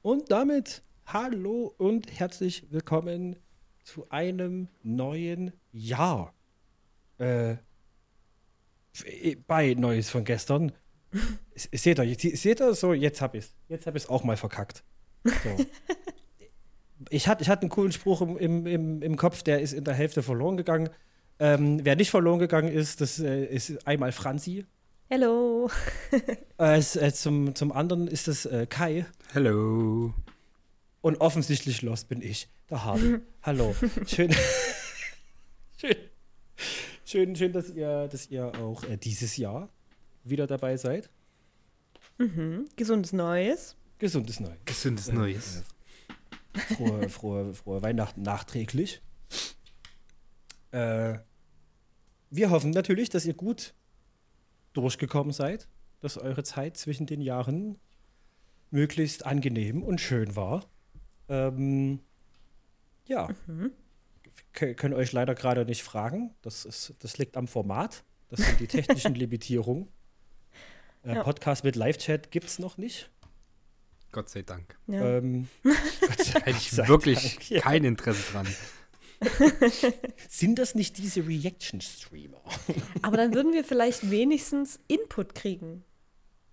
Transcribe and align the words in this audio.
Und 0.00 0.30
damit 0.30 0.84
hallo 1.06 1.74
und 1.76 2.20
herzlich 2.20 2.70
willkommen 2.70 3.34
zu 3.82 4.08
einem 4.10 4.68
neuen 4.84 5.52
Jahr. 5.72 6.34
Äh, 7.18 7.56
bei 9.48 9.74
Neues 9.74 10.08
von 10.08 10.22
gestern. 10.22 10.70
seht 11.56 11.98
ihr, 11.98 12.36
seht 12.36 12.60
ihr 12.60 12.74
so, 12.74 12.92
jetzt 12.92 13.20
hab 13.20 13.34
ich's. 13.34 13.56
Jetzt 13.68 13.88
hab 13.88 13.96
ich's 13.96 14.08
auch 14.08 14.22
mal 14.22 14.36
verkackt. 14.36 14.84
So. 15.24 15.32
ich 17.10 17.26
hatte 17.26 17.42
ich 17.42 17.48
hatte 17.48 17.62
einen 17.62 17.70
coolen 17.70 17.90
Spruch 17.90 18.20
im, 18.20 18.66
im, 18.66 19.02
im 19.02 19.16
Kopf, 19.16 19.42
der 19.42 19.60
ist 19.60 19.72
in 19.72 19.82
der 19.82 19.94
Hälfte 19.94 20.22
verloren 20.22 20.56
gegangen. 20.56 20.90
Ähm, 21.40 21.84
wer 21.84 21.96
nicht 21.96 22.10
verloren 22.10 22.38
gegangen 22.38 22.68
ist, 22.68 23.00
das 23.00 23.18
äh, 23.18 23.46
ist 23.46 23.84
einmal 23.84 24.12
Franzi. 24.12 24.64
Hello. 25.10 25.70
äh, 26.58 26.78
äh, 26.78 27.12
zum, 27.12 27.54
zum 27.54 27.72
anderen 27.72 28.08
ist 28.08 28.28
es 28.28 28.44
äh, 28.44 28.66
Kai. 28.66 29.06
Hello. 29.32 30.12
Und 31.00 31.20
offensichtlich 31.22 31.80
los 31.80 32.04
bin 32.04 32.20
ich, 32.20 32.50
der 32.68 32.84
Hardy. 32.84 33.16
Hallo. 33.42 33.74
Schön. 34.06 34.34
schön. 35.80 35.96
Schön, 37.06 37.36
schön, 37.36 37.52
dass 37.54 37.70
ihr, 37.70 38.08
dass 38.08 38.28
ihr 38.28 38.54
auch 38.60 38.84
äh, 38.84 38.98
dieses 38.98 39.38
Jahr 39.38 39.70
wieder 40.24 40.46
dabei 40.46 40.76
seid. 40.76 41.08
Mhm. 42.18 42.68
Gesundes 42.76 43.14
Neues. 43.14 43.76
Gesundes 43.98 44.40
Neues. 44.40 44.58
Gesundes 44.66 45.10
Neues. 45.10 45.62
frohe, 46.76 47.08
frohe, 47.08 47.54
frohe 47.54 47.80
Weihnachten 47.80 48.20
nachträglich. 48.20 49.00
Äh, 50.72 51.20
wir 52.28 52.50
hoffen 52.50 52.72
natürlich, 52.72 53.08
dass 53.08 53.24
ihr 53.24 53.32
gut 53.32 53.72
durchgekommen 54.80 55.32
seid, 55.32 55.68
dass 56.00 56.18
eure 56.18 56.44
Zeit 56.44 56.76
zwischen 56.76 57.06
den 57.06 57.20
Jahren 57.20 57.78
möglichst 58.70 59.26
angenehm 59.26 59.82
und 59.82 60.00
schön 60.00 60.36
war. 60.36 60.64
Ähm, 61.28 62.00
ja, 63.06 63.28
mhm. 63.46 63.72
können 64.52 64.94
euch 64.94 65.12
leider 65.12 65.34
gerade 65.34 65.64
nicht 65.64 65.82
fragen. 65.82 66.34
Das, 66.42 66.64
ist, 66.64 66.94
das 67.00 67.18
liegt 67.18 67.36
am 67.36 67.48
Format. 67.48 68.04
Das 68.28 68.40
sind 68.40 68.60
die 68.60 68.66
technischen 68.66 69.14
Limitierungen. 69.16 69.88
Äh, 71.04 71.14
ja. 71.14 71.22
Podcast 71.22 71.64
mit 71.64 71.76
Live-Chat 71.76 72.30
gibt 72.30 72.46
es 72.46 72.58
noch 72.58 72.76
nicht. 72.76 73.10
Gott 74.12 74.28
sei 74.28 74.42
Dank. 74.42 74.78
Ja. 74.86 75.18
Ähm, 75.18 75.48
Gott 75.62 76.18
sei 76.18 76.40
Hätte 76.40 76.58
ich 76.58 76.76
wirklich 76.88 77.36
Dank, 77.36 77.50
ja. 77.50 77.60
kein 77.60 77.84
Interesse 77.84 78.32
dran. 78.32 78.46
Sind 80.28 80.58
das 80.58 80.74
nicht 80.74 80.98
diese 80.98 81.26
Reaction-Streamer? 81.26 82.42
Aber 83.02 83.16
dann 83.16 83.34
würden 83.34 83.52
wir 83.52 83.64
vielleicht 83.64 84.10
wenigstens 84.10 84.78
Input 84.88 85.34
kriegen. 85.34 85.84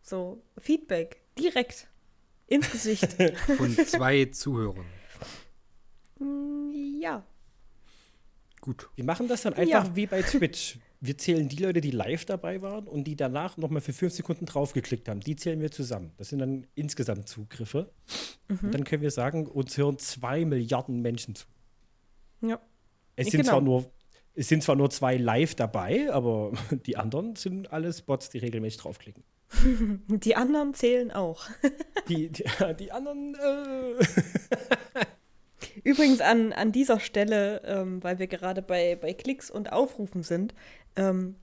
So, 0.02 0.44
Feedback. 0.58 1.22
Direkt. 1.38 1.88
Ins 2.48 2.72
Gesicht. 2.72 3.14
Von 3.58 3.76
zwei 3.76 4.26
Zuhörern. 4.26 4.86
Mm, 6.20 7.02
ja. 7.02 7.26
Gut. 8.62 8.90
Wir 8.96 9.04
machen 9.04 9.28
das 9.28 9.44
dann 9.44 9.54
einfach 9.54 9.86
ja. 9.86 9.96
wie 9.96 10.08
bei 10.08 10.22
Twitch. 10.22 10.80
Wir 11.02 11.18
zählen 11.18 11.48
die 11.48 11.58
Leute, 11.58 11.82
die 11.82 11.92
live 11.92 12.26
dabei 12.26 12.62
waren 12.62 12.88
und 12.88 13.04
die 13.04 13.16
danach 13.16 13.58
nochmal 13.58 13.82
für 13.82 13.94
fünf 13.94 14.14
Sekunden 14.14 14.46
draufgeklickt 14.46 15.08
haben. 15.08 15.20
Die 15.20 15.36
zählen 15.36 15.62
wir 15.62 15.70
zusammen. 15.72 16.14
Das 16.18 16.30
sind 16.30 16.40
dann 16.40 16.66
insgesamt 16.74 17.28
Zugriffe. 17.28 17.92
Mhm. 18.48 18.60
Und 18.62 18.74
dann 18.74 18.84
können 18.86 19.04
wir 19.04 19.12
sagen, 19.12 19.46
uns 19.46 19.78
hören 19.78 20.00
zwei 20.00 20.46
Milliarden 20.46 21.02
Menschen 21.02 21.36
zu. 21.36 21.46
Ja. 22.42 22.60
Es 23.16 23.28
sind, 23.28 23.42
genau. 23.42 23.54
zwar 23.54 23.62
nur, 23.62 23.92
es 24.34 24.50
sind 24.50 24.64
zwar 24.64 24.76
nur 24.76 24.90
zwei 24.90 25.18
live 25.18 25.56
dabei, 25.56 26.12
aber 26.12 26.52
die 26.86 26.98
anderen 26.98 27.36
sind 27.36 27.72
alles 27.72 28.02
Bots, 28.02 28.30
die 28.30 28.40
regelmäßig 28.40 28.80
draufklicken. 28.82 29.24
Die 30.08 30.36
anderen 30.36 30.74
zählen 30.74 31.12
auch. 31.12 31.46
Die, 32.10 32.30
die, 32.30 32.44
die 32.80 32.92
anderen. 32.92 33.36
Äh 33.36 35.06
Übrigens 35.84 36.20
an, 36.22 36.52
an 36.52 36.72
dieser 36.72 37.00
Stelle, 37.00 37.62
ähm, 37.64 38.04
weil 38.04 38.20
wir 38.20 38.28
gerade 38.28 38.62
bei, 38.62 38.96
bei 38.96 39.14
Klicks 39.14 39.50
und 39.52 39.72
Aufrufen 39.72 40.24
sind, 40.24 40.54
ähm, 40.96 41.36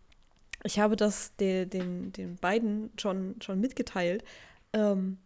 ich 0.65 0.79
habe 0.79 0.97
das 0.97 1.35
de, 1.37 1.67
den, 1.67 2.13
den 2.13 2.37
beiden 2.37 2.91
schon, 2.97 3.37
schon 3.41 3.61
mitgeteilt. 3.61 4.25
Ähm, 4.73 5.19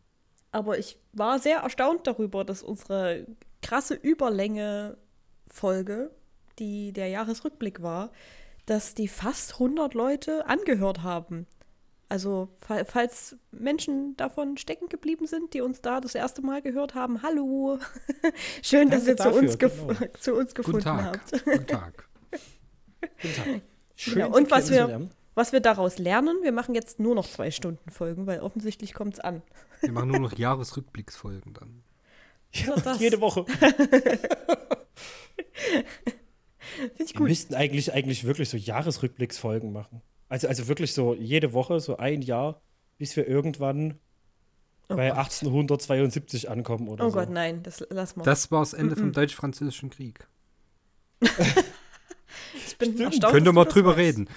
aber 0.52 0.78
ich 0.78 0.98
war 1.12 1.38
sehr 1.38 1.58
erstaunt 1.58 2.06
darüber, 2.06 2.44
dass 2.44 2.62
unsere 2.62 3.26
krasse 3.62 3.94
Überlänge 3.94 4.96
Folge, 5.56 6.10
die 6.58 6.92
der 6.92 7.08
Jahresrückblick 7.08 7.82
war, 7.82 8.10
dass 8.66 8.94
die 8.94 9.08
fast 9.08 9.54
100 9.54 9.94
Leute 9.94 10.46
angehört 10.46 11.02
haben. 11.02 11.46
Also, 12.08 12.48
falls 12.60 13.36
Menschen 13.50 14.16
davon 14.16 14.58
stecken 14.58 14.88
geblieben 14.88 15.26
sind, 15.26 15.54
die 15.54 15.60
uns 15.60 15.80
da 15.80 16.00
das 16.00 16.14
erste 16.14 16.40
Mal 16.40 16.62
gehört 16.62 16.94
haben, 16.94 17.22
hallo. 17.22 17.80
Schön, 18.62 18.90
Danke 18.90 18.96
dass 18.96 19.08
ihr 19.08 19.16
dafür, 19.16 19.32
zu, 19.32 19.38
uns 19.38 19.58
genau. 19.58 19.94
zu 20.20 20.34
uns 20.34 20.54
gefunden 20.54 20.78
Guten 20.78 21.04
habt. 21.04 21.44
Guten 21.44 21.66
Tag. 21.66 22.08
Guten 23.22 23.34
Tag. 23.34 23.62
Schön, 23.96 24.14
genau. 24.14 24.36
Und 24.36 24.50
was 24.52 24.70
wir, 24.70 25.08
was 25.34 25.52
wir 25.52 25.60
daraus 25.60 25.98
lernen, 25.98 26.36
wir 26.42 26.52
machen 26.52 26.76
jetzt 26.76 27.00
nur 27.00 27.16
noch 27.16 27.26
zwei 27.26 27.50
Stunden 27.50 27.90
Folgen, 27.90 28.26
weil 28.28 28.38
offensichtlich 28.38 28.94
kommt 28.94 29.14
es 29.14 29.20
an. 29.20 29.42
Wir 29.80 29.90
machen 29.90 30.08
nur 30.08 30.20
noch 30.20 30.38
Jahresrückblicksfolgen 30.38 31.54
dann. 31.54 31.82
Ja, 32.52 32.96
jede 32.98 33.20
Woche. 33.20 33.44
Finde 36.76 37.04
ich 37.04 37.14
gut. 37.14 37.22
Wir 37.22 37.28
müssten 37.28 37.54
eigentlich, 37.54 37.92
eigentlich 37.92 38.24
wirklich 38.24 38.48
so 38.48 38.56
Jahresrückblicksfolgen 38.56 39.72
machen. 39.72 40.02
Also, 40.28 40.48
also 40.48 40.68
wirklich 40.68 40.92
so 40.92 41.14
jede 41.14 41.52
Woche, 41.52 41.80
so 41.80 41.96
ein 41.96 42.22
Jahr, 42.22 42.60
bis 42.98 43.16
wir 43.16 43.26
irgendwann 43.28 43.98
oh 44.88 44.96
bei 44.96 45.08
Gott. 45.08 45.18
1872 45.18 46.50
ankommen 46.50 46.88
oder 46.88 47.06
oh 47.06 47.10
so. 47.10 47.16
Oh 47.16 47.20
Gott, 47.20 47.30
nein, 47.30 47.62
das 47.62 47.84
lass 47.90 48.16
mal. 48.16 48.24
Das 48.24 48.50
war 48.50 48.60
das 48.60 48.72
Ende 48.72 48.94
mm 48.94 48.98
-mm. 48.98 49.00
vom 49.00 49.12
Deutsch-Französischen 49.12 49.90
Krieg. 49.90 50.26
ich 51.20 52.78
bin 52.78 53.00
erstaunt. 53.00 53.32
Können 53.32 53.46
wir 53.46 53.52
mal 53.52 53.64
drüber 53.64 53.90
weißt. 53.90 53.98
reden. 53.98 54.28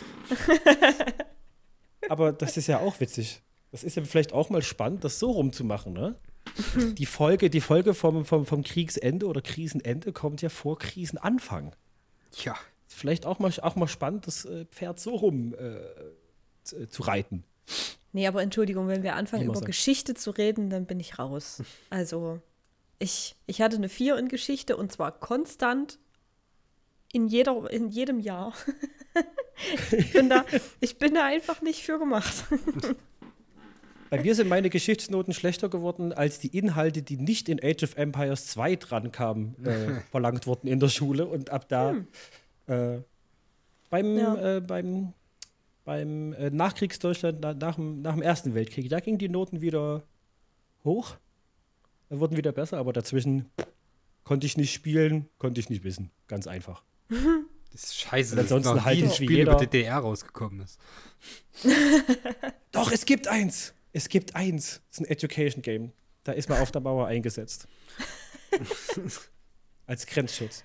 Aber 2.10 2.32
das 2.32 2.58
ist 2.58 2.68
ja 2.68 2.80
auch 2.80 3.00
witzig. 3.00 3.42
Das 3.72 3.84
ist 3.84 3.96
ja 3.96 4.04
vielleicht 4.04 4.34
auch 4.34 4.50
mal 4.50 4.62
spannend, 4.62 5.04
das 5.04 5.20
so 5.20 5.32
rumzumachen, 5.32 5.94
ne? 5.94 6.16
die 6.98 7.06
Folge, 7.06 7.50
die 7.50 7.62
Folge 7.62 7.94
vom, 7.94 8.26
vom, 8.26 8.46
vom 8.46 8.64
Kriegsende 8.64 9.26
oder 9.26 9.42
Krisenende 9.42 10.12
kommt 10.14 10.42
ja 10.42 10.50
vor 10.50 10.78
Krisenanfang. 10.78 11.76
Tja. 12.32 12.56
Vielleicht 12.88 13.26
auch 13.26 13.40
mal, 13.40 13.52
auch 13.62 13.76
mal 13.76 13.88
spannend, 13.88 14.28
das 14.28 14.46
äh, 14.46 14.66
Pferd 14.66 15.00
so 15.00 15.16
rum 15.16 15.54
äh, 15.54 16.88
zu 16.88 17.04
reiten. 17.04 17.44
Nee, 18.12 18.28
aber 18.28 18.42
Entschuldigung, 18.42 18.88
wenn 18.88 19.04
wir 19.04 19.16
anfangen, 19.16 19.46
über 19.46 19.56
sagen. 19.56 19.68
Geschichte 19.68 20.16
zu 20.16 20.32
reden, 20.32 20.70
dann 20.70 20.86
bin 20.86 21.00
ich 21.00 21.20
raus. 21.20 21.62
Also, 21.90 22.42
ich, 22.98 23.36
ich 23.48 23.62
hatte 23.62 23.78
eine 23.78 23.90
4 23.90 24.18
in 24.18 24.28
Geschichte 24.28 24.76
und 24.76 24.92
zwar 24.92 25.12
konstant 25.12 26.00
in, 27.14 27.28
jeder, 27.28 27.70
in 27.72 27.90
jedem 27.90 28.20
Jahr. 28.20 28.54
ich, 29.92 30.14
bin 30.14 30.30
da, 30.30 30.46
ich 30.80 30.98
bin 30.98 31.14
da 31.14 31.26
einfach 31.26 31.62
nicht 31.62 31.84
für 31.84 31.98
gemacht. 31.98 32.46
Bei 34.10 34.22
mir 34.22 34.34
sind 34.36 34.48
meine 34.48 34.70
Geschichtsnoten 34.70 35.34
schlechter 35.34 35.70
geworden, 35.70 36.14
als 36.14 36.40
die 36.40 36.56
Inhalte, 36.58 37.02
die 37.02 37.18
nicht 37.18 37.48
in 37.50 37.60
Age 37.64 37.84
of 37.84 37.96
Empires 37.96 38.48
2 38.48 38.76
drankamen, 38.76 39.56
äh, 39.66 40.02
verlangt 40.12 40.48
wurden 40.48 40.68
in 40.68 40.80
der 40.80 40.90
Schule. 40.90 41.26
Und 41.26 41.50
ab 41.50 41.70
da 41.70 41.92
hm. 41.92 42.08
äh, 42.68 43.00
beim, 43.90 44.18
ja. 44.18 44.58
äh, 44.58 44.62
beim, 44.62 45.14
beim 45.86 46.34
äh, 46.34 46.50
Nachkriegsdeutschland, 46.50 47.40
nach, 47.42 47.56
nach, 47.56 47.78
nach 47.78 48.14
dem 48.14 48.22
Ersten 48.22 48.54
Weltkrieg, 48.56 48.90
da 48.90 49.00
gingen 49.00 49.18
die 49.18 49.30
Noten 49.30 49.62
wieder 49.62 50.04
hoch, 50.84 51.16
da 52.10 52.20
wurden 52.20 52.38
wieder 52.38 52.52
besser, 52.52 52.78
aber 52.78 52.94
dazwischen 52.94 53.50
konnte 54.24 54.48
ich 54.48 54.58
nicht 54.58 54.74
spielen, 54.74 55.28
konnte 55.38 55.60
ich 55.60 55.70
nicht 55.70 55.84
wissen. 55.84 56.12
Ganz 56.28 56.48
einfach. 56.48 56.84
Das 57.72 57.84
ist 57.84 57.98
scheiße, 58.00 58.36
dass 58.36 58.52
ansonsten 58.52 58.84
halt 58.84 59.04
ein 59.04 59.12
Spiel 59.12 59.42
über 59.42 59.54
DDR 59.56 60.00
rausgekommen 60.00 60.62
ist. 60.62 60.80
Doch, 62.72 62.92
es 62.92 63.06
gibt 63.06 63.28
eins. 63.28 63.76
Es 63.92 64.10
gibt 64.10 64.36
eins, 64.36 64.82
das 64.90 65.00
ist 65.00 65.00
ein 65.02 65.12
Education 65.12 65.62
Game. 65.62 65.92
Da 66.24 66.32
ist 66.34 66.50
man 66.50 66.60
auf 66.60 66.72
der 66.72 66.82
Mauer 66.82 67.08
eingesetzt. 67.08 67.68
Als 69.86 70.06
Grenzschutz. 70.06 70.64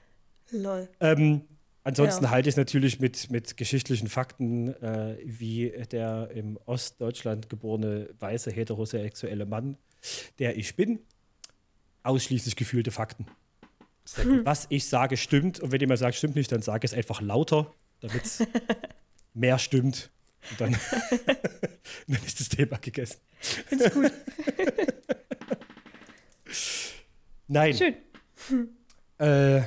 Lol. 0.50 0.88
Ähm, 1.00 1.42
ansonsten 1.84 2.24
ja. 2.24 2.30
halte 2.30 2.48
ich 2.48 2.54
es 2.54 2.56
natürlich 2.56 3.00
mit, 3.00 3.30
mit 3.30 3.56
geschichtlichen 3.56 4.08
Fakten, 4.08 4.74
äh, 4.82 5.16
wie 5.24 5.70
der 5.90 6.30
im 6.34 6.58
Ostdeutschland 6.66 7.48
geborene 7.48 8.10
weiße 8.18 8.50
heterosexuelle 8.50 9.46
Mann, 9.46 9.78
der 10.38 10.58
ich 10.58 10.76
bin, 10.76 11.00
ausschließlich 12.02 12.56
gefühlte 12.56 12.90
Fakten. 12.90 13.26
Was 14.44 14.66
ich 14.68 14.86
sage, 14.86 15.16
stimmt. 15.16 15.60
Und 15.60 15.72
wenn 15.72 15.80
jemand 15.80 15.98
sagt, 15.98 16.16
stimmt 16.16 16.36
nicht, 16.36 16.52
dann 16.52 16.60
sage 16.60 16.84
ich 16.84 16.92
es 16.92 16.96
einfach 16.96 17.22
lauter, 17.22 17.72
damit 18.00 18.24
es 18.24 18.46
mehr 19.34 19.58
stimmt. 19.58 20.10
Und 20.50 20.60
dann, 20.60 20.72
dann 22.06 22.24
ist 22.24 22.40
das 22.40 22.48
Thema 22.48 22.78
gegessen. 22.78 23.20
Finde 23.40 23.86
ich 23.86 23.92
gut. 23.92 24.12
Nein. 27.48 27.74
Schön. 27.74 27.96
Äh, 29.18 29.62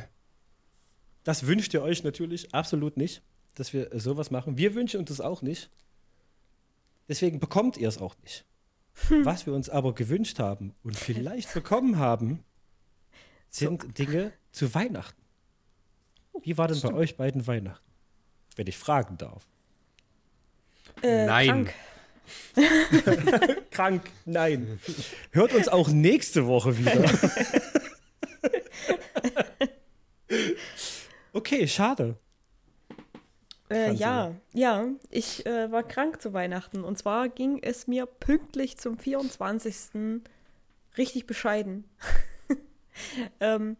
das 1.24 1.45
wünscht 1.45 1.74
ihr 1.74 1.81
euch 1.81 2.03
natürlich 2.03 2.53
absolut 2.53 2.97
nicht, 2.97 3.21
dass 3.56 3.74
wir 3.74 3.89
sowas 4.00 4.31
machen. 4.31 4.57
Wir 4.57 4.75
wünschen 4.75 5.00
uns 5.00 5.09
das 5.09 5.21
auch 5.21 5.41
nicht. 5.41 5.69
Deswegen 7.07 7.39
bekommt 7.39 7.77
ihr 7.77 7.88
es 7.88 7.97
auch 7.97 8.15
nicht. 8.24 8.45
Was 9.24 9.45
wir 9.45 9.53
uns 9.53 9.69
aber 9.69 9.94
gewünscht 9.94 10.39
haben 10.39 10.74
und 10.83 10.97
vielleicht 10.97 11.53
bekommen 11.53 11.97
haben, 11.97 12.44
sind 13.50 13.97
Dinge 13.97 14.33
zu 14.51 14.74
Weihnachten. 14.74 15.21
Wie 16.41 16.57
war 16.57 16.68
denn 16.68 16.81
bei 16.81 16.94
euch 16.94 17.15
beiden 17.15 17.45
Weihnachten? 17.47 17.85
Wenn 18.56 18.68
ich 18.68 18.77
fragen 18.77 19.18
darf. 19.18 19.47
Äh, 21.04 21.26
Nein. 21.26 21.48
Krank. 21.48 21.74
Krank, 23.72 24.02
nein. 24.26 24.80
Hört 25.32 25.54
uns 25.54 25.68
auch 25.68 25.90
nächste 25.90 26.48
Woche 26.48 26.78
wieder. 26.78 27.10
okay, 31.34 31.68
schade. 31.68 32.18
Äh, 33.70 33.94
ja, 33.94 34.34
ja, 34.54 34.88
ich 35.10 35.46
äh, 35.46 35.72
war 35.72 35.84
krank 35.84 36.22
zu 36.22 36.34
Weihnachten. 36.34 36.84
Und 36.84 36.98
zwar 36.98 37.30
ging 37.30 37.60
es 37.62 37.88
mir 37.88 38.06
pünktlich 38.06 38.78
zum 38.78 38.98
24. 38.98 40.22
richtig 40.98 41.28
bescheiden. 41.28 41.84
ähm, 43.40 43.76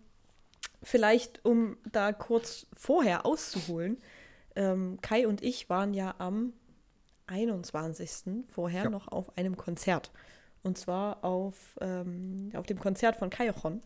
vielleicht, 0.84 1.44
um 1.46 1.78
da 1.92 2.12
kurz 2.12 2.68
vorher 2.76 3.26
auszuholen. 3.26 3.98
Ähm, 4.56 5.00
Kai 5.02 5.26
und 5.28 5.42
ich 5.42 5.70
waren 5.70 5.94
ja 5.94 6.16
am 6.18 6.54
21. 7.28 8.46
vorher 8.50 8.86
Ja. 8.86 8.90
noch 8.90 9.08
auf 9.10 9.38
einem 9.38 9.58
Konzert. 9.58 10.12
Und 10.64 10.78
zwar 10.78 11.24
auf, 11.24 11.78
ähm, 11.82 12.52
auf 12.56 12.66
dem 12.66 12.80
Konzert 12.80 13.16
von 13.18 13.30
Kaiochon. 13.30 13.82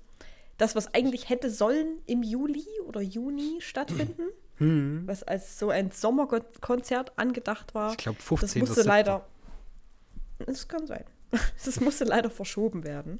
Das, 0.57 0.75
was 0.75 0.93
eigentlich 0.93 1.29
hätte 1.29 1.49
sollen 1.49 1.99
im 2.05 2.23
Juli 2.23 2.65
oder 2.85 3.01
Juni 3.01 3.57
stattfinden, 3.59 4.23
was 5.07 5.23
als 5.23 5.57
so 5.57 5.69
ein 5.71 5.89
Sommerkonzert 5.91 7.17
angedacht 7.17 7.73
war. 7.73 7.91
Ich 7.91 7.97
glaube, 7.97 8.17
Das 8.19 8.27
15. 8.27 8.59
musste 8.61 8.75
September. 8.75 8.95
leider. 8.95 9.27
Es 10.47 10.67
kann 10.67 10.85
sein. 10.87 11.03
Das 11.65 11.79
musste 11.79 12.03
leider 12.03 12.29
verschoben 12.29 12.83
werden. 12.83 13.19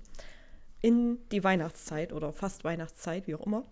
In 0.82 1.18
die 1.32 1.44
Weihnachtszeit 1.44 2.14
oder 2.14 2.32
fast 2.34 2.64
Weihnachtszeit, 2.64 3.26
wie 3.28 3.36
auch 3.36 3.46
immer. 3.46 3.64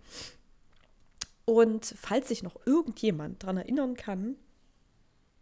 Und 1.45 1.94
falls 1.98 2.28
sich 2.28 2.44
noch 2.44 2.56
irgendjemand 2.66 3.42
daran 3.44 3.57
erinnern 3.57 3.95
kann, 3.95 4.36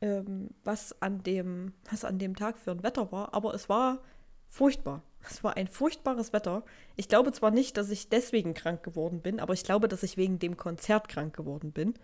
ähm, 0.02 0.50
was, 0.64 1.02
an 1.02 1.24
dem, 1.24 1.74
was 1.90 2.06
an 2.06 2.20
dem 2.20 2.36
Tag 2.36 2.58
für 2.58 2.72
ein 2.72 2.84
Wetter 2.84 3.12
war, 3.12 3.34
aber 3.34 3.54
es 3.54 3.70
war 3.70 4.00
furchtbar. 4.50 5.04
Es 5.30 5.44
war 5.44 5.58
ein 5.58 5.68
furchtbares 5.68 6.32
Wetter. 6.34 6.64
Ich 6.96 7.10
glaube 7.10 7.32
zwar 7.34 7.52
nicht, 7.52 7.78
dass 7.78 7.90
ich 7.90 8.10
deswegen 8.10 8.54
krank 8.54 8.84
geworden 8.84 9.22
bin, 9.22 9.40
aber 9.40 9.54
ich 9.54 9.64
glaube, 9.64 9.88
dass 9.88 10.04
ich 10.04 10.18
wegen 10.18 10.40
dem 10.40 10.56
Konzert 10.58 11.10
krank 11.10 11.36
geworden 11.36 11.72
bin. 11.72 11.96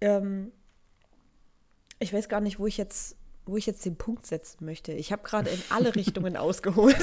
Ähm, 0.00 0.50
ich 1.98 2.12
weiß 2.12 2.28
gar 2.28 2.40
nicht, 2.40 2.58
wo 2.58 2.66
ich 2.66 2.76
jetzt, 2.76 3.16
wo 3.46 3.56
ich 3.56 3.66
jetzt 3.66 3.84
den 3.84 3.96
Punkt 3.96 4.26
setzen 4.26 4.64
möchte. 4.64 4.92
Ich 4.92 5.12
habe 5.12 5.22
gerade 5.22 5.50
in 5.50 5.62
alle 5.70 5.94
Richtungen 5.96 6.36
ausgeholt. 6.36 6.96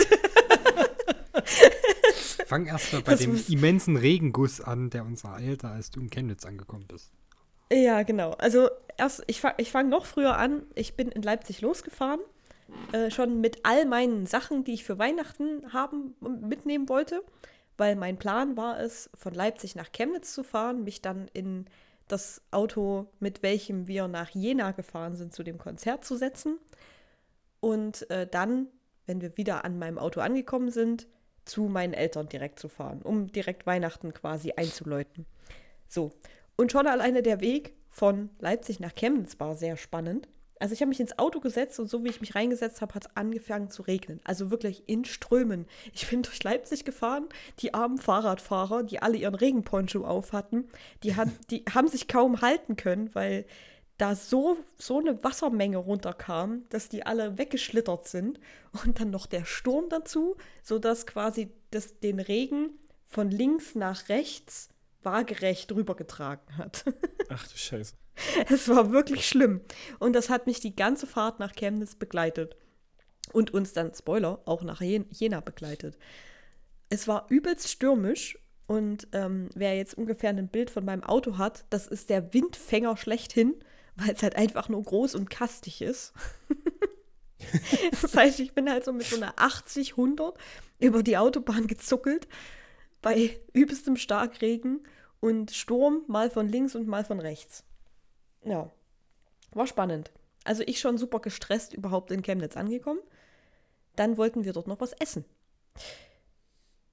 Fang 2.46 2.66
erstmal 2.66 3.02
bei 3.02 3.12
Das 3.12 3.22
dem 3.22 3.42
immensen 3.48 3.96
Regenguss 3.96 4.60
an, 4.60 4.90
der 4.90 5.06
uns 5.06 5.24
ereilte, 5.24 5.70
als 5.70 5.92
du 5.92 6.02
in 6.02 6.10
Chemnitz 6.10 6.46
angekommen 6.46 6.86
bist. 6.88 7.14
Ja, 7.72 8.04
genau. 8.04 8.32
Also 8.32 8.70
erst, 8.98 9.24
ich 9.28 9.40
fange 9.40 9.56
ich 9.58 9.72
fang 9.72 9.90
noch 9.90 10.06
früher 10.06 10.38
an. 10.38 10.64
Ich 10.76 10.96
bin 10.96 11.10
in 11.10 11.22
Leipzig 11.22 11.62
losgefahren. 11.62 12.20
Äh, 12.92 13.12
schon 13.12 13.42
mit 13.42 13.60
all 13.64 13.86
meinen 13.86 14.26
Sachen, 14.26 14.64
die 14.64 14.74
ich 14.74 14.84
für 14.84 15.00
Weihnachten 15.00 15.74
haben 15.74 16.16
mitnehmen 16.20 16.90
wollte. 16.90 17.24
Weil 17.78 17.96
mein 17.96 18.18
Plan 18.18 18.58
war 18.58 18.80
es, 18.80 19.10
von 19.16 19.34
Leipzig 19.34 19.76
nach 19.76 19.92
Chemnitz 19.92 20.34
zu 20.34 20.44
fahren, 20.44 20.84
mich 20.84 21.02
dann 21.02 21.28
in 21.34 21.66
das 22.08 22.42
Auto, 22.52 23.08
mit 23.20 23.42
welchem 23.42 23.88
wir 23.88 24.08
nach 24.08 24.30
Jena 24.30 24.72
gefahren 24.72 25.16
sind, 25.16 25.34
zu 25.34 25.44
dem 25.44 25.58
Konzert 25.58 26.04
zu 26.04 26.18
setzen. 26.18 26.60
Und 27.62 28.10
äh, 28.10 28.28
dann, 28.28 28.68
wenn 29.06 29.22
wir 29.22 29.38
wieder 29.38 29.64
an 29.64 29.80
meinem 29.80 29.98
Auto 29.98 30.20
angekommen 30.20 30.72
sind, 30.72 31.08
zu 31.46 31.64
meinen 31.64 31.94
Eltern 31.94 32.28
direkt 32.28 32.60
zu 32.60 32.68
fahren, 32.68 33.02
um 33.02 33.32
direkt 33.32 33.66
Weihnachten 33.66 34.14
quasi 34.14 34.52
einzuläuten. 34.56 35.26
So. 35.88 36.12
Und 36.62 36.72
schon 36.72 36.86
alleine 36.86 37.24
der 37.24 37.42
Weg 37.42 37.74
von 37.90 38.30
Leipzig 38.38 38.80
nach 38.80 38.94
Chemnitz 38.94 39.40
war 39.40 39.56
sehr 39.56 39.78
spannend. 39.78 40.28
Also 40.60 40.76
ich 40.76 40.82
habe 40.82 40.90
mich 40.90 41.00
ins 41.00 41.18
Auto 41.18 41.40
gesetzt 41.40 41.80
und 41.80 41.90
so 41.90 42.04
wie 42.04 42.10
ich 42.10 42.22
mich 42.22 42.36
reingesetzt 42.36 42.82
habe, 42.82 42.94
hat 42.94 43.08
es 43.08 43.18
angefangen 43.18 43.72
zu 43.72 43.82
regnen. 43.82 44.22
Also 44.26 44.52
wirklich 44.52 44.88
in 44.88 45.04
Strömen. 45.04 45.66
Ich 45.92 46.08
bin 46.08 46.22
durch 46.22 46.44
Leipzig 46.44 46.86
gefahren, 46.86 47.28
die 47.58 47.74
armen 47.74 47.98
Fahrradfahrer, 47.98 48.84
die 48.84 49.02
alle 49.02 49.18
ihren 49.18 49.34
Regenponcho 49.34 50.06
auf 50.06 50.34
hatten, 50.34 50.68
die, 51.02 51.16
han, 51.16 51.32
die 51.50 51.66
haben 51.74 51.88
sich 51.88 52.08
kaum 52.08 52.42
halten 52.42 52.76
können, 52.76 53.10
weil 53.16 53.48
da 53.98 54.14
so, 54.14 54.56
so 54.78 55.00
eine 55.00 55.24
Wassermenge 55.24 55.78
runterkam, 55.78 56.66
dass 56.70 56.90
die 56.90 57.08
alle 57.08 57.40
weggeschlittert 57.40 58.08
sind. 58.08 58.40
Und 58.86 59.00
dann 59.00 59.10
noch 59.10 59.26
der 59.26 59.46
Sturm 59.46 59.86
dazu, 59.90 60.36
sodass 60.62 61.08
quasi 61.08 61.52
das, 61.72 62.00
den 62.02 62.20
Regen 62.20 62.70
von 63.08 63.32
links 63.32 63.74
nach 63.74 64.10
rechts 64.10 64.70
waagerecht 65.04 65.72
rübergetragen 65.72 66.58
hat. 66.58 66.86
Ach 67.30 67.48
du 67.48 67.58
Scheiße. 67.58 67.96
Es 68.50 68.68
war 68.70 68.92
wirklich 68.92 69.28
schlimm. 69.28 69.62
Und 70.00 70.14
das 70.14 70.30
hat 70.30 70.48
mich 70.48 70.60
die 70.60 70.76
ganze 70.76 71.08
Fahrt 71.08 71.40
nach 71.40 71.54
Chemnitz 71.54 71.96
begleitet. 71.96 72.56
Und 73.34 73.54
uns 73.54 73.74
dann, 73.74 73.94
Spoiler, 73.94 74.42
auch 74.46 74.64
nach 74.64 74.82
Jen- 74.82 75.08
Jena 75.10 75.40
begleitet. 75.40 75.98
Es 76.90 77.08
war 77.08 77.26
übelst 77.30 77.70
stürmisch. 77.70 78.38
Und 78.68 79.08
ähm, 79.12 79.50
wer 79.56 79.76
jetzt 79.76 79.98
ungefähr 79.98 80.30
ein 80.30 80.48
Bild 80.48 80.70
von 80.70 80.86
meinem 80.86 81.04
Auto 81.04 81.38
hat, 81.38 81.66
das 81.70 81.88
ist 81.88 82.10
der 82.10 82.34
Windfänger 82.34 82.96
schlechthin, 82.96 83.56
weil 83.96 84.12
es 84.12 84.24
halt 84.24 84.36
einfach 84.36 84.70
nur 84.70 84.82
groß 84.82 85.16
und 85.16 85.30
kastig 85.30 85.82
ist. 85.82 86.14
das 88.02 88.16
heißt, 88.16 88.40
ich 88.40 88.54
bin 88.54 88.70
halt 88.70 88.86
so 88.86 88.94
mit 88.94 89.06
so 89.06 89.18
einer 89.18 89.34
80, 89.38 89.92
100 89.92 90.38
über 90.80 91.04
die 91.04 91.18
Autobahn 91.18 91.68
gezuckelt 91.68 92.28
bei 93.02 93.40
übelstem 93.54 93.96
Starkregen 93.96 94.86
und 95.20 95.52
Sturm 95.52 96.04
mal 96.08 96.30
von 96.30 96.48
links 96.48 96.76
und 96.76 96.88
mal 96.88 97.04
von 97.04 97.20
rechts. 97.20 97.64
Ja, 98.44 98.72
war 99.52 99.68
spannend. 99.68 100.12
Also 100.44 100.64
ich 100.66 100.80
schon 100.80 100.98
super 100.98 101.20
gestresst 101.20 101.74
überhaupt 101.74 102.12
in 102.12 102.24
Chemnitz 102.24 102.58
angekommen. 102.58 103.02
Dann 103.96 104.18
wollten 104.18 104.44
wir 104.44 104.54
dort 104.54 104.68
noch 104.68 104.82
was 104.82 104.94
essen. 104.94 105.26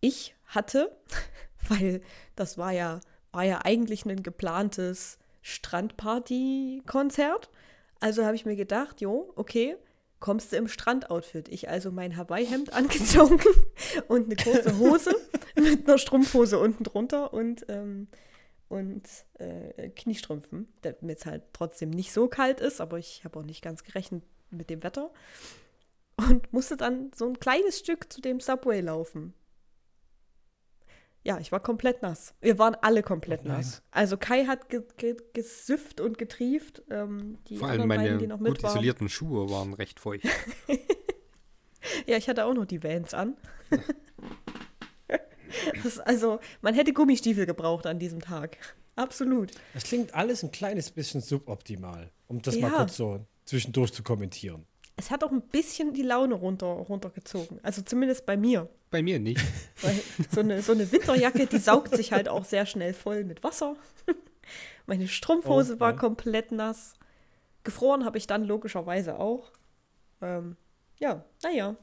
Ich 0.00 0.34
hatte, 0.46 0.96
weil 1.68 2.02
das 2.36 2.58
war 2.58 2.72
ja, 2.72 3.00
war 3.32 3.44
ja 3.44 3.60
eigentlich 3.64 4.04
ein 4.04 4.22
geplantes 4.22 5.18
Strandparty-Konzert. 5.42 7.48
Also 8.00 8.24
habe 8.24 8.36
ich 8.36 8.44
mir 8.44 8.56
gedacht, 8.56 9.00
jo, 9.00 9.32
okay, 9.36 9.76
kommst 10.20 10.52
du 10.52 10.56
im 10.56 10.68
Strandoutfit. 10.68 11.48
Ich 11.48 11.68
also 11.68 11.90
mein 11.90 12.16
Hawaii-Hemd 12.16 12.72
angezogen 12.72 13.40
und 14.08 14.26
eine 14.26 14.36
kurze 14.36 14.78
Hose 14.78 15.14
mit 15.56 15.88
einer 15.88 15.98
Strumpfhose 15.98 16.58
unten 16.58 16.84
drunter 16.84 17.32
und, 17.32 17.66
ähm, 17.68 18.08
und 18.68 19.02
äh, 19.38 19.90
Kniestrümpfen, 19.90 20.68
damit 20.82 21.18
es 21.18 21.26
halt 21.26 21.42
trotzdem 21.52 21.90
nicht 21.90 22.12
so 22.12 22.28
kalt 22.28 22.60
ist, 22.60 22.80
aber 22.80 22.98
ich 22.98 23.24
habe 23.24 23.38
auch 23.38 23.44
nicht 23.44 23.62
ganz 23.62 23.84
gerechnet 23.84 24.22
mit 24.50 24.70
dem 24.70 24.82
Wetter. 24.82 25.10
Und 26.16 26.52
musste 26.52 26.76
dann 26.76 27.12
so 27.14 27.28
ein 27.28 27.38
kleines 27.38 27.78
Stück 27.78 28.12
zu 28.12 28.20
dem 28.20 28.40
Subway 28.40 28.80
laufen. 28.80 29.34
Ja, 31.28 31.38
ich 31.38 31.52
war 31.52 31.60
komplett 31.60 32.00
nass. 32.00 32.32
Wir 32.40 32.58
waren 32.58 32.74
alle 32.80 33.02
komplett 33.02 33.42
Oh 33.44 33.48
nein. 33.48 33.58
nass. 33.58 33.82
Also 33.90 34.16
Kai 34.16 34.46
hat 34.46 34.70
ge 34.70 34.82
ge 34.96 35.14
gesüfft 35.34 36.00
und 36.00 36.16
getrieft. 36.16 36.82
Ähm, 36.90 37.36
die 37.48 37.58
Vor 37.58 37.68
allem 37.68 37.86
meine 37.86 38.02
beiden, 38.04 38.18
die 38.18 38.26
noch 38.26 38.38
gut 38.38 38.48
mit 38.48 38.62
waren. 38.62 38.70
isolierten 38.72 39.10
Schuhe 39.10 39.50
waren 39.50 39.74
recht 39.74 40.00
feucht. 40.00 40.24
Ja, 42.06 42.16
ich 42.16 42.28
hatte 42.28 42.44
auch 42.44 42.54
noch 42.54 42.64
die 42.66 42.82
Vans 42.82 43.12
an. 43.14 43.36
das, 45.74 45.84
ist 45.84 46.00
also, 46.00 46.40
man 46.60 46.74
hätte 46.74 46.92
Gummistiefel 46.92 47.46
gebraucht 47.46 47.86
an 47.86 47.98
diesem 47.98 48.20
Tag. 48.20 48.56
Absolut. 48.96 49.52
Das 49.74 49.84
klingt 49.84 50.14
alles 50.14 50.42
ein 50.42 50.50
kleines 50.50 50.90
bisschen 50.90 51.20
suboptimal, 51.20 52.10
um 52.26 52.42
das 52.42 52.58
mal 52.58 52.70
Ja. 52.70 52.76
kurz 52.78 52.96
so 52.96 53.24
zwischendurch 53.44 53.92
zu 53.92 54.02
kommentieren. 54.02 54.66
Es 54.98 55.12
hat 55.12 55.22
auch 55.22 55.30
ein 55.30 55.42
bisschen 55.42 55.94
die 55.94 56.02
Laune 56.02 56.34
runter, 56.34 56.66
runtergezogen. 56.66 57.60
Also 57.62 57.82
zumindest 57.82 58.26
bei 58.26 58.36
mir. 58.36 58.68
Bei 58.90 59.00
mir 59.00 59.20
nicht. 59.20 59.40
Weil 59.80 59.94
so 60.30 60.40
eine, 60.40 60.60
so 60.60 60.72
eine 60.72 60.90
Winterjacke, 60.90 61.46
die 61.46 61.58
saugt 61.58 61.94
sich 61.94 62.12
halt 62.12 62.28
auch 62.28 62.44
sehr 62.44 62.66
schnell 62.66 62.92
voll 62.92 63.22
mit 63.24 63.44
Wasser. 63.44 63.76
Meine 64.86 65.06
Strumpfhose 65.06 65.76
Oh, 65.76 65.80
war 65.80 65.92
ja. 65.92 65.96
komplett 65.96 66.50
nass. 66.50 66.94
Gefroren 67.62 68.04
habe 68.04 68.18
ich 68.18 68.26
dann 68.26 68.42
logischerweise 68.44 69.20
auch. 69.20 69.52
Ähm, 70.20 70.56
ja, 70.98 71.24
naja. 71.44 71.76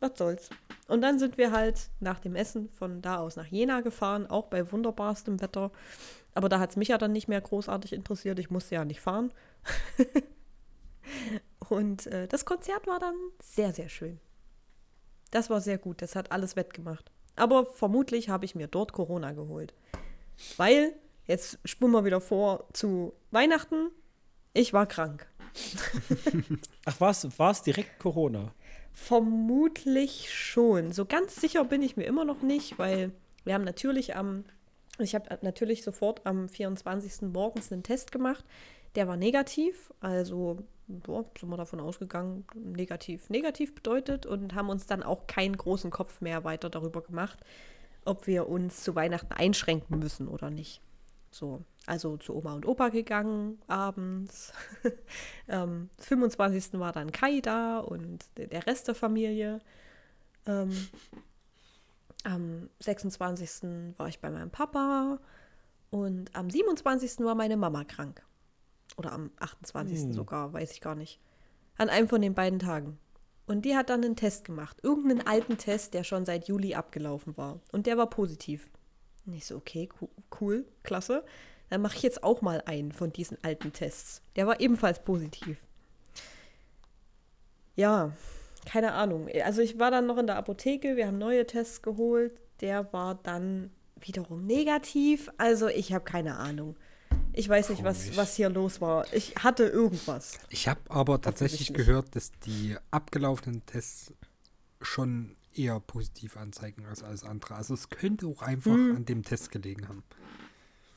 Was 0.00 0.18
soll's. 0.18 0.50
Und 0.88 1.00
dann 1.00 1.18
sind 1.18 1.38
wir 1.38 1.52
halt 1.52 1.88
nach 2.00 2.18
dem 2.18 2.34
Essen 2.36 2.68
von 2.70 3.00
da 3.00 3.18
aus 3.18 3.36
nach 3.36 3.46
Jena 3.46 3.80
gefahren, 3.80 4.26
auch 4.26 4.48
bei 4.48 4.70
wunderbarstem 4.72 5.40
Wetter. 5.40 5.70
Aber 6.34 6.50
da 6.50 6.60
hat 6.60 6.70
es 6.70 6.76
mich 6.76 6.88
ja 6.88 6.98
dann 6.98 7.12
nicht 7.12 7.28
mehr 7.28 7.40
großartig 7.40 7.94
interessiert. 7.94 8.38
Ich 8.38 8.50
musste 8.50 8.74
ja 8.74 8.84
nicht 8.84 9.00
fahren. 9.00 9.32
Und 11.70 12.08
äh, 12.08 12.26
das 12.26 12.44
Konzert 12.44 12.88
war 12.88 12.98
dann 12.98 13.14
sehr, 13.40 13.72
sehr 13.72 13.88
schön. 13.88 14.18
Das 15.30 15.50
war 15.50 15.60
sehr 15.60 15.78
gut. 15.78 16.02
Das 16.02 16.16
hat 16.16 16.32
alles 16.32 16.56
wettgemacht. 16.56 17.12
Aber 17.36 17.64
vermutlich 17.64 18.28
habe 18.28 18.44
ich 18.44 18.56
mir 18.56 18.66
dort 18.66 18.92
Corona 18.92 19.32
geholt. 19.32 19.72
Weil, 20.56 20.94
jetzt 21.26 21.60
spulen 21.64 21.92
wir 21.92 22.04
wieder 22.04 22.20
vor 22.20 22.66
zu 22.72 23.12
Weihnachten. 23.30 23.90
Ich 24.52 24.72
war 24.72 24.86
krank. 24.86 25.28
Ach, 26.86 27.00
war 27.00 27.50
es 27.50 27.62
direkt 27.62 28.00
Corona? 28.00 28.52
Vermutlich 28.92 30.34
schon. 30.34 30.90
So 30.90 31.04
ganz 31.04 31.36
sicher 31.36 31.64
bin 31.64 31.82
ich 31.82 31.96
mir 31.96 32.04
immer 32.04 32.24
noch 32.24 32.42
nicht, 32.42 32.80
weil 32.80 33.12
wir 33.44 33.54
haben 33.54 33.64
natürlich 33.64 34.16
am, 34.16 34.44
ich 34.98 35.14
habe 35.14 35.38
natürlich 35.42 35.84
sofort 35.84 36.26
am 36.26 36.48
24. 36.48 37.32
morgens 37.32 37.70
einen 37.70 37.84
Test 37.84 38.10
gemacht. 38.10 38.44
Der 38.96 39.06
war 39.06 39.16
negativ, 39.16 39.92
also 40.00 40.58
boah, 41.02 41.24
sind 41.38 41.48
wir 41.48 41.56
davon 41.56 41.80
ausgegangen, 41.80 42.44
negativ, 42.54 43.30
negativ 43.30 43.74
bedeutet 43.74 44.26
und 44.26 44.54
haben 44.54 44.68
uns 44.68 44.86
dann 44.86 45.02
auch 45.02 45.26
keinen 45.26 45.56
großen 45.56 45.90
Kopf 45.90 46.20
mehr 46.20 46.44
weiter 46.44 46.70
darüber 46.70 47.02
gemacht, 47.02 47.38
ob 48.04 48.26
wir 48.26 48.48
uns 48.48 48.82
zu 48.82 48.94
Weihnachten 48.94 49.32
einschränken 49.32 49.98
müssen 49.98 50.28
oder 50.28 50.50
nicht. 50.50 50.80
So, 51.30 51.62
also 51.86 52.16
zu 52.16 52.34
Oma 52.34 52.54
und 52.54 52.66
Opa 52.66 52.88
gegangen 52.88 53.60
abends. 53.68 54.52
ähm, 55.48 55.90
25. 55.98 56.80
war 56.80 56.92
dann 56.92 57.12
Kai 57.12 57.40
da 57.40 57.78
und 57.78 58.24
der 58.36 58.66
Rest 58.66 58.88
der 58.88 58.94
Familie. 58.94 59.60
Ähm, 60.46 60.88
am 62.24 62.68
26. 62.80 63.96
war 63.96 64.08
ich 64.08 64.18
bei 64.18 64.30
meinem 64.30 64.50
Papa 64.50 65.20
und 65.90 66.34
am 66.34 66.50
27. 66.50 67.20
war 67.20 67.34
meine 67.34 67.56
Mama 67.56 67.84
krank. 67.84 68.22
Oder 69.00 69.12
am 69.12 69.30
28. 69.38 69.98
Hm. 69.98 70.12
sogar, 70.12 70.52
weiß 70.52 70.72
ich 70.72 70.82
gar 70.82 70.94
nicht. 70.94 71.18
An 71.78 71.88
einem 71.88 72.06
von 72.06 72.20
den 72.20 72.34
beiden 72.34 72.58
Tagen. 72.58 72.98
Und 73.46 73.64
die 73.64 73.74
hat 73.74 73.88
dann 73.88 74.04
einen 74.04 74.14
Test 74.14 74.44
gemacht. 74.44 74.76
Irgendeinen 74.82 75.26
alten 75.26 75.56
Test, 75.56 75.94
der 75.94 76.04
schon 76.04 76.26
seit 76.26 76.48
Juli 76.48 76.74
abgelaufen 76.74 77.34
war. 77.38 77.60
Und 77.72 77.86
der 77.86 77.96
war 77.96 78.10
positiv. 78.10 78.68
Und 79.24 79.32
ich 79.32 79.46
so, 79.46 79.56
okay, 79.56 79.88
cool, 80.00 80.08
cool 80.38 80.66
klasse. 80.82 81.24
Dann 81.70 81.80
mache 81.80 81.96
ich 81.96 82.02
jetzt 82.02 82.22
auch 82.22 82.42
mal 82.42 82.62
einen 82.66 82.92
von 82.92 83.10
diesen 83.10 83.42
alten 83.42 83.72
Tests. 83.72 84.20
Der 84.36 84.46
war 84.46 84.60
ebenfalls 84.60 85.02
positiv. 85.02 85.56
Ja, 87.74 88.12
keine 88.66 88.92
Ahnung. 88.92 89.30
Also 89.42 89.62
ich 89.62 89.78
war 89.78 89.90
dann 89.90 90.06
noch 90.06 90.18
in 90.18 90.26
der 90.26 90.36
Apotheke, 90.36 90.96
wir 90.96 91.06
haben 91.06 91.16
neue 91.16 91.46
Tests 91.46 91.80
geholt. 91.80 92.38
Der 92.60 92.92
war 92.92 93.14
dann 93.14 93.70
wiederum 93.98 94.44
negativ. 94.44 95.30
Also 95.38 95.68
ich 95.68 95.94
habe 95.94 96.04
keine 96.04 96.36
Ahnung. 96.36 96.76
Ich 97.32 97.48
weiß 97.48 97.70
nicht, 97.70 97.84
was, 97.84 98.02
Komisch. 98.02 98.16
was 98.16 98.36
hier 98.36 98.50
los 98.50 98.80
war. 98.80 99.12
Ich 99.12 99.36
hatte 99.36 99.64
irgendwas. 99.64 100.38
Ich 100.48 100.68
habe 100.68 100.80
aber 100.88 101.20
tatsächlich 101.20 101.72
gehört, 101.72 102.16
dass 102.16 102.32
die 102.44 102.76
abgelaufenen 102.90 103.64
Tests 103.66 104.12
schon 104.80 105.36
eher 105.54 105.80
positiv 105.80 106.36
anzeigen 106.36 106.86
als 106.86 107.02
alles 107.02 107.24
andere. 107.24 107.54
Also 107.54 107.74
es 107.74 107.88
könnte 107.88 108.26
auch 108.26 108.42
einfach 108.42 108.72
an 108.72 109.04
dem 109.04 109.22
Test 109.22 109.50
gelegen 109.50 109.88
haben. 109.88 110.02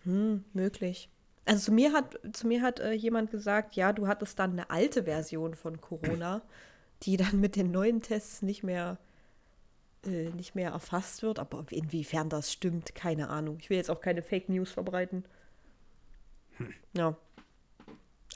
Hm, 0.03 0.43
möglich. 0.53 1.09
Also 1.45 1.65
zu 1.65 1.71
mir 1.73 1.91
hat, 1.91 2.19
zu 2.33 2.47
mir 2.47 2.61
hat 2.61 2.79
äh, 2.79 2.93
jemand 2.93 3.31
gesagt, 3.31 3.75
ja, 3.75 3.91
du 3.91 4.07
hattest 4.07 4.39
dann 4.39 4.51
eine 4.51 4.69
alte 4.69 5.03
Version 5.03 5.55
von 5.55 5.81
Corona, 5.81 6.41
die 7.03 7.17
dann 7.17 7.39
mit 7.39 7.55
den 7.55 7.71
neuen 7.71 8.01
Tests 8.01 8.41
nicht 8.41 8.63
mehr, 8.63 8.97
äh, 10.05 10.29
nicht 10.29 10.55
mehr 10.55 10.71
erfasst 10.71 11.21
wird. 11.21 11.39
Aber 11.39 11.65
inwiefern 11.69 12.29
das 12.29 12.51
stimmt, 12.51 12.95
keine 12.95 13.29
Ahnung. 13.29 13.57
Ich 13.59 13.69
will 13.69 13.77
jetzt 13.77 13.91
auch 13.91 14.01
keine 14.01 14.21
Fake 14.21 14.49
News 14.49 14.71
verbreiten. 14.71 15.25
Ja. 16.93 17.15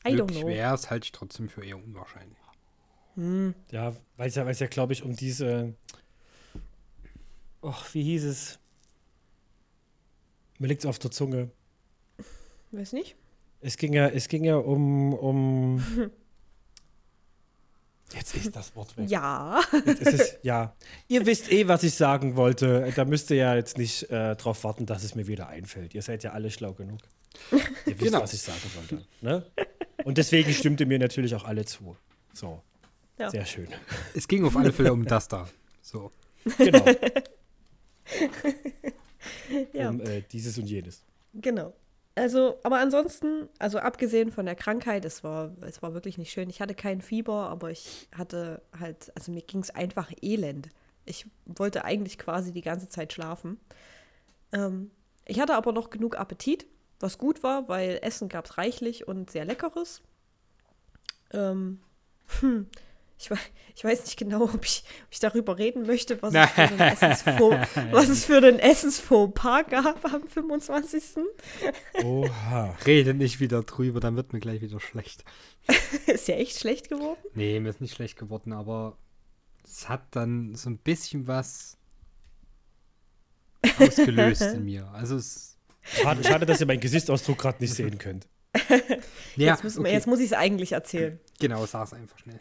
I 0.06 0.10
don't 0.10 0.18
Möglich 0.18 0.40
know. 0.40 0.48
wäre 0.48 0.74
es, 0.76 0.90
halte 0.90 1.06
ich 1.06 1.12
trotzdem 1.12 1.50
für 1.50 1.66
eher 1.66 1.78
unwahrscheinlich. 1.78 2.38
Ja, 3.72 3.96
weil 4.16 4.30
es 4.30 4.36
ja, 4.36 4.46
weil's 4.46 4.60
ja 4.60 4.68
glaube 4.68 4.94
ich, 4.94 5.02
um 5.02 5.16
diese. 5.16 5.74
Och, 7.64 7.94
wie 7.94 8.04
hieß 8.04 8.26
es? 8.26 8.60
Mir 10.60 10.68
liegt 10.68 10.82
es 10.82 10.86
auf 10.86 11.00
der 11.00 11.10
Zunge. 11.10 11.50
Weiß 12.72 12.94
nicht. 12.94 13.16
Es 13.60 13.78
ging 13.78 13.94
ja, 13.94 14.08
es 14.08 14.28
ging 14.28 14.44
ja 14.44 14.58
um, 14.58 15.14
um. 15.14 15.84
Jetzt 18.14 18.36
ist 18.36 18.56
das 18.56 18.76
Wort 18.76 18.96
weg. 18.98 19.10
Ja. 19.10 19.62
Es, 20.00 20.38
ja. 20.44 20.76
Ihr 21.08 21.26
wisst 21.26 21.52
eh, 21.52 21.68
was 21.68 21.84
ich 21.84 21.96
sagen 21.96 22.36
wollte. 22.36 22.94
Da 22.96 23.04
müsst 23.04 23.32
ihr 23.32 23.38
ja 23.38 23.56
jetzt 23.56 23.78
nicht 23.78 24.10
äh, 24.10 24.36
drauf 24.38 24.64
warten, 24.64 24.86
dass 24.86 25.04
es 25.04 25.14
mir 25.14 25.28
wieder 25.28 25.50
einfällt. 25.50 25.94
Ihr 25.94 26.02
seid 26.02 26.24
ja 26.24 26.32
alle 26.32 26.50
schlau 26.50 26.74
genug. 26.74 27.02
Ihr 27.52 27.60
wisst, 27.86 28.00
Genau. 28.00 28.22
was 28.22 28.34
ich 28.34 28.42
sagen 28.42 28.60
wollte. 28.76 29.06
Ne? 29.22 29.46
Und 30.04 30.18
deswegen 30.18 30.52
stimmte 30.54 30.86
mir 30.86 31.00
natürlich 31.00 31.34
auch 31.36 31.44
alle 31.44 31.66
zu. 31.66 31.96
So. 32.34 32.62
Ja. 33.18 33.30
Sehr 33.32 33.46
schön. 33.46 33.68
Es 34.14 34.28
ging 34.28 34.46
auf 34.46 34.56
alle 34.56 34.72
Fälle 34.72 34.94
um 34.94 35.06
das 35.06 35.28
da. 35.28 35.48
So. 35.82 36.12
Genau. 36.58 36.86
ja. 39.74 39.90
Um 39.90 40.02
äh, 40.02 40.22
dieses 40.32 40.58
und 40.58 40.68
jenes. 40.68 41.04
Genau. 41.34 41.74
Also, 42.16 42.58
aber 42.64 42.80
ansonsten, 42.80 43.48
also 43.60 43.78
abgesehen 43.78 44.32
von 44.32 44.46
der 44.46 44.56
Krankheit, 44.56 45.06
es 45.06 45.24
war, 45.24 45.56
es 45.62 45.82
war 45.84 45.94
wirklich 45.94 46.18
nicht 46.18 46.32
schön. 46.32 46.50
Ich 46.50 46.62
hatte 46.62 46.74
kein 46.74 47.02
Fieber, 47.02 47.50
aber 47.50 47.70
ich 47.70 48.08
hatte 48.16 48.62
halt, 48.80 49.12
also 49.16 49.32
mir 49.32 49.42
ging 49.44 49.62
es 49.62 49.70
einfach 49.70 50.12
elend. 50.22 50.70
Ich 51.06 51.28
wollte 51.46 51.86
eigentlich 51.86 52.18
quasi 52.18 52.52
die 52.52 52.62
ganze 52.62 52.90
Zeit 52.90 53.14
schlafen. 53.14 53.60
Ähm, 54.52 54.90
ich 55.26 55.40
hatte 55.40 55.54
aber 55.56 55.74
noch 55.74 55.90
genug 55.92 56.18
Appetit, 56.18 56.66
was 57.00 57.18
gut 57.18 57.44
war, 57.44 57.68
weil 57.68 58.00
Essen 58.02 58.30
gab 58.30 58.46
es 58.46 58.58
reichlich 58.58 59.08
und 59.08 59.30
sehr 59.30 59.46
leckeres. 59.46 60.02
Ähm, 61.32 61.80
hm, 62.40 62.68
ich, 63.20 63.32
ich 63.76 63.84
weiß 63.84 64.06
nicht 64.06 64.18
genau, 64.18 64.44
ob 64.44 64.64
ich, 64.64 64.84
ob 65.06 65.12
ich 65.12 65.20
darüber 65.20 65.58
reden 65.58 65.88
möchte, 65.88 66.22
was 66.22 66.34
es 66.34 66.50
für 66.52 66.62
einen 66.62 66.80
Essensfaux, 66.80 67.56
was 67.92 68.10
es 68.10 68.26
für 68.26 68.38
einen 68.38 68.60
Essensfaux-Pas 68.60 69.66
gab 69.70 70.06
am 70.14 70.28
25. 70.28 71.04
Oha. 72.04 72.76
Rede 72.86 73.14
nicht 73.14 73.40
wieder 73.40 73.64
drüber, 73.64 74.00
dann 74.00 74.16
wird 74.16 74.34
mir 74.34 74.40
gleich 74.40 74.62
wieder 74.62 74.80
schlecht. 74.80 75.24
Ist 76.06 76.28
ja 76.28 76.36
echt 76.36 76.60
schlecht 76.60 76.90
geworden. 76.90 77.20
Nee, 77.34 77.60
mir 77.60 77.70
ist 77.70 77.82
nicht 77.82 77.94
schlecht 77.94 78.18
geworden, 78.18 78.54
aber 78.54 78.98
es 79.66 79.90
hat 79.90 80.16
dann 80.16 80.56
so 80.56 80.70
ein 80.70 80.78
bisschen 80.78 81.28
was 81.28 81.78
ausgelöst 83.80 84.42
in 84.42 84.64
mir. 84.66 84.88
Also 84.92 85.18
es. 85.18 85.57
Schade, 85.94 86.24
schade, 86.24 86.46
dass 86.46 86.60
ihr 86.60 86.68
meinen 86.68 86.80
Gesichtsausdruck 86.80 87.38
gerade 87.38 87.58
nicht 87.62 87.74
sehen 87.74 87.98
könnt. 87.98 88.28
Ja, 89.36 89.54
jetzt, 89.54 89.64
müssen 89.64 89.82
okay. 89.82 89.92
jetzt 89.94 90.08
muss 90.08 90.18
ich 90.18 90.26
es 90.28 90.34
eigentlich 90.34 90.72
erzählen. 90.72 91.20
genau, 91.40 91.64
sag's 91.68 91.94
einfach 91.94 92.18
schnell. 92.18 92.40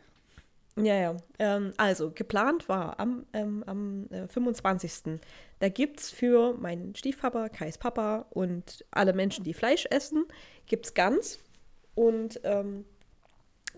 Ja, 0.79 0.95
ja. 0.95 1.17
Ähm, 1.38 1.73
also, 1.76 2.11
geplant 2.11 2.71
war 2.71 2.99
am, 2.99 3.26
ähm, 3.35 3.62
am 3.67 4.07
äh, 4.11 4.26
25. 4.26 5.21
Da 5.59 5.69
gibt 5.69 6.00
es 6.00 6.11
für 6.11 6.55
meinen 6.55 6.95
Stiefpapa, 6.95 7.49
Kais 7.50 7.76
Papa 7.79 8.26
und 8.31 8.85
alle 8.91 9.12
Menschen, 9.12 9.45
die 9.45 9.55
Fleisch 9.55 9.87
essen, 9.91 10.25
gibt 10.67 10.87
es 10.87 10.95
Gans. 10.95 11.38
Und 11.95 12.41
ähm, 12.45 12.85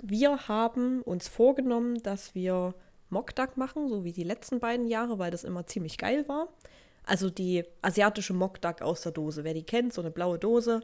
wir 0.03 0.49
haben 0.49 1.03
uns 1.03 1.29
vorgenommen, 1.29 2.03
dass 2.03 2.35
wir 2.35 2.75
Mokdak 3.11 3.57
machen, 3.57 3.89
so 3.89 4.05
wie 4.05 4.13
die 4.13 4.25
letzten 4.25 4.59
beiden 4.59 4.87
Jahre, 4.87 5.19
weil 5.19 5.31
das 5.31 5.45
immer 5.45 5.67
ziemlich 5.67 5.99
geil 5.99 6.27
war. 6.29 6.49
Also 7.09 7.31
die 7.31 7.65
asiatische 7.81 8.35
Mokdak 8.35 8.83
aus 8.83 9.01
der 9.01 9.13
Dose. 9.13 9.43
Wer 9.43 9.55
die 9.55 9.63
kennt, 9.63 9.95
so 9.95 10.03
eine 10.03 10.11
blaue 10.11 10.39
Dose, 10.39 10.83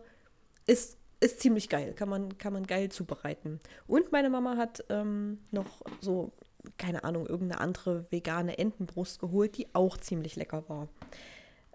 ist, 0.66 0.96
ist 1.20 1.40
ziemlich 1.40 1.68
geil. 1.68 1.92
Kann 1.92 2.08
man, 2.08 2.38
kann 2.38 2.54
man 2.54 2.66
geil 2.66 2.88
zubereiten. 2.88 3.60
Und 3.86 4.10
meine 4.10 4.30
Mama 4.30 4.56
hat 4.56 4.82
ähm, 4.88 5.40
noch 5.50 5.82
so, 6.00 6.32
keine 6.78 7.04
Ahnung, 7.04 7.26
irgendeine 7.26 7.60
andere 7.60 8.06
vegane 8.10 8.56
Entenbrust 8.56 9.20
geholt, 9.20 9.58
die 9.58 9.66
auch 9.74 9.98
ziemlich 9.98 10.34
lecker 10.36 10.66
war. 10.66 10.88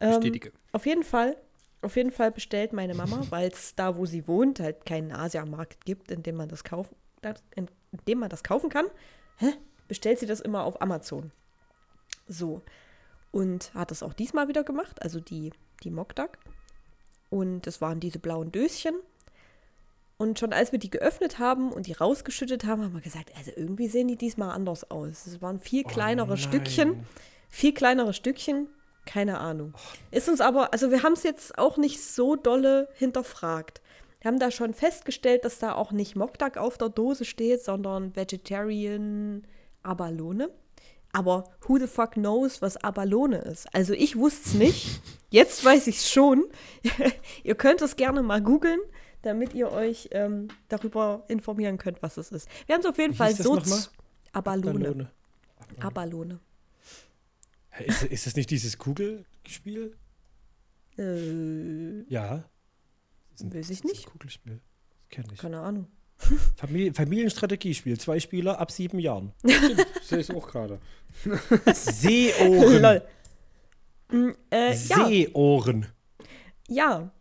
Ähm, 0.01 0.15
Bestätige. 0.15 0.51
auf 0.71 0.87
jeden 0.87 1.03
Fall, 1.03 1.37
auf 1.83 1.95
jeden 1.95 2.11
Fall 2.11 2.31
bestellt 2.31 2.73
meine 2.73 2.95
Mama, 2.95 3.21
weil 3.29 3.49
es 3.49 3.75
da, 3.75 3.97
wo 3.97 4.07
sie 4.07 4.27
wohnt, 4.27 4.59
halt 4.59 4.83
keinen 4.83 5.11
Asiamarkt 5.11 5.85
gibt, 5.85 6.09
in 6.09 6.23
dem 6.23 6.35
man 6.37 6.49
das 6.49 6.63
kaufen, 6.63 6.95
in 7.55 7.67
dem 8.07 8.17
man 8.17 8.29
das 8.29 8.41
kaufen 8.41 8.71
kann, 8.71 8.87
hä? 9.37 9.53
bestellt 9.87 10.17
sie 10.17 10.25
das 10.25 10.39
immer 10.39 10.63
auf 10.63 10.81
Amazon. 10.81 11.31
So. 12.27 12.63
Und 13.31 13.73
hat 13.73 13.91
das 13.91 14.03
auch 14.03 14.13
diesmal 14.13 14.47
wieder 14.47 14.63
gemacht, 14.63 15.01
also 15.01 15.19
die, 15.19 15.51
die 15.83 15.91
Mokdak. 15.91 16.39
Und 17.29 17.61
das 17.61 17.79
waren 17.81 17.99
diese 17.99 18.19
blauen 18.19 18.51
Döschen. 18.51 18.95
Und 20.17 20.37
schon 20.37 20.51
als 20.51 20.71
wir 20.71 20.79
die 20.79 20.89
geöffnet 20.89 21.39
haben 21.39 21.71
und 21.71 21.87
die 21.87 21.93
rausgeschüttet 21.93 22.65
haben, 22.65 22.83
haben 22.83 22.93
wir 22.93 23.01
gesagt, 23.01 23.31
also 23.37 23.51
irgendwie 23.55 23.87
sehen 23.87 24.07
die 24.07 24.17
diesmal 24.17 24.49
anders 24.49 24.89
aus. 24.91 25.25
Es 25.27 25.41
waren 25.41 25.59
viel 25.59 25.83
kleinere 25.83 26.29
nein. 26.29 26.37
Stückchen, 26.37 27.05
viel 27.47 27.73
kleinere 27.73 28.13
Stückchen, 28.13 28.67
keine 29.05 29.39
Ahnung. 29.39 29.73
Ist 30.11 30.27
uns 30.27 30.41
aber, 30.41 30.73
also 30.73 30.91
wir 30.91 31.03
haben 31.03 31.13
es 31.13 31.23
jetzt 31.23 31.57
auch 31.57 31.77
nicht 31.77 32.03
so 32.03 32.35
dolle 32.35 32.89
hinterfragt. 32.95 33.81
Wir 34.19 34.29
haben 34.29 34.39
da 34.39 34.51
schon 34.51 34.73
festgestellt, 34.73 35.45
dass 35.45 35.59
da 35.59 35.73
auch 35.73 35.93
nicht 35.93 36.17
Mokdak 36.17 36.57
auf 36.57 36.77
der 36.77 36.89
Dose 36.89 37.23
steht, 37.23 37.63
sondern 37.63 38.15
Vegetarian 38.15 39.47
Abalone. 39.83 40.49
Aber 41.11 41.43
who 41.67 41.79
the 41.79 41.87
fuck 41.87 42.13
knows, 42.13 42.61
was 42.61 42.77
Abalone 42.77 43.37
ist? 43.37 43.73
Also 43.73 43.93
ich 43.93 44.15
wusste 44.15 44.49
es 44.49 44.53
nicht. 44.55 45.01
Jetzt 45.29 45.63
weiß 45.65 45.87
ich 45.87 45.97
es 45.97 46.11
schon. 46.11 46.45
ihr 47.43 47.55
könnt 47.55 47.81
es 47.81 47.95
gerne 47.95 48.21
mal 48.21 48.41
googeln, 48.41 48.79
damit 49.23 49.53
ihr 49.53 49.71
euch 49.71 50.09
ähm, 50.11 50.49
darüber 50.67 51.25
informieren 51.27 51.77
könnt, 51.77 52.01
was 52.03 52.17
es 52.17 52.31
ist. 52.31 52.47
Wir 52.67 52.75
haben 52.75 52.81
es 52.81 52.85
auf 52.87 52.97
jeden 52.97 53.13
Wie 53.13 53.17
Fall 53.17 53.35
so? 53.35 53.59
Abalone. 54.33 55.11
Abalone. 55.79 56.39
Hä, 57.69 57.85
Ist, 57.85 58.03
ist 58.03 58.25
das 58.27 58.35
nicht 58.35 58.51
dieses 58.51 58.77
Kugelspiel? 58.77 59.95
Äh, 60.97 62.03
Ja. 62.11 62.43
Weiß 63.41 63.69
ich 63.69 63.83
nicht. 63.83 64.05
Kugelspiel. 64.05 64.61
Kenne 65.09 65.27
ich. 65.33 65.39
keine 65.39 65.59
Ahnung. 65.61 65.87
Famili 66.57 66.93
Familienstrategiespiel, 66.93 67.99
zwei 67.99 68.19
Spieler 68.19 68.59
ab 68.59 68.71
sieben 68.71 68.99
Jahren. 68.99 69.33
Sehe 70.03 70.19
ich 70.19 70.31
auch 70.35 70.47
gerade. 70.47 70.79
Seeohren. 71.73 72.81
Lol. 72.81 73.01
Mm, 74.11 74.29
äh, 74.51 74.69
ja, 74.71 75.05
Seeohren. 75.07 75.87
ja. 76.67 77.11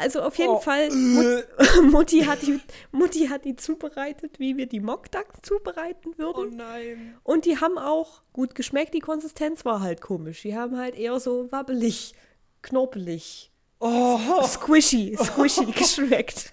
Also 0.00 0.22
auf 0.22 0.38
jeden 0.38 0.50
Oh, 0.52 0.60
Fall. 0.60 0.90
Mut, 0.92 1.44
Mutti, 1.90 2.20
hat 2.20 2.42
die, 2.42 2.60
Mutti 2.92 3.26
hat 3.26 3.44
die 3.44 3.56
zubereitet, 3.56 4.38
wie 4.38 4.56
wir 4.56 4.66
die 4.66 4.78
Mock 4.78 5.10
Duck 5.10 5.26
zubereiten 5.42 6.12
Oh 6.14 6.18
würden. 6.18 6.56
nein. 6.56 7.16
Und 7.24 7.46
die 7.46 7.56
haben 7.58 7.78
auch 7.78 8.22
gut 8.32 8.54
geschmeckt. 8.54 8.94
Die 8.94 9.00
Konsistenz 9.00 9.64
war 9.64 9.80
halt 9.80 10.00
komisch. 10.00 10.42
Die 10.42 10.56
haben 10.56 10.76
halt 10.78 10.94
eher 10.96 11.18
so 11.18 11.50
wabbelig, 11.50 12.14
knorpelig, 12.62 13.50
Oh. 13.80 14.18
squishy, 14.46 15.16
squishy 15.16 15.66
geschmeckt. 15.72 16.52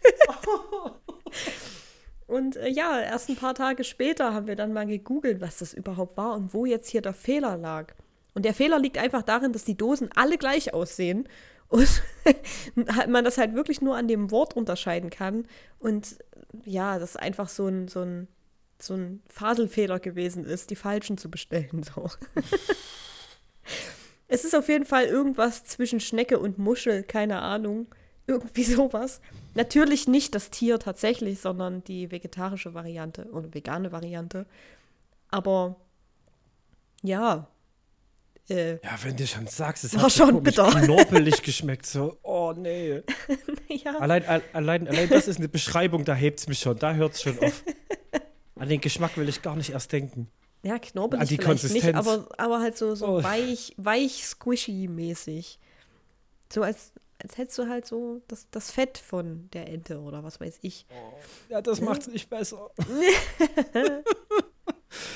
Und 2.28 2.56
äh, 2.58 2.70
ja, 2.70 3.00
erst 3.00 3.30
ein 3.30 3.36
paar 3.36 3.54
Tage 3.54 3.84
später 3.84 4.34
haben 4.34 4.48
wir 4.48 4.56
dann 4.56 4.74
mal 4.74 4.86
gegoogelt, 4.86 5.42
was 5.42 5.60
das 5.60 5.74
überhaupt 5.74 6.18
war 6.18 6.34
und 6.36 6.54
wo 6.54 6.66
jetzt 6.66 6.90
hier 6.90 7.02
der 7.02 7.14
Fehler 7.14 7.58
lag. 7.58 7.94
Und 8.34 8.46
der 8.46 8.54
Fehler 8.54 8.80
liegt 8.80 8.98
einfach 8.98 9.22
darin, 9.22 9.54
dass 9.54 9.64
die 9.64 9.78
Dosen 9.78 10.10
alle 10.14 10.38
gleich 10.38 10.74
aussehen 10.74 11.28
und 11.70 12.04
man 13.08 13.24
das 13.24 13.38
halt 13.38 13.54
wirklich 13.54 13.82
nur 13.82 13.96
an 13.96 14.08
dem 14.08 14.32
Wort 14.32 14.56
unterscheiden 14.56 15.10
kann. 15.10 15.48
Und 15.80 16.18
ja, 16.66 17.00
das 17.00 17.16
einfach 17.16 17.50
so 17.50 17.68
ein, 17.68 17.88
so 17.88 18.02
ein, 18.02 18.28
so 18.80 18.94
ein 18.94 19.22
Faselfehler 19.30 20.00
gewesen 20.00 20.46
ist, 20.46 20.70
die 20.70 20.76
falschen 20.76 21.18
zu 21.18 21.30
bestellen. 21.30 21.84
So. 21.84 22.10
es 24.28 24.46
ist 24.46 24.56
auf 24.56 24.68
jeden 24.68 24.86
Fall 24.86 25.06
irgendwas 25.06 25.64
zwischen 25.64 26.00
Schnecke 26.00 26.40
und 26.40 26.58
Muschel, 26.58 27.04
keine 27.04 27.42
Ahnung. 27.42 27.88
Irgendwie 28.28 28.64
sowas. 28.64 29.22
Natürlich 29.56 30.08
nicht 30.08 30.36
das 30.36 30.50
Tier 30.52 30.78
tatsächlich, 30.80 31.40
sondern 31.40 31.84
die 31.86 32.12
vegetarische 32.12 32.74
Variante 32.74 33.26
oder 33.32 33.54
vegane 33.54 33.92
Variante. 33.92 34.46
Aber 35.30 35.78
ja. 37.02 37.48
Äh, 38.50 38.74
Ja, 38.84 38.98
wenn 39.04 39.16
du 39.18 39.26
schon 39.26 39.48
sagst, 39.48 39.84
es 39.86 39.96
War 39.96 40.04
hat 40.04 40.12
schon 40.12 40.30
so 40.36 40.42
bitter. 40.42 40.70
knorpelig 40.70 41.42
geschmeckt. 41.42 41.86
So, 41.86 42.18
oh 42.22 42.54
nee. 42.56 43.02
ja. 43.70 43.98
Allein, 43.98 44.26
al- 44.26 44.44
allein, 44.54 44.88
allein 44.88 45.10
das 45.10 45.28
ist 45.28 45.38
eine 45.38 45.48
Beschreibung, 45.50 46.06
da 46.06 46.14
hebt 46.14 46.42
es 46.42 46.48
mich 46.48 46.60
schon, 46.60 46.78
da 46.78 46.94
hört 46.94 47.14
es 47.14 47.22
schon 47.24 47.40
auf. 47.40 47.64
An 48.58 48.70
den 48.70 48.82
Geschmack 48.82 49.18
will 49.18 49.28
ich 49.30 49.42
gar 49.42 49.56
nicht 49.56 49.72
erst 49.72 49.92
denken. 49.92 50.30
Ja, 50.64 50.80
knorpelig 50.80 51.22
Ah, 51.22 51.26
die 51.26 51.36
vielleicht 51.38 51.64
nicht, 51.64 51.84
Konsistenz. 51.84 51.98
aber, 51.98 52.28
aber 52.38 52.60
halt 52.60 52.78
so, 52.78 52.94
so 52.96 53.08
Oh. 53.08 53.24
weich, 53.24 53.74
weich, 53.78 54.24
squishy-mäßig. 54.26 55.58
So 56.52 56.62
als, 56.64 56.92
als 57.26 57.38
hättest 57.40 57.58
du 57.58 57.68
halt 57.68 57.86
so 57.88 58.22
das, 58.28 58.48
das 58.52 58.70
Fett 58.72 58.98
von 59.00 59.50
der 59.52 59.68
Ente 59.68 60.00
oder 60.00 60.24
was 60.24 60.40
weiß 60.40 60.60
ich. 60.62 60.86
Ja, 61.50 61.62
das 61.62 61.82
macht 61.82 62.02
es 62.02 62.08
nicht 62.08 62.30
besser. 62.30 62.70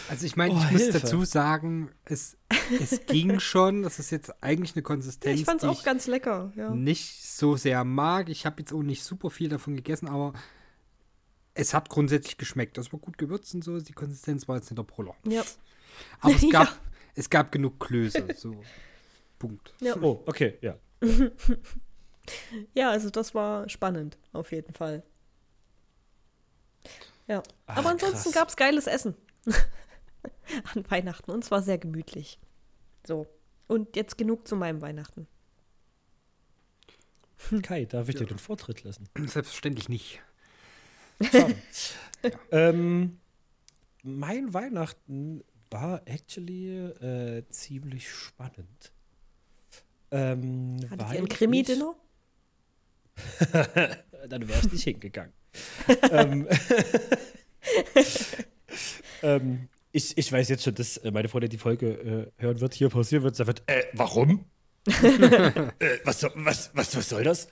Also 0.10 0.26
ich 0.26 0.36
meine, 0.36 0.54
Oh, 0.54 0.58
ich 0.58 0.72
muss 0.72 0.82
Hilfe. 0.82 1.00
dazu 1.00 1.24
sagen, 1.24 1.92
es, 2.04 2.36
es 2.82 3.06
ging 3.06 3.40
schon. 3.40 3.84
Das 3.84 3.98
ist 4.00 4.10
jetzt 4.12 4.44
eigentlich 4.44 4.72
eine 4.74 4.82
Ja, 4.82 4.88
Konsistenz, 4.88 5.40
ich 5.40 5.46
fand's 5.46 5.62
die 5.64 5.70
auch 5.70 5.84
ganz 5.84 6.06
lecker, 6.08 6.52
ja. 6.56 6.72
nicht 6.72 7.24
so 7.26 7.56
sehr 7.56 7.84
mag. 7.86 8.28
Ich 8.28 8.46
habe 8.46 8.60
jetzt 8.60 8.74
auch 8.74 8.82
nicht 8.82 9.04
super 9.04 9.30
viel 9.30 9.48
davon 9.48 9.76
gegessen, 9.78 10.08
aber 10.10 10.34
es 11.54 11.74
hat 11.74 11.88
grundsätzlich 11.90 12.38
geschmeckt. 12.38 12.78
Das 12.78 12.92
war 12.92 13.00
gut 13.00 13.18
gewürzt 13.18 13.54
und 13.54 13.64
so. 13.64 13.80
Die 13.80 13.94
Konsistenz 13.94 14.48
war 14.50 14.58
jetzt 14.58 14.70
nicht 14.70 14.78
der 14.78 14.84
Proller. 14.84 15.16
Ja, 15.26 15.44
Aber 16.20 16.36
es 16.36 16.42
Ja. 16.44 16.50
gab, 16.50 16.80
es 17.16 17.30
gab 17.30 17.52
genug 17.52 17.80
Klöße. 17.80 18.26
So. 18.36 18.56
Punkt. 19.40 19.74
ja. 19.80 19.96
Oh, 20.02 20.24
okay, 20.26 20.58
ja. 20.62 20.76
Ja, 22.74 22.90
also 22.90 23.10
das 23.10 23.34
war 23.36 23.68
spannend, 23.70 24.18
auf 24.34 24.52
jeden 24.52 24.74
Fall. 24.74 25.04
Ja, 27.28 27.44
Ach, 27.68 27.78
aber 27.78 27.90
ansonsten 27.90 28.32
krass. 28.32 28.34
gab's 28.34 28.56
geiles 28.56 28.88
Essen 28.88 29.16
an 30.74 30.90
Weihnachten 30.90 31.32
und 31.32 31.44
es 31.44 31.52
war 31.52 31.62
sehr 31.62 31.78
gemütlich. 31.78 32.40
So, 33.06 33.28
und 33.68 33.96
jetzt 33.96 34.18
genug 34.18 34.48
zu 34.48 34.56
meinem 34.56 34.82
Weihnachten. 34.82 35.28
Kai, 37.62 37.86
darf 37.86 38.10
ich 38.10 38.16
dir 38.16 38.26
den 38.26 38.40
Vortritt 38.40 38.84
lassen? 38.84 39.08
Selbstverständlich 39.16 39.90
nicht. 39.90 40.22
Schade. 41.22 41.56
ähm, 42.52 43.20
mein 44.04 44.54
Weihnachten 44.54 45.44
war 45.70 46.02
actually 46.06 46.78
äh, 46.78 47.44
ziemlich 47.50 48.10
spannend. 48.10 48.92
Ähm, 50.12 50.78
Hattet 50.90 51.14
ihr 51.14 51.20
ein 51.20 51.30
Krimi-Dinner? 51.30 51.96
Ich- 53.40 53.48
Dann 54.30 54.48
wär's 54.50 54.70
nicht 54.72 54.84
hingegangen. 54.84 55.32
ähm, 56.12 56.48
ähm, 59.24 59.70
ich, 59.92 60.18
ich 60.18 60.32
weiß 60.32 60.50
jetzt 60.50 60.64
schon, 60.64 60.76
dass 60.76 61.02
meine 61.12 61.28
Freundin 61.30 61.50
die 61.50 61.58
Folge 61.58 62.32
äh, 62.38 62.42
hören 62.42 62.62
wird, 62.62 62.74
hier 62.74 62.90
pausieren 62.90 63.24
wird, 63.24 63.36
sagt, 63.36 63.64
äh, 63.68 63.84
warum? 63.94 64.46
äh, 64.88 65.72
was, 66.04 66.20
soll- 66.22 66.32
was, 66.36 66.72
was, 66.74 66.96
was 66.96 67.10
soll 67.10 67.24
das? 67.24 67.48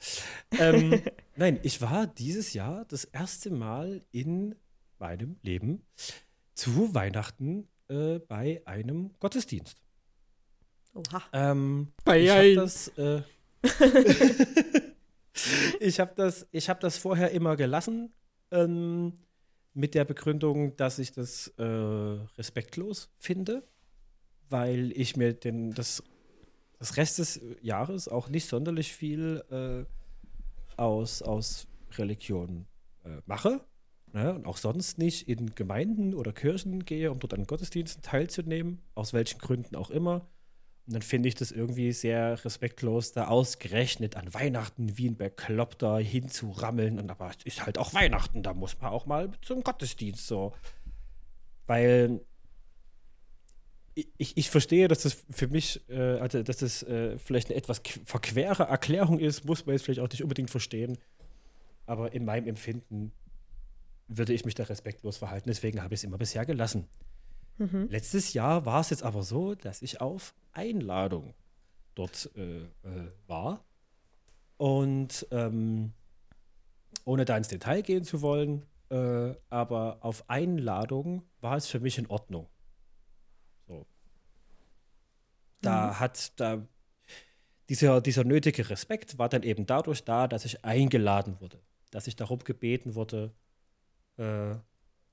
Ähm, 0.60 1.01
nein, 1.36 1.60
ich 1.63 1.82
war 1.82 2.08
dieses 2.08 2.53
Jahr 2.53 2.86
das 2.86 3.03
erste 3.06 3.49
Mal 3.49 4.01
in 4.12 4.56
meinem 4.99 5.38
Leben 5.41 5.84
zu 6.53 6.93
Weihnachten 6.93 7.67
äh, 7.89 8.19
bei 8.19 8.62
einem 8.65 9.12
Gottesdienst. 9.19 9.77
Oha. 10.93 11.23
Ähm, 11.34 11.89
Bei 12.03 12.19
ich 12.21 12.30
habe 12.30 12.56
das, 12.56 12.88
äh, 12.97 13.21
ich 15.80 16.00
habe 16.00 16.13
das, 16.15 16.47
habe 16.54 16.80
das 16.80 16.97
vorher 16.97 17.32
immer 17.32 17.56
gelassen 17.56 18.13
ähm, 18.52 19.13
mit 19.73 19.93
der 19.93 20.06
Begründung, 20.06 20.76
dass 20.76 21.00
ich 21.00 21.12
das 21.12 21.50
äh, 21.58 21.63
respektlos 21.63 23.10
finde, 23.19 23.63
weil 24.50 24.91
ich 24.95 25.15
mir 25.15 25.34
den 25.34 25.73
das, 25.73 26.04
das 26.80 26.97
Rest 26.97 27.19
des 27.19 27.41
Jahres 27.62 28.08
auch 28.08 28.30
nicht 28.30 28.47
sonderlich 28.47 28.93
viel 28.93 29.43
äh, 29.52 29.86
aus 30.80 31.21
aus 31.21 31.67
Religion 31.97 32.65
äh, 33.04 33.21
mache. 33.26 33.62
Ne, 34.13 34.34
und 34.34 34.47
auch 34.47 34.56
sonst 34.56 34.97
nicht 34.97 35.28
in 35.28 35.54
Gemeinden 35.54 36.13
oder 36.13 36.32
Kirchen 36.32 36.86
gehe, 36.86 37.12
um 37.12 37.19
dort 37.19 37.34
an 37.34 37.45
Gottesdiensten 37.45 38.02
teilzunehmen, 38.02 38.82
aus 38.95 39.12
welchen 39.12 39.38
Gründen 39.38 39.76
auch 39.76 39.89
immer. 39.89 40.26
Und 40.88 40.93
dann 40.93 41.02
finde 41.02 41.28
ich 41.28 41.36
das 41.36 41.52
irgendwie 41.52 41.91
sehr 41.91 42.43
respektlos, 42.45 43.12
da 43.12 43.28
ausgerechnet 43.28 44.15
an 44.15 44.34
Weihnachten 44.34 44.97
wie 44.97 45.10
ein 45.10 45.17
Bekloppter 45.17 46.00
hinzurammeln. 46.00 46.97
Und 46.97 47.12
aber 47.12 47.30
es 47.30 47.43
ist 47.43 47.65
halt 47.65 47.78
auch 47.78 47.93
Weihnachten, 47.93 48.41
da 48.41 48.54
muss 48.54 48.80
man 48.80 48.91
auch 48.91 49.06
mal 49.06 49.30
zum 49.41 49.63
Gottesdienst 49.63 50.26
so. 50.26 50.54
Weil 51.65 52.21
ich, 54.17 54.38
ich 54.38 54.50
verstehe, 54.50 54.88
dass 54.88 55.02
das 55.02 55.26
für 55.30 55.47
mich, 55.47 55.82
äh, 55.89 56.19
also 56.19 56.41
dass 56.41 56.58
das 56.58 56.84
äh, 56.84 57.17
vielleicht 57.17 57.50
eine 57.50 57.58
etwas 57.58 57.84
qu- 57.84 58.00
verquere 58.06 58.63
Erklärung 58.63 59.19
ist, 59.19 59.43
muss 59.43 59.65
man 59.65 59.73
jetzt 59.76 59.84
vielleicht 59.84 60.00
auch 60.00 60.10
nicht 60.10 60.23
unbedingt 60.23 60.50
verstehen. 60.50 60.97
Aber 61.86 62.13
in 62.13 62.23
meinem 62.23 62.47
Empfinden 62.47 63.12
würde 64.08 64.32
ich 64.32 64.45
mich 64.45 64.56
da 64.56 64.63
respektlos 64.63 65.17
verhalten, 65.17 65.50
deswegen 65.50 65.84
habe 65.84 65.93
ich 65.93 66.00
es 66.00 66.04
immer 66.06 66.17
bisher 66.17 66.45
gelassen. 66.45 66.88
Mhm. 67.57 67.87
Letztes 67.89 68.33
Jahr 68.33 68.65
war 68.65 68.81
es 68.81 68.89
jetzt 68.89 69.03
aber 69.03 69.23
so, 69.23 69.55
dass 69.55 69.81
ich 69.81 70.01
auf 70.01 70.33
Einladung 70.51 71.33
dort 71.95 72.29
äh, 72.35 72.63
äh, 72.63 73.11
war. 73.27 73.65
Und 74.57 75.27
ähm, 75.31 75.93
ohne 77.05 77.25
da 77.25 77.37
ins 77.37 77.47
Detail 77.47 77.81
gehen 77.81 78.03
zu 78.03 78.21
wollen, 78.21 78.65
äh, 78.89 79.33
aber 79.49 79.97
auf 80.01 80.29
Einladung 80.29 81.23
war 81.41 81.57
es 81.57 81.67
für 81.67 81.79
mich 81.79 81.97
in 81.97 82.07
Ordnung. 82.07 82.47
So. 83.67 83.85
Da 85.61 85.99
hat 85.99 86.39
da 86.39 86.67
dieser, 87.69 88.01
dieser 88.01 88.23
nötige 88.23 88.69
Respekt 88.69 89.17
war 89.17 89.29
dann 89.29 89.43
eben 89.43 89.65
dadurch 89.65 90.03
da, 90.05 90.27
dass 90.27 90.45
ich 90.45 90.63
eingeladen 90.63 91.39
wurde, 91.41 91.59
dass 91.91 92.07
ich 92.07 92.15
darum 92.15 92.39
gebeten 92.39 92.95
wurde, 92.95 93.33
äh, 94.17 94.55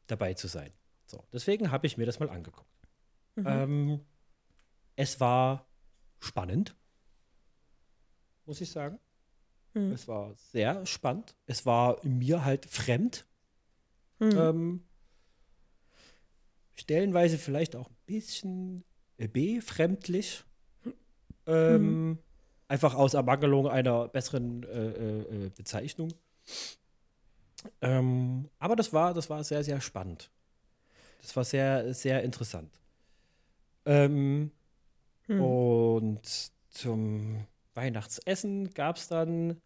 dabei 0.07 0.35
zu 0.35 0.47
sein. 0.47 0.71
So, 1.07 1.23
deswegen 1.33 1.71
habe 1.71 1.87
ich 1.87 1.97
mir 1.97 2.07
das 2.07 2.21
mal 2.21 2.31
angeguckt. 2.31 2.69
Mhm. 3.37 3.47
Ähm, 3.47 4.01
es 4.97 5.21
war 5.21 5.67
spannend, 6.21 6.77
muss 8.47 8.61
ich 8.61 8.71
sagen. 8.71 8.99
Mhm. 9.75 9.93
Es 9.93 10.09
war 10.09 10.35
sehr 10.35 10.87
spannend. 10.87 11.35
Es 11.47 11.67
war 11.67 11.99
mir 12.05 12.45
halt 12.45 12.67
fremd. 12.67 13.27
Mhm. 14.21 14.31
Ähm, 14.37 14.85
stellenweise 16.75 17.39
vielleicht 17.39 17.77
auch 17.77 17.91
ein 17.91 17.97
bisschen 18.07 18.85
befremdlich. 19.17 20.45
Ähm, 21.47 22.19
Einfach 22.67 22.95
aus 22.95 23.13
Ermangelung 23.15 23.69
einer 23.69 24.09
besseren 24.09 24.63
äh, 24.63 24.89
äh, 24.89 25.47
äh, 25.47 25.51
Bezeichnung. 25.51 26.13
Ähm, 27.83 28.49
aber 28.59 28.75
das 28.75 28.93
war, 28.93 29.13
das 29.13 29.29
war 29.29 29.45
sehr, 29.45 29.63
sehr 29.63 29.81
spannend. 29.81 30.31
Das 31.25 31.37
war 31.37 31.45
sehr, 31.45 31.95
sehr 31.95 32.23
interessant. 32.23 32.71
Ähm, 33.87 34.51
Mhm. 35.29 35.41
Und 35.41 36.51
zum 36.71 37.47
Weihnachtsessen 37.75 38.75
gab 38.75 38.97
es 38.97 39.07
dann, 39.09 39.51
ich 39.51 39.57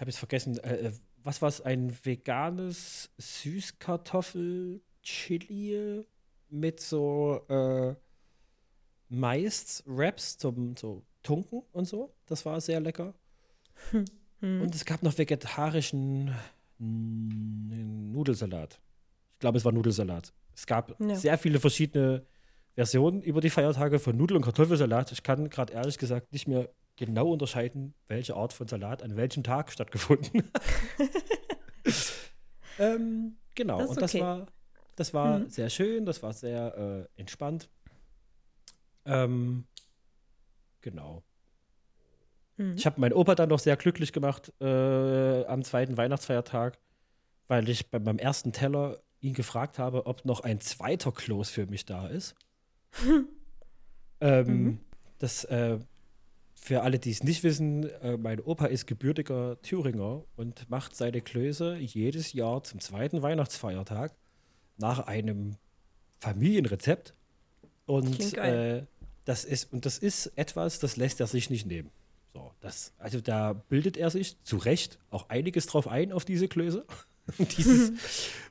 habe 0.00 0.10
jetzt 0.10 0.18
vergessen, 0.18 0.58
äh, 0.58 0.88
äh, 0.88 0.92
was 1.22 1.40
war 1.42 1.48
es, 1.48 1.60
ein 1.60 1.96
veganes 2.04 3.10
Süßkartoffel-Chili 3.18 6.04
mit 6.48 6.80
so 6.80 7.44
äh, 7.48 7.94
Mais-Wraps 9.08 10.38
zum 10.38 10.76
so 10.76 11.04
Tunken 11.22 11.62
und 11.72 11.84
so. 11.86 12.12
Das 12.26 12.44
war 12.44 12.60
sehr 12.60 12.80
lecker. 12.80 13.14
Hm. 13.90 14.04
Und 14.40 14.74
es 14.74 14.84
gab 14.84 15.02
noch 15.02 15.16
vegetarischen 15.16 16.34
mm, 16.78 18.12
Nudelsalat. 18.12 18.78
Ich 19.36 19.40
glaube, 19.40 19.58
es 19.58 19.64
war 19.66 19.72
Nudelsalat. 19.72 20.32
Es 20.54 20.64
gab 20.66 20.98
Ja. 20.98 21.14
sehr 21.14 21.36
viele 21.36 21.60
verschiedene 21.60 22.24
Versionen 22.74 23.20
über 23.20 23.42
die 23.42 23.50
Feiertage 23.50 23.98
von 23.98 24.16
Nudel- 24.16 24.38
und 24.38 24.42
Kartoffelsalat. 24.44 25.12
Ich 25.12 25.22
kann 25.22 25.50
gerade 25.50 25.74
ehrlich 25.74 25.98
gesagt 25.98 26.32
nicht 26.32 26.48
mehr 26.48 26.70
genau 26.96 27.28
unterscheiden, 27.30 27.92
welche 28.08 28.34
Art 28.34 28.54
von 28.54 28.66
Salat 28.66 29.02
an 29.02 29.14
welchem 29.16 29.42
Tag 29.42 29.70
stattgefunden 29.70 30.50
hat. 30.54 30.62
ähm, 32.78 33.36
genau, 33.54 33.78
Das 33.78 33.90
und 33.90 34.00
das 34.00 34.14
okay. 34.14 34.22
war, 34.22 34.46
das 34.96 35.12
war 35.14 35.40
Mhm. 35.40 35.50
sehr 35.50 35.68
schön, 35.68 36.06
das 36.06 36.22
war 36.22 36.32
sehr 36.32 37.06
äh, 37.16 37.20
entspannt. 37.20 37.68
Ähm, 39.04 39.66
genau. 40.80 41.22
Mhm. 42.56 42.74
Ich 42.76 42.86
habe 42.86 42.98
meinen 43.00 43.12
Opa 43.12 43.34
dann 43.34 43.50
noch 43.50 43.58
sehr 43.58 43.76
glücklich 43.76 44.12
gemacht 44.14 44.52
äh, 44.62 45.44
am 45.44 45.62
zweiten 45.62 45.98
Weihnachtsfeiertag, 45.98 46.78
weil 47.48 47.68
ich 47.68 47.90
bei 47.90 47.98
meinem 47.98 48.18
ersten 48.18 48.52
Teller 48.52 48.98
ihn 49.26 49.34
gefragt 49.34 49.78
habe, 49.78 50.06
ob 50.06 50.24
noch 50.24 50.40
ein 50.40 50.60
zweiter 50.60 51.12
Kloß 51.12 51.50
für 51.50 51.66
mich 51.66 51.84
da 51.84 52.06
ist. 52.06 52.34
ähm, 54.20 54.46
Mhm. 54.46 54.78
Das 55.18 55.44
äh, 55.44 55.78
für 56.54 56.82
alle, 56.82 56.98
die 56.98 57.10
es 57.10 57.22
nicht 57.22 57.42
wissen, 57.44 57.88
äh, 58.02 58.16
mein 58.16 58.40
Opa 58.40 58.66
ist 58.66 58.86
gebürtiger 58.86 59.60
Thüringer 59.62 60.24
und 60.36 60.68
macht 60.68 60.96
seine 60.96 61.20
Klöße 61.20 61.76
jedes 61.76 62.32
Jahr 62.32 62.62
zum 62.64 62.80
zweiten 62.80 63.22
Weihnachtsfeiertag 63.22 64.14
nach 64.76 65.00
einem 65.06 65.56
Familienrezept. 66.18 67.14
Und 67.86 68.36
äh, 68.36 68.84
das 69.24 69.44
ist 69.44 69.72
und 69.72 69.86
das 69.86 69.98
ist 69.98 70.32
etwas, 70.36 70.78
das 70.80 70.96
lässt 70.96 71.20
er 71.20 71.26
sich 71.26 71.50
nicht 71.50 71.66
nehmen. 71.66 71.90
So, 72.34 72.52
das, 72.60 72.92
also 72.98 73.20
da 73.20 73.52
bildet 73.52 73.96
er 73.96 74.10
sich 74.10 74.42
zu 74.42 74.56
Recht 74.56 74.98
auch 75.10 75.28
einiges 75.28 75.66
drauf 75.66 75.88
ein 75.88 76.12
auf 76.12 76.24
diese 76.24 76.48
Klöße 76.48 76.84
und 77.38 77.56
dieses, 77.58 77.92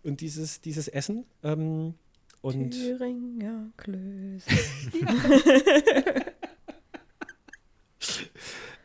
und 0.04 0.22
dieses, 0.22 0.62
dieses 0.62 0.88
Essen. 0.88 1.26
Ähm, 1.44 1.96
und 2.42 2.72
Thüringer 2.72 3.70
Klöße. 3.78 4.46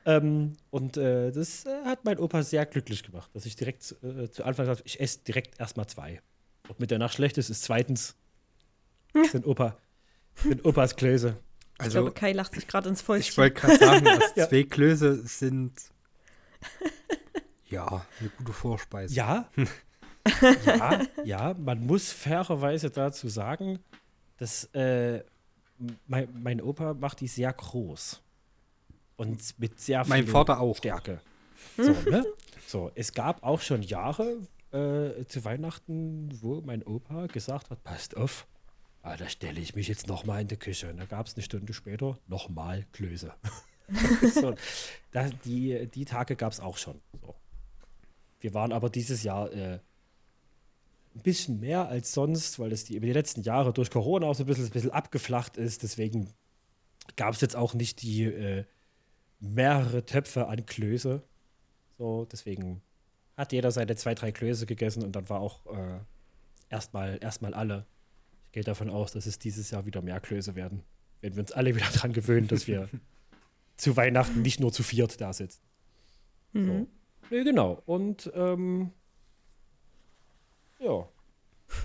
Ähm, 0.06 0.54
und 0.70 0.96
äh, 0.96 1.30
das 1.30 1.66
äh, 1.66 1.84
hat 1.84 2.06
mein 2.06 2.18
Opa 2.18 2.42
sehr 2.42 2.64
glücklich 2.64 3.02
gemacht, 3.02 3.30
dass 3.34 3.44
ich 3.44 3.54
direkt 3.54 3.94
äh, 4.02 4.30
zu 4.30 4.44
Anfang 4.44 4.64
sagte, 4.64 4.82
ich 4.86 4.98
esse 4.98 5.18
direkt 5.20 5.60
erstmal 5.60 5.86
zwei. 5.88 6.22
Ob 6.70 6.80
mit 6.80 6.90
der 6.90 6.98
Nacht 6.98 7.12
schlecht 7.14 7.36
ist, 7.36 7.50
ist 7.50 7.62
zweitens. 7.62 8.16
Sind, 9.30 9.46
Opa, 9.46 9.76
sind 10.36 10.64
Opas 10.64 10.96
Klöße. 10.96 11.36
Ich 11.74 11.80
Also, 11.80 11.98
glaube, 12.00 12.12
Kai 12.12 12.32
lacht 12.32 12.54
sich 12.54 12.66
gerade 12.66 12.88
ins 12.88 13.02
Fäustchen. 13.02 13.32
ich 13.32 13.38
wollte 13.38 13.60
gerade 13.60 13.76
sagen, 13.76 14.04
dass 14.06 14.24
Ja. 14.36 14.48
zwei 14.48 14.62
Klöße 14.62 15.16
sind 15.26 15.72
ja 17.70 18.06
eine 18.18 18.28
gute 18.30 18.52
Vorspeise. 18.52 19.14
Ja, 19.14 19.48
ja, 20.66 21.00
ja, 21.24 21.54
man 21.54 21.86
muss 21.86 22.12
fairerweise 22.12 22.90
dazu 22.90 23.28
sagen, 23.28 23.78
dass 24.36 24.64
äh, 24.74 25.22
mein, 26.06 26.28
mein 26.42 26.60
Opa 26.60 26.94
macht 26.94 27.20
die 27.20 27.28
sehr 27.28 27.52
groß. 27.52 28.22
Und 29.16 29.58
mit 29.58 29.80
sehr 29.80 30.04
viel 30.04 30.10
Mein 30.10 30.26
Vater 30.26 30.60
auch. 30.60 30.76
Stärke. 30.76 31.20
So, 31.76 31.92
ne? 32.10 32.24
so, 32.66 32.90
es 32.94 33.12
gab 33.12 33.42
auch 33.42 33.60
schon 33.60 33.82
Jahre 33.82 34.38
äh, 34.72 35.26
zu 35.26 35.44
Weihnachten, 35.44 36.30
wo 36.40 36.62
mein 36.62 36.82
Opa 36.82 37.26
gesagt 37.26 37.70
hat, 37.70 37.84
passt 37.84 38.16
auf, 38.16 38.46
ah, 39.02 39.16
da 39.16 39.28
stelle 39.28 39.60
ich 39.60 39.74
mich 39.74 39.88
jetzt 39.88 40.06
nochmal 40.06 40.42
in 40.42 40.48
die 40.48 40.56
Küche. 40.56 40.88
Und 40.88 40.96
da 40.96 41.04
gab 41.04 41.26
es 41.26 41.34
eine 41.34 41.42
Stunde 41.42 41.72
später 41.74 42.18
nochmal 42.28 42.86
Klöße. 42.92 43.34
so, 44.34 44.54
da, 45.10 45.28
die, 45.44 45.86
die 45.88 46.04
Tage 46.04 46.36
gab 46.36 46.52
es 46.52 46.60
auch 46.60 46.78
schon. 46.78 47.00
So. 47.20 47.34
Wir 48.40 48.54
waren 48.54 48.72
aber 48.72 48.90
dieses 48.90 49.22
Jahr 49.22 49.52
äh, 49.52 49.78
ein 51.14 51.22
bisschen 51.22 51.60
mehr 51.60 51.88
als 51.88 52.12
sonst, 52.12 52.58
weil 52.58 52.72
es 52.72 52.84
die, 52.84 52.96
über 52.96 53.06
die 53.06 53.12
letzten 53.12 53.42
Jahre 53.42 53.72
durch 53.72 53.90
Corona 53.90 54.26
auch 54.26 54.34
so 54.34 54.44
ein 54.44 54.46
bisschen, 54.46 54.64
ein 54.64 54.70
bisschen 54.70 54.90
abgeflacht 54.90 55.56
ist. 55.56 55.82
Deswegen 55.82 56.32
gab 57.16 57.34
es 57.34 57.40
jetzt 57.40 57.56
auch 57.56 57.74
nicht 57.74 58.02
die 58.02 58.24
äh, 58.24 58.64
mehrere 59.40 60.04
Töpfe 60.04 60.46
an 60.46 60.64
Klöße. 60.66 61.22
So, 61.98 62.24
deswegen 62.24 62.82
hat 63.36 63.52
jeder 63.52 63.70
seine 63.70 63.96
zwei, 63.96 64.14
drei 64.14 64.32
Klöße 64.32 64.66
gegessen 64.66 65.02
und 65.02 65.12
dann 65.16 65.28
war 65.28 65.40
auch 65.40 65.66
äh, 65.66 65.98
erstmal 66.68 67.18
erstmal 67.20 67.54
alle. 67.54 67.86
Ich 68.46 68.52
gehe 68.52 68.64
davon 68.64 68.90
aus, 68.90 69.12
dass 69.12 69.26
es 69.26 69.38
dieses 69.38 69.70
Jahr 69.70 69.86
wieder 69.86 70.02
mehr 70.02 70.20
Klöße 70.20 70.54
werden. 70.54 70.82
Wenn 71.20 71.34
wir 71.34 71.40
uns 71.40 71.52
alle 71.52 71.74
wieder 71.74 71.86
dran 71.92 72.12
gewöhnen, 72.12 72.48
dass 72.48 72.66
wir 72.66 72.88
zu 73.76 73.96
Weihnachten 73.96 74.42
nicht 74.42 74.60
nur 74.60 74.72
zu 74.72 74.82
viert 74.82 75.20
da 75.20 75.32
sitzen. 75.32 75.60
Mhm. 76.52 76.66
So. 76.66 76.86
Nee, 77.30 77.44
genau. 77.44 77.82
Und 77.86 78.30
ähm, 78.34 78.90
ja, 80.78 81.08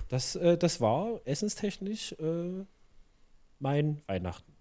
das, 0.10 0.36
äh, 0.36 0.58
das 0.58 0.81
war 0.81 1.21
essenstechnisch 1.25 2.13
äh, 2.13 2.65
mein 3.60 4.01
Weihnachten. 4.08 4.51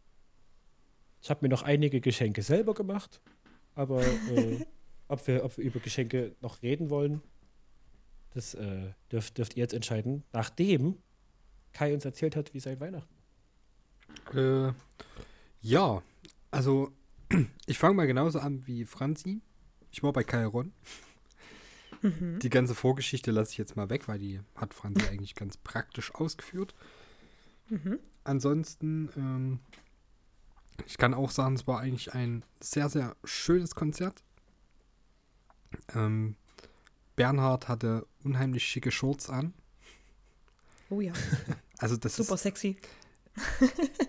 Ich 1.22 1.30
habe 1.30 1.40
mir 1.42 1.48
noch 1.48 1.62
einige 1.62 2.00
Geschenke 2.00 2.42
selber 2.42 2.74
gemacht, 2.74 3.20
aber 3.74 4.04
äh, 4.04 4.64
ob, 5.08 5.26
wir, 5.26 5.44
ob 5.44 5.56
wir 5.56 5.64
über 5.64 5.80
Geschenke 5.80 6.36
noch 6.40 6.62
reden 6.62 6.90
wollen, 6.90 7.22
das 8.34 8.54
äh, 8.54 8.92
dürft, 9.10 9.38
dürft 9.38 9.56
ihr 9.56 9.62
jetzt 9.62 9.74
entscheiden, 9.74 10.24
nachdem 10.32 10.98
Kai 11.72 11.94
uns 11.94 12.04
erzählt 12.04 12.36
hat, 12.36 12.52
wie 12.52 12.60
sein 12.60 12.78
Weihnachten. 12.78 13.14
Äh, 14.34 14.72
ja, 15.62 16.02
also 16.50 16.92
ich 17.66 17.78
fange 17.78 17.94
mal 17.94 18.06
genauso 18.06 18.38
an 18.38 18.66
wie 18.66 18.84
Franzi. 18.84 19.40
Ich 19.94 20.02
war 20.02 20.12
bei 20.12 20.24
Kairon. 20.24 20.72
Mhm. 22.02 22.40
Die 22.40 22.50
ganze 22.50 22.74
Vorgeschichte 22.74 23.30
lasse 23.30 23.52
ich 23.52 23.58
jetzt 23.58 23.76
mal 23.76 23.90
weg, 23.90 24.08
weil 24.08 24.18
die 24.18 24.40
hat 24.56 24.74
Franzi 24.74 25.06
eigentlich 25.08 25.36
ganz 25.36 25.56
praktisch 25.56 26.12
ausgeführt. 26.16 26.74
Mhm. 27.68 28.00
Ansonsten, 28.24 29.08
ähm, 29.16 29.60
ich 30.84 30.98
kann 30.98 31.14
auch 31.14 31.30
sagen, 31.30 31.54
es 31.54 31.68
war 31.68 31.78
eigentlich 31.78 32.12
ein 32.12 32.44
sehr, 32.60 32.88
sehr 32.88 33.14
schönes 33.22 33.76
Konzert. 33.76 34.24
Ähm, 35.94 36.34
Bernhard 37.14 37.68
hatte 37.68 38.04
unheimlich 38.24 38.64
schicke 38.64 38.90
Shorts 38.90 39.30
an. 39.30 39.54
Oh 40.90 41.00
ja, 41.00 41.12
Also 41.78 41.96
das 41.96 42.16
super 42.16 42.34
ist, 42.34 42.42
sexy. 42.42 42.78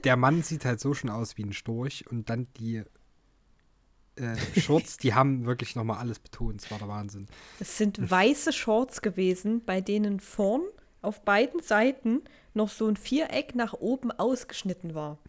der 0.03 0.17
Mann 0.17 0.41
sieht 0.41 0.65
halt 0.65 0.79
so 0.79 0.95
schon 0.95 1.11
aus 1.11 1.37
wie 1.37 1.43
ein 1.43 1.53
Storch 1.53 2.07
und 2.09 2.27
dann 2.31 2.47
die 2.57 2.81
äh, 4.17 4.59
Shorts, 4.59 4.97
die 4.97 5.13
haben 5.13 5.45
wirklich 5.45 5.75
nochmal 5.75 5.97
alles 5.97 6.19
betont. 6.19 6.61
Es 6.61 6.71
war 6.71 6.77
der 6.77 6.87
Wahnsinn. 6.87 7.27
Es 7.59 7.77
sind 7.77 8.09
weiße 8.09 8.53
Shorts 8.53 9.01
gewesen, 9.01 9.63
bei 9.65 9.81
denen 9.81 10.19
vorn 10.19 10.63
auf 11.01 11.21
beiden 11.23 11.61
Seiten 11.61 12.21
noch 12.53 12.69
so 12.69 12.87
ein 12.87 12.95
Viereck 12.95 13.55
nach 13.55 13.73
oben 13.73 14.11
ausgeschnitten 14.11 14.95
war. 14.95 15.19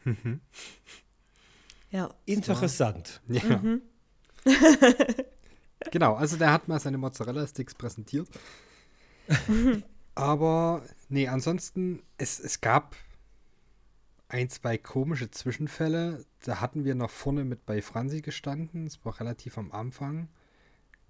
Ja, 1.91 2.15
Interessant. 2.25 3.21
Ja. 3.29 3.63
genau, 5.91 6.15
also 6.15 6.37
der 6.37 6.53
hat 6.53 6.69
mal 6.69 6.81
seine 6.81 6.99
Mozzarella-Sticks 6.99 7.75
präsentiert. 7.75 8.29
Aber 10.15 10.83
nee, 11.09 11.29
ansonsten, 11.29 12.03
es, 12.17 12.41
es 12.41 12.61
gab 12.61 12.97
ein, 14.29 14.49
zwei 14.51 14.79
komische 14.79 15.31
Zwischenfälle. 15.31 16.25
Da 16.45 16.61
hatten 16.61 16.85
wir 16.85 16.95
noch 16.95 17.11
vorne 17.11 17.45
mit 17.45 17.67
bei 17.67 17.83
Franzi 17.83 18.23
gestanden. 18.23 18.87
Es 18.87 19.05
war 19.05 19.19
relativ 19.21 19.59
am 19.59 19.73
Anfang. 19.73 20.29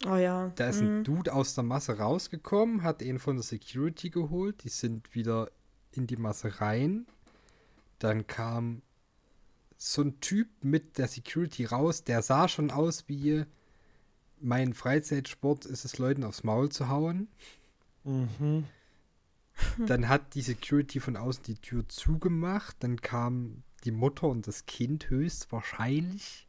oh 0.06 0.16
ja. 0.16 0.52
Da 0.56 0.68
ist 0.68 0.80
ein 0.80 1.04
Dude 1.04 1.32
aus 1.32 1.54
der 1.54 1.64
Masse 1.64 1.98
rausgekommen, 1.98 2.82
hat 2.82 3.02
ihn 3.02 3.18
von 3.18 3.36
der 3.36 3.42
Security 3.42 4.10
geholt. 4.10 4.64
Die 4.64 4.68
sind 4.68 5.14
wieder 5.14 5.50
in 5.92 6.06
die 6.06 6.16
Masse 6.16 6.60
rein. 6.60 7.06
Dann 7.98 8.26
kam 8.26 8.82
so 9.78 10.02
ein 10.02 10.20
Typ 10.20 10.48
mit 10.62 10.98
der 10.98 11.08
Security 11.08 11.64
raus, 11.64 12.04
der 12.04 12.22
sah 12.22 12.48
schon 12.48 12.70
aus 12.70 13.08
wie 13.08 13.44
mein 14.40 14.74
Freizeitsport 14.74 15.64
ist 15.64 15.84
es, 15.84 15.98
Leuten 15.98 16.24
aufs 16.24 16.44
Maul 16.44 16.68
zu 16.70 16.88
hauen. 16.88 17.28
Mhm. 18.04 18.64
Dann 19.86 20.08
hat 20.08 20.34
die 20.34 20.42
Security 20.42 21.00
von 21.00 21.16
außen 21.16 21.44
die 21.44 21.56
Tür 21.56 21.88
zugemacht. 21.88 22.76
Dann 22.80 23.00
kam 23.00 23.62
die 23.84 23.90
Mutter 23.92 24.28
und 24.28 24.46
das 24.46 24.66
Kind 24.66 25.10
höchstwahrscheinlich 25.10 26.46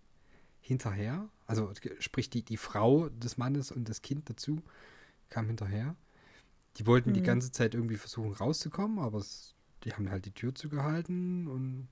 hinterher. 0.62 1.30
Also 1.46 1.72
sprich 2.00 2.30
die, 2.30 2.44
die 2.44 2.58
Frau 2.58 3.10
des 3.10 3.38
Mannes 3.38 3.72
und 3.72 3.88
das 3.90 4.02
Kind 4.02 4.30
dazu 4.30 4.62
kam 5.30 5.48
hinterher. 5.48 5.96
Die 6.78 6.86
wollten 6.88 7.14
die 7.14 7.22
Mhm. 7.22 7.26
ganze 7.26 7.52
Zeit 7.52 7.74
irgendwie 7.76 7.98
versuchen 7.98 8.34
rauszukommen, 8.34 9.00
aber 9.00 9.20
es, 9.20 9.56
die 9.84 9.94
haben 9.94 10.10
halt 10.10 10.26
die 10.26 10.34
Tür 10.34 10.54
zugehalten 10.56 11.48
und 11.48 11.88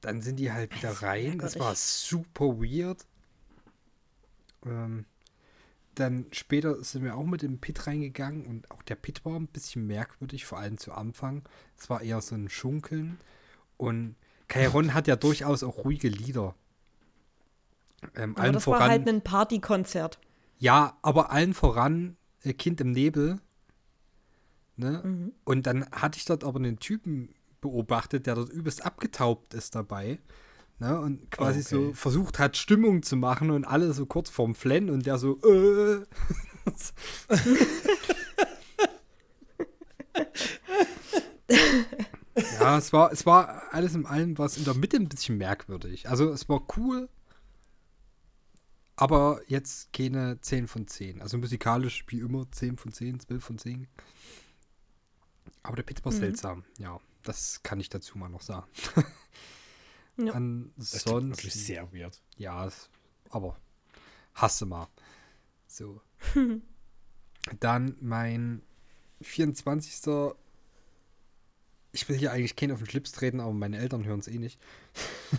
dann 0.00 0.20
sind 0.20 0.36
die 0.36 0.52
halt 0.52 0.74
wieder 0.74 0.90
Das 0.90 1.02
rein. 1.02 1.40
Es 1.40 1.58
war 1.58 1.74
super 1.76 2.46
weird. 2.60 3.06
Ähm, 4.64 5.04
dann 5.94 6.26
später 6.32 6.82
sind 6.82 7.04
wir 7.04 7.16
auch 7.16 7.24
mit 7.24 7.42
dem 7.42 7.58
Pit 7.58 7.86
reingegangen 7.86 8.46
und 8.46 8.70
auch 8.70 8.82
der 8.82 8.94
Pit 8.94 9.24
war 9.24 9.38
ein 9.38 9.46
bisschen 9.46 9.86
merkwürdig, 9.86 10.46
vor 10.46 10.58
allem 10.58 10.78
zu 10.78 10.92
Anfang. 10.92 11.42
Es 11.78 11.90
war 11.90 12.02
eher 12.02 12.20
so 12.20 12.34
ein 12.34 12.48
Schunkeln 12.48 13.18
und 13.76 14.16
Kairon 14.48 14.94
hat 14.94 15.06
ja 15.06 15.16
durchaus 15.16 15.62
auch 15.62 15.84
ruhige 15.84 16.08
Lieder. 16.08 16.54
Ähm, 18.16 18.36
aber 18.36 18.52
das 18.52 18.64
voran, 18.64 18.80
war 18.80 18.88
halt 18.88 19.08
ein 19.08 19.22
Partykonzert. 19.22 20.18
Ja, 20.58 20.98
aber 21.02 21.30
allen 21.30 21.54
voran 21.54 22.16
äh, 22.42 22.52
Kind 22.52 22.80
im 22.80 22.90
Nebel. 22.90 23.38
Ne? 24.76 25.00
Mhm. 25.04 25.32
Und 25.44 25.66
dann 25.66 25.90
hatte 25.90 26.18
ich 26.18 26.24
dort 26.24 26.44
aber 26.44 26.58
einen 26.58 26.78
Typen 26.78 27.34
beobachtet, 27.60 28.26
der 28.26 28.34
dort 28.34 28.50
übelst 28.50 28.84
abgetaubt 28.84 29.54
ist 29.54 29.74
dabei. 29.74 30.18
Ne? 30.78 31.00
Und 31.00 31.30
quasi 31.30 31.60
okay. 31.60 31.68
so 31.68 31.92
versucht 31.94 32.38
hat, 32.38 32.56
Stimmung 32.56 33.02
zu 33.02 33.16
machen 33.16 33.50
und 33.50 33.64
alle 33.64 33.92
so 33.92 34.06
kurz 34.06 34.30
vorm 34.30 34.54
Flennen 34.54 34.90
und 34.90 35.06
der 35.06 35.18
so, 35.18 35.38
äh. 35.42 36.04
ja, 42.60 42.78
es 42.78 42.92
war, 42.92 43.12
es 43.12 43.26
war 43.26 43.62
alles 43.72 43.94
in 43.94 44.06
allem 44.06 44.38
was 44.38 44.56
in 44.56 44.64
der 44.64 44.74
Mitte 44.74 44.96
ein 44.96 45.08
bisschen 45.08 45.38
merkwürdig. 45.38 46.08
Also 46.08 46.30
es 46.30 46.48
war 46.48 46.62
cool, 46.76 47.08
aber 48.96 49.40
jetzt 49.48 49.92
keine 49.92 50.40
10 50.40 50.68
von 50.68 50.86
10. 50.86 51.22
Also 51.22 51.38
musikalisch 51.38 52.04
wie 52.08 52.20
immer 52.20 52.50
10 52.50 52.76
von 52.76 52.92
10, 52.92 53.20
12 53.20 53.44
von 53.44 53.58
10. 53.58 53.88
Aber 55.62 55.76
der 55.76 55.82
Pit 55.82 56.04
war 56.04 56.12
mhm. 56.12 56.18
seltsam, 56.18 56.64
ja. 56.78 57.00
Das 57.22 57.62
kann 57.62 57.78
ich 57.78 57.88
dazu 57.88 58.18
mal 58.18 58.28
noch 58.28 58.42
sagen. 58.42 58.66
ja. 60.16 60.32
Ansonsten. 60.32 60.72
Das 60.78 60.94
ist 60.94 61.06
wirklich 61.06 61.54
sehr 61.54 61.92
weird. 61.92 62.20
Ja, 62.36 62.68
aber 63.30 63.56
hasse 64.34 64.66
mal. 64.66 64.88
So. 65.66 66.00
Dann 67.60 67.96
mein 68.00 68.62
24. 69.20 70.34
Ich 71.94 72.08
will 72.08 72.16
hier 72.16 72.32
eigentlich 72.32 72.56
keinen 72.56 72.72
auf 72.72 72.78
den 72.78 72.88
Schlips 72.88 73.12
treten, 73.12 73.40
aber 73.40 73.52
meine 73.52 73.78
Eltern 73.78 74.04
hören 74.04 74.20
es 74.20 74.28
eh 74.28 74.38
nicht. 74.38 74.60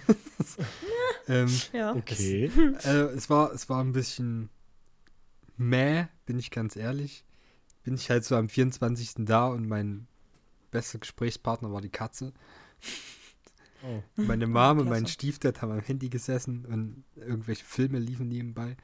ähm, 1.27 1.49
ja. 1.71 1.95
Okay. 1.95 2.51
Es, 2.77 2.85
äh, 2.85 3.05
es, 3.15 3.29
war, 3.29 3.53
es 3.53 3.69
war 3.69 3.83
ein 3.83 3.93
bisschen 3.93 4.49
mäh, 5.57 6.07
bin 6.25 6.37
ich 6.37 6.51
ganz 6.51 6.75
ehrlich. 6.75 7.23
Bin 7.83 7.95
ich 7.95 8.09
halt 8.09 8.23
so 8.23 8.35
am 8.35 8.49
24. 8.49 9.25
da 9.25 9.47
und 9.47 9.67
mein 9.67 10.07
bester 10.71 10.99
Gesprächspartner 10.99 11.71
war 11.71 11.81
die 11.81 11.89
Katze. 11.89 12.33
Oh. 13.83 14.01
Meine 14.15 14.47
Mom 14.47 14.79
und 14.79 14.89
mein 14.89 15.07
Stiefdad 15.07 15.61
haben 15.61 15.71
am 15.71 15.81
Handy 15.81 16.09
gesessen 16.09 16.65
und 16.65 17.03
irgendwelche 17.15 17.65
Filme 17.65 17.99
liefen 17.99 18.29
nebenbei. 18.29 18.77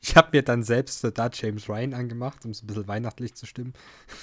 Ich 0.00 0.16
habe 0.16 0.30
mir 0.32 0.42
dann 0.42 0.62
selbst 0.62 1.04
da 1.04 1.30
James 1.32 1.68
Ryan 1.68 1.92
angemacht, 1.94 2.44
um 2.44 2.52
es 2.52 2.62
ein 2.62 2.66
bisschen 2.68 2.88
weihnachtlich 2.88 3.34
zu 3.34 3.46
stimmen. 3.46 3.74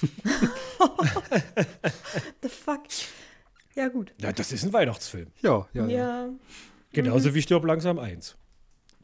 The 2.42 2.48
fuck? 2.48 2.82
Ja, 3.74 3.88
gut. 3.88 4.12
Ja, 4.20 4.32
das 4.32 4.50
ist 4.50 4.64
ein 4.64 4.72
Weihnachtsfilm. 4.72 5.30
Ja, 5.40 5.68
ja. 5.72 5.86
Ja. 5.86 5.88
ja. 5.88 6.28
Genauso 6.92 7.28
mhm. 7.30 7.34
wie 7.34 7.42
Stirb 7.42 7.64
langsam 7.64 7.98
1. 7.98 8.36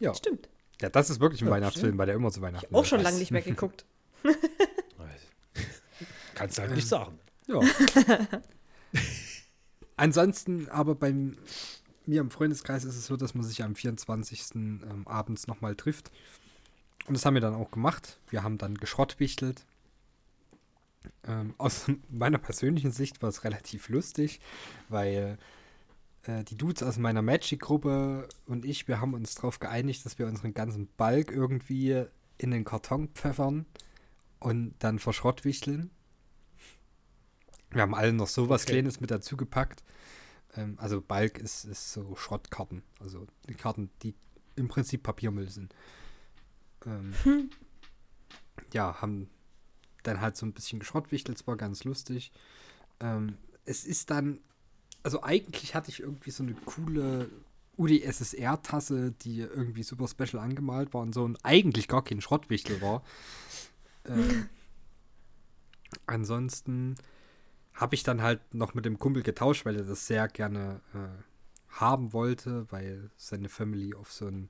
Ja. 0.01 0.15
Stimmt. 0.15 0.49
Ja, 0.81 0.89
das 0.89 1.11
ist 1.11 1.21
wirklich 1.21 1.43
ein 1.43 1.47
ja, 1.47 1.53
Weihnachtsfilm, 1.53 1.91
stimmt. 1.91 1.99
weil 1.99 2.07
der 2.07 2.17
immer 2.17 2.33
zu 2.33 2.41
Weihnachten 2.41 2.67
ich 2.69 2.75
auch 2.75 2.85
schon 2.85 3.01
lange 3.01 3.19
nicht 3.19 3.31
mehr 3.31 3.43
geguckt. 3.43 3.85
Kannst 6.35 6.59
du 6.59 6.63
halt 6.63 6.75
nicht 6.75 6.89
sagen. 6.89 7.21
Ja. 7.47 7.61
Ansonsten 9.97 10.69
aber 10.69 10.95
bei 10.95 11.13
mir 11.13 12.21
im 12.21 12.31
Freundeskreis 12.31 12.85
ist 12.85 12.97
es 12.97 13.07
so, 13.07 13.17
dass 13.17 13.35
man 13.35 13.45
sich 13.45 13.63
am 13.63 13.75
24. 13.75 14.55
Ähm, 14.55 15.03
abends 15.07 15.47
nochmal 15.47 15.75
trifft. 15.75 16.11
Und 17.07 17.15
das 17.15 17.25
haben 17.25 17.35
wir 17.35 17.41
dann 17.41 17.55
auch 17.55 17.71
gemacht. 17.71 18.19
Wir 18.29 18.43
haben 18.43 18.59
dann 18.59 18.77
geschrottwichtelt. 18.77 19.65
Ähm, 21.27 21.55
aus 21.59 21.87
meiner 22.11 22.39
persönlichen 22.39 22.91
Sicht 22.91 23.23
war 23.23 23.29
es 23.29 23.45
relativ 23.45 23.89
lustig, 23.89 24.41
weil 24.89 25.39
äh, 26.25 26.45
die 26.45 26.57
Dudes 26.57 26.83
aus 26.83 26.99
meiner 26.99 27.23
Magic-Gruppe 27.23 28.29
und 28.47 28.65
ich, 28.65 28.89
wir 28.89 29.01
haben 29.01 29.15
uns 29.15 29.35
darauf 29.35 29.59
geeinigt, 29.59 30.05
dass 30.05 30.19
wir 30.19 30.27
unseren 30.27 30.55
ganzen 30.55 30.89
Balk 30.97 31.31
irgendwie 31.31 32.05
in 32.39 32.51
den 32.51 32.65
Karton 32.65 33.09
pfeffern 33.09 33.67
und 34.41 34.75
dann 34.79 34.99
verschrottwichteln. 34.99 35.91
Wir 37.75 37.83
haben 37.83 37.95
alle 37.95 38.13
noch 38.13 38.29
sowas 38.29 38.63
okay. 38.63 38.73
Kleines 38.73 39.01
mit 39.01 39.11
dazu 39.11 39.37
gepackt. 39.37 39.83
Ähm, 40.57 40.77
also 40.79 41.01
Balk 41.01 41.39
ist, 41.39 41.65
ist 41.65 41.93
so 41.93 42.15
Schrottkarten. 42.17 42.83
Also 43.01 43.27
die 43.49 43.55
Karten, 43.55 43.91
die 44.03 44.15
im 44.57 44.69
Prinzip 44.69 45.03
Papiermüll 45.03 45.51
sind. 45.51 45.75
Ähm, 46.87 47.13
hm. 47.25 47.51
Ja, 48.73 49.01
haben 49.01 49.29
dann 50.05 50.21
halt 50.21 50.37
so 50.37 50.47
ein 50.47 50.53
bisschen 50.53 50.79
geschrottwichtelt. 50.79 51.39
Es 51.39 51.47
war 51.47 51.57
ganz 51.57 51.85
lustig. 51.85 52.33
Ähm, 53.01 53.37
es 53.65 53.85
ist 53.85 54.11
dann, 54.11 54.39
also 55.03 55.23
eigentlich 55.23 55.75
hatte 55.75 55.91
ich 55.91 56.01
irgendwie 56.01 56.31
so 56.31 56.43
eine 56.43 56.55
coole 56.55 57.31
UdSSR-Tasse, 57.77 59.13
die 59.23 59.41
irgendwie 59.41 59.83
super 59.83 60.07
special 60.07 60.39
angemalt 60.39 60.95
war 60.95 61.03
und 61.03 61.13
so 61.13 61.25
und 61.25 61.45
eigentlich 61.45 61.89
gar 61.89 62.05
kein 62.05 62.21
Schrottwichtel 62.21 62.81
war. 62.81 63.03
Ähm, 64.07 64.51
ansonsten 66.05 66.97
habe 67.75 67.95
ich 67.95 68.05
dann 68.05 68.23
halt 68.23 68.41
noch 68.55 68.75
mit 68.75 68.85
dem 68.85 68.99
Kumpel 68.99 69.23
getauscht, 69.23 69.65
weil 69.65 69.77
er 69.77 69.85
das 69.85 70.07
sehr 70.07 70.29
gerne 70.29 70.81
äh, 70.95 71.23
haben 71.69 72.13
wollte, 72.13 72.67
weil 72.71 73.11
seine 73.17 73.49
Family 73.49 73.95
auf 73.95 74.13
so 74.13 74.27
ein 74.27 74.49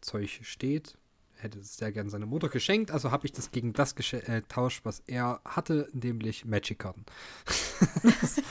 Zeug 0.00 0.40
steht. 0.42 0.96
Hätte 1.34 1.58
es 1.58 1.76
sehr 1.76 1.92
gerne 1.92 2.08
seine 2.08 2.26
Mutter 2.26 2.48
geschenkt, 2.48 2.90
also 2.90 3.10
habe 3.10 3.26
ich 3.26 3.32
das 3.32 3.50
gegen 3.50 3.72
das 3.72 3.96
getauscht, 3.96 4.80
äh, 4.82 4.84
was 4.84 5.00
er 5.06 5.40
hatte, 5.44 5.88
nämlich 5.92 6.44
Magic-Karten. 6.44 7.04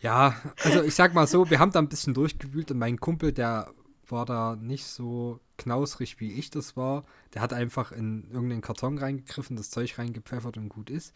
ja, 0.00 0.36
also 0.62 0.82
ich 0.82 0.94
sag 0.94 1.14
mal 1.14 1.26
so, 1.26 1.48
wir 1.48 1.58
haben 1.58 1.72
da 1.72 1.78
ein 1.78 1.88
bisschen 1.88 2.14
durchgewühlt 2.14 2.70
und 2.70 2.78
mein 2.78 3.00
Kumpel, 3.00 3.32
der 3.32 3.72
war 4.06 4.26
da 4.26 4.56
nicht 4.56 4.84
so 4.84 5.40
knausrig, 5.56 6.20
wie 6.20 6.32
ich 6.32 6.50
das 6.50 6.76
war. 6.76 7.04
Der 7.34 7.42
hat 7.42 7.52
einfach 7.52 7.90
in 7.90 8.30
irgendeinen 8.30 8.60
Karton 8.60 8.98
reingegriffen, 8.98 9.56
das 9.56 9.70
Zeug 9.70 9.98
reingepfeffert 9.98 10.58
und 10.58 10.68
gut 10.68 10.90
ist. 10.90 11.14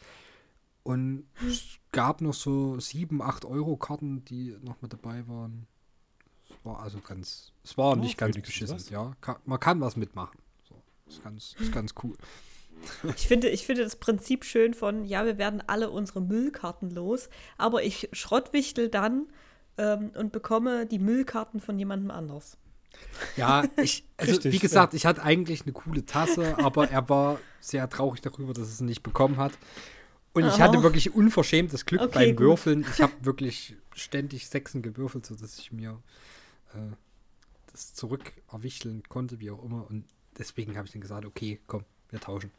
Und 0.85 1.27
es 1.49 1.79
gab 1.93 2.21
noch 2.21 2.35
so 2.35 2.79
7, 2.79 3.23
8 3.23 3.47
Euro 3.47 3.77
Karten, 3.77 4.25
die 4.27 4.57
noch 4.61 4.81
mit 4.83 4.93
dabei 4.93 5.27
waren. 5.27 5.67
Es 6.49 6.57
war 6.63 6.81
also 6.81 6.99
ganz, 7.01 7.53
es 7.65 7.77
war 7.79 7.93
oh, 7.93 7.97
nicht 7.97 8.19
ganz 8.19 8.37
beschissen, 8.37 8.79
ja. 8.91 9.17
Kann, 9.23 9.37
man 9.47 9.59
kann 9.59 9.81
was 9.81 9.97
mitmachen. 9.97 10.39
So, 10.69 10.75
ist 11.07 11.25
ganz, 11.25 11.57
ist 11.59 11.73
ganz 11.73 11.95
cool. 12.03 12.17
Ich 13.17 13.27
finde, 13.27 13.49
ich 13.49 13.65
finde 13.65 13.83
das 13.83 13.97
Prinzip 13.97 14.45
schön 14.45 14.75
von, 14.75 15.07
ja, 15.07 15.25
wir 15.25 15.39
werden 15.39 15.63
alle 15.67 15.91
unsere 15.91 16.21
Müllkarten 16.21 16.91
los, 16.91 17.31
aber 17.57 17.83
ich 17.83 18.11
schrottwichtel 18.13 18.91
dann 18.91 19.29
ähm, 19.79 20.11
und 20.15 20.33
bekomme 20.33 20.85
die 20.85 20.99
Müllkarten 20.99 21.61
von 21.61 21.79
jemandem 21.79 22.11
anders. 22.11 22.59
Ja, 23.37 23.65
ich, 23.77 24.05
also 24.19 24.33
Richtig, 24.33 24.53
wie 24.53 24.59
gesagt, 24.59 24.93
ja. 24.93 24.97
ich 24.99 25.07
hatte 25.07 25.23
eigentlich 25.23 25.63
eine 25.63 25.73
coole 25.73 26.05
Tasse, 26.05 26.59
aber 26.59 26.91
er 26.91 27.09
war 27.09 27.39
sehr 27.61 27.89
traurig 27.89 28.21
darüber, 28.21 28.53
dass 28.53 28.69
es 28.69 28.81
nicht 28.81 29.03
bekommen 29.03 29.39
hat. 29.39 29.53
Und 30.35 30.47
ich 30.47 30.61
hatte 30.61 30.83
wirklich 30.83 31.15
unverschämtes 31.15 31.87
Glück 31.87 32.03
okay, 32.03 32.13
beim 32.13 32.37
gut. 32.37 32.47
Würfeln. 32.47 32.87
Ich 32.93 33.01
habe 33.01 33.13
wirklich 33.21 33.77
ständig 33.95 34.49
Sechsen 34.49 34.83
gewürfelt, 34.83 35.25
sodass 35.25 35.59
ich 35.59 35.71
mir 35.71 36.03
äh, 36.75 36.79
das 37.71 37.95
zurück 37.95 38.33
erwichteln 38.53 39.05
konnte, 39.09 39.39
wie 39.39 39.53
auch 39.53 39.63
immer. 39.65 39.89
Und 39.89 40.05
deswegen 40.37 40.77
habe 40.77 40.87
ich 40.87 40.93
dann 40.93 41.01
gesagt, 41.01 41.25
okay, 41.25 41.61
komm, 41.69 41.85
wir 42.11 42.21
tauschen. 42.21 42.51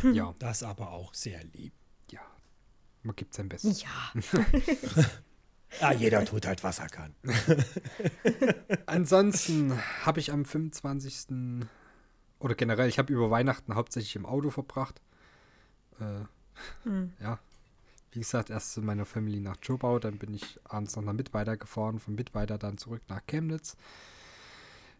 Hm. 0.00 0.14
Ja. 0.14 0.34
Das 0.40 0.64
aber 0.64 0.90
auch 0.90 1.14
sehr 1.14 1.42
lieb. 1.44 1.72
Ja. 2.10 2.20
Man 3.04 3.14
gibt 3.14 3.34
sein 3.34 3.48
Bestes. 3.48 3.82
Ja. 3.82 4.12
ja, 5.80 5.92
jeder 5.98 6.24
tut 6.24 6.46
halt, 6.46 6.64
was 6.64 6.80
er 6.80 6.88
kann. 6.88 7.14
Ansonsten 8.86 9.80
habe 10.04 10.18
ich 10.18 10.32
am 10.32 10.44
25. 10.44 11.64
oder 12.40 12.56
generell, 12.56 12.88
ich 12.88 12.98
habe 12.98 13.12
über 13.12 13.30
Weihnachten 13.30 13.76
hauptsächlich 13.76 14.16
im 14.16 14.26
Auto 14.26 14.50
verbracht. 14.50 15.00
Äh, 16.00 16.24
hm. 16.84 17.12
Ja, 17.20 17.38
wie 18.12 18.20
gesagt, 18.20 18.50
erst 18.50 18.72
zu 18.72 18.80
meiner 18.80 19.04
Family 19.04 19.40
nach 19.40 19.56
Jobau, 19.62 19.98
dann 19.98 20.16
bin 20.18 20.32
ich 20.32 20.58
abends 20.64 20.96
noch 20.96 21.02
nach 21.02 21.12
Mittweida 21.12 21.56
gefahren, 21.56 21.98
von 21.98 22.14
Mittweida 22.14 22.56
dann 22.56 22.78
zurück 22.78 23.02
nach 23.08 23.20
Chemnitz. 23.26 23.76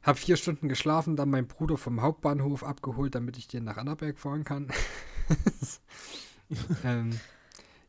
Hab 0.02 0.18
vier 0.18 0.36
Stunden 0.36 0.68
geschlafen, 0.68 1.16
dann 1.16 1.30
meinen 1.30 1.48
Bruder 1.48 1.78
vom 1.78 2.02
Hauptbahnhof 2.02 2.62
abgeholt, 2.62 3.14
damit 3.14 3.38
ich 3.38 3.48
den 3.48 3.64
nach 3.64 3.78
Annaberg 3.78 4.18
fahren 4.18 4.44
kann. 4.44 4.70
ähm, 6.84 7.18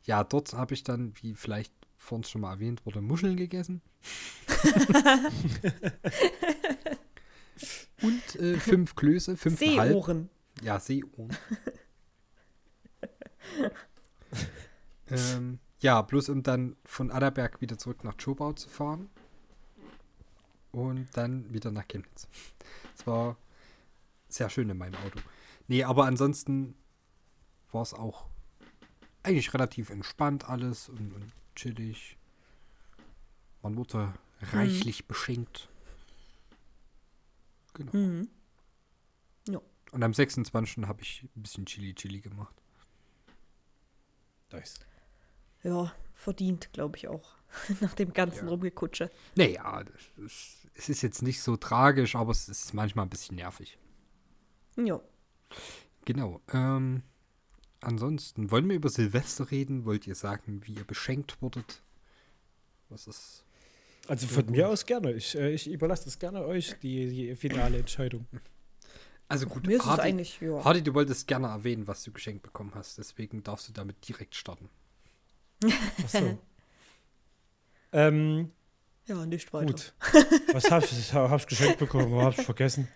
ja, 0.04 0.24
dort 0.24 0.54
habe 0.54 0.74
ich 0.74 0.84
dann, 0.84 1.14
wie 1.22 1.36
vielleicht 1.36 1.74
vorhin 1.98 2.24
schon 2.24 2.42
mal 2.42 2.54
erwähnt 2.54 2.86
wurde, 2.86 3.02
Muscheln 3.02 3.36
gegessen. 3.36 3.82
Und 8.02 8.36
äh, 8.36 8.58
fünf 8.60 8.96
Klöße, 8.96 9.36
fünf 9.36 9.60
Seeohren. 9.60 10.30
Ja, 10.62 10.80
Seeohren. 10.80 11.36
ähm, 15.10 15.60
ja, 15.80 16.02
bloß 16.02 16.30
um 16.30 16.44
dann 16.44 16.76
von 16.86 17.12
Adderberg 17.12 17.62
wieder 17.62 17.78
zurück 17.78 18.04
nach 18.04 18.20
Schobau 18.20 18.54
zu 18.54 18.70
fahren. 18.70 19.10
Und 20.72 21.08
dann 21.14 21.52
wieder 21.54 21.72
nach 21.72 21.88
Chemnitz. 21.88 22.28
Es 22.96 23.08
war 23.08 23.38
sehr 24.28 24.50
schön 24.50 24.70
in 24.70 24.78
meinem 24.78 24.96
Auto. 24.96 25.20
Nee, 25.68 25.84
aber 25.84 26.06
ansonsten 26.06 26.76
war 27.72 27.82
es 27.82 27.94
auch 27.94 28.28
eigentlich 29.24 29.54
relativ 29.54 29.90
entspannt 29.90 30.48
alles 30.48 30.90
und, 30.90 31.14
und 31.14 31.32
chillig. 31.56 32.18
Man 33.64 33.76
wurde 33.76 34.14
reichlich 34.42 35.08
beschenkt. 35.08 35.70
Genau. 37.74 37.92
Mhm. 37.94 38.30
Und 39.92 40.04
am 40.04 40.14
26. 40.14 40.86
habe 40.86 41.02
ich 41.02 41.24
ein 41.36 41.42
bisschen 41.42 41.66
Chili-Chili 41.66 42.22
gemacht. 42.22 42.56
Nice. 44.52 44.76
Ja, 45.64 45.94
verdient, 46.14 46.72
glaube 46.74 46.98
ich 46.98 47.08
auch. 47.08 47.36
Nach 47.82 47.94
dem 47.94 48.14
ganzen 48.14 48.46
Ja. 48.46 48.50
Rumgekutsche. 48.52 49.10
Naja, 49.36 49.84
ist, 50.18 50.68
es 50.76 50.90
ist 50.90 51.02
jetzt 51.02 51.22
nicht 51.22 51.42
so 51.42 51.58
tragisch, 51.58 52.16
aber 52.16 52.32
es 52.32 52.48
ist 52.50 52.74
manchmal 52.74 53.06
ein 53.06 53.10
bisschen 53.10 53.36
nervig. 53.36 53.78
Ja. 54.76 55.02
Genau. 56.06 56.42
Ähm, 56.54 57.04
ansonsten, 57.82 58.52
wollen 58.52 58.70
wir 58.70 58.76
über 58.76 58.90
Silvester 58.90 59.50
reden? 59.52 59.86
Wollt 59.86 60.08
ihr 60.08 60.16
sagen, 60.16 60.62
wie 60.66 60.74
ihr 60.74 60.84
beschenkt 60.84 61.42
wurdet? 61.42 61.82
Was 62.90 63.08
ist. 63.08 63.44
Also 64.08 64.28
von 64.28 64.46
mir 64.50 64.70
aus 64.70 64.86
gerne. 64.86 65.12
Ich, 65.14 65.36
äh, 65.38 65.52
ich 65.52 65.70
überlasse 65.70 66.06
das 66.06 66.20
gerne 66.20 66.46
euch, 66.46 66.76
die, 66.80 67.10
die 67.10 67.36
finale 67.36 67.78
Entscheidung. 67.80 68.26
Also 69.30 69.46
gut, 69.48 69.68
Mir 69.68 69.76
ist 69.78 69.82
es 69.84 69.88
Hardy, 69.88 70.02
eigentlich, 70.04 70.40
ja. 70.40 70.64
Hardy, 70.64 70.82
du 70.82 70.94
wolltest 70.94 71.28
gerne 71.28 71.48
erwähnen, 71.48 71.86
was 71.88 72.04
du 72.04 72.12
geschenkt 72.12 72.44
bekommen 72.44 72.72
hast. 72.76 72.98
Deswegen 72.98 73.44
darfst 73.44 73.68
du 73.68 73.74
damit 73.74 74.08
direkt 74.08 74.36
starten. 74.36 74.70
Ach 75.66 76.10
so. 76.10 76.38
ähm, 77.92 78.52
Ja, 79.06 79.26
nicht 79.26 79.52
weiter. 79.54 79.66
gut. 79.66 79.94
Was 80.54 80.72
habe 80.72 80.86
ich, 80.86 81.14
hab 81.14 81.40
ich 81.40 81.48
geschenkt 81.48 81.80
bekommen? 81.80 82.14
Habe 82.22 82.36
ich 82.38 82.46
vergessen. 82.46 82.88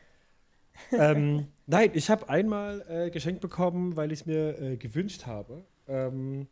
ähm, 0.93 1.47
nein, 1.67 1.91
ich 1.93 2.09
habe 2.09 2.29
einmal 2.29 2.85
äh, 2.87 3.09
geschenkt 3.11 3.41
bekommen, 3.41 3.95
weil 3.97 4.11
ich 4.11 4.21
es 4.21 4.25
mir 4.25 4.57
äh, 4.59 4.77
gewünscht 4.77 5.25
habe. 5.25 5.65
Ähm, 5.87 6.47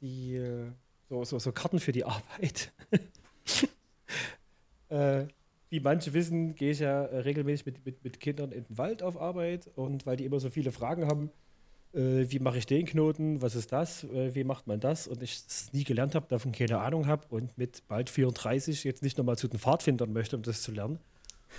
die 0.00 0.36
äh, 0.36 0.70
so, 1.08 1.24
so, 1.24 1.38
so 1.40 1.50
Karten 1.52 1.80
für 1.80 1.92
die 1.92 2.04
Arbeit. 2.04 2.72
äh, 4.90 5.26
wie 5.70 5.80
manche 5.80 6.14
wissen, 6.14 6.54
gehe 6.54 6.70
ich 6.70 6.80
ja 6.80 7.04
äh, 7.04 7.18
regelmäßig 7.18 7.66
mit, 7.66 7.84
mit, 7.84 8.04
mit 8.04 8.20
Kindern 8.20 8.52
in 8.52 8.64
den 8.64 8.78
Wald 8.78 9.02
auf 9.02 9.20
Arbeit 9.20 9.68
und 9.74 10.06
weil 10.06 10.16
die 10.16 10.24
immer 10.24 10.40
so 10.40 10.50
viele 10.50 10.72
Fragen 10.72 11.06
haben, 11.06 11.30
äh, 11.92 12.26
wie 12.28 12.38
mache 12.38 12.58
ich 12.58 12.66
den 12.66 12.86
Knoten, 12.86 13.42
was 13.42 13.54
ist 13.54 13.72
das, 13.72 14.04
äh, 14.04 14.34
wie 14.34 14.44
macht 14.44 14.66
man 14.66 14.80
das? 14.80 15.08
Und 15.08 15.22
ich 15.22 15.42
es 15.46 15.72
nie 15.72 15.84
gelernt 15.84 16.14
habe, 16.14 16.26
davon 16.28 16.52
keine 16.52 16.78
Ahnung 16.78 17.06
habe 17.06 17.26
und 17.28 17.56
mit 17.58 17.86
bald 17.88 18.10
34 18.10 18.84
jetzt 18.84 19.02
nicht 19.02 19.18
nochmal 19.18 19.36
zu 19.36 19.48
den 19.48 19.58
Pfadfindern 19.58 20.12
möchte, 20.12 20.36
um 20.36 20.42
das 20.42 20.62
zu 20.62 20.72
lernen, 20.72 20.98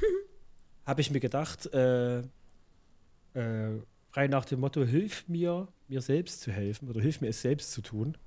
habe 0.85 1.01
ich 1.01 1.11
mir 1.11 1.19
gedacht, 1.19 1.71
äh, 1.73 2.19
äh, 2.19 3.81
frei 4.11 4.27
nach 4.27 4.45
dem 4.45 4.59
Motto, 4.59 4.83
hilf 4.83 5.27
mir, 5.27 5.67
mir 5.87 6.01
selbst 6.01 6.41
zu 6.41 6.51
helfen 6.51 6.89
oder 6.89 7.01
hilf 7.01 7.21
mir 7.21 7.29
es 7.29 7.41
selbst 7.41 7.71
zu 7.71 7.81
tun, 7.81 8.17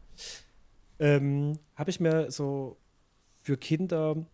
ähm, 0.98 1.58
habe 1.74 1.90
ich 1.90 1.98
mir 1.98 2.30
so 2.30 2.76
für 3.40 3.56
Kinder 3.56 4.24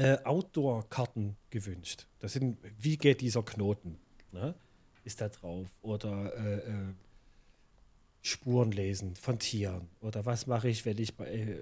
äh, 0.00 0.18
Outdoor-Karten 0.24 1.36
gewünscht. 1.50 2.06
Das 2.20 2.32
sind, 2.32 2.56
wie 2.78 2.96
geht 2.96 3.20
dieser 3.20 3.42
Knoten? 3.42 3.98
Ne? 4.32 4.54
Ist 5.04 5.20
da 5.20 5.28
drauf? 5.28 5.68
Oder 5.82 6.34
äh, 6.34 6.70
äh, 6.70 6.94
Spuren 8.22 8.72
lesen 8.72 9.14
von 9.14 9.38
Tieren? 9.38 9.88
Oder 10.00 10.24
was 10.24 10.46
mache 10.46 10.70
ich, 10.70 10.86
wenn 10.86 10.96
ich 10.96 11.14
bei, 11.16 11.26
äh, 11.26 11.58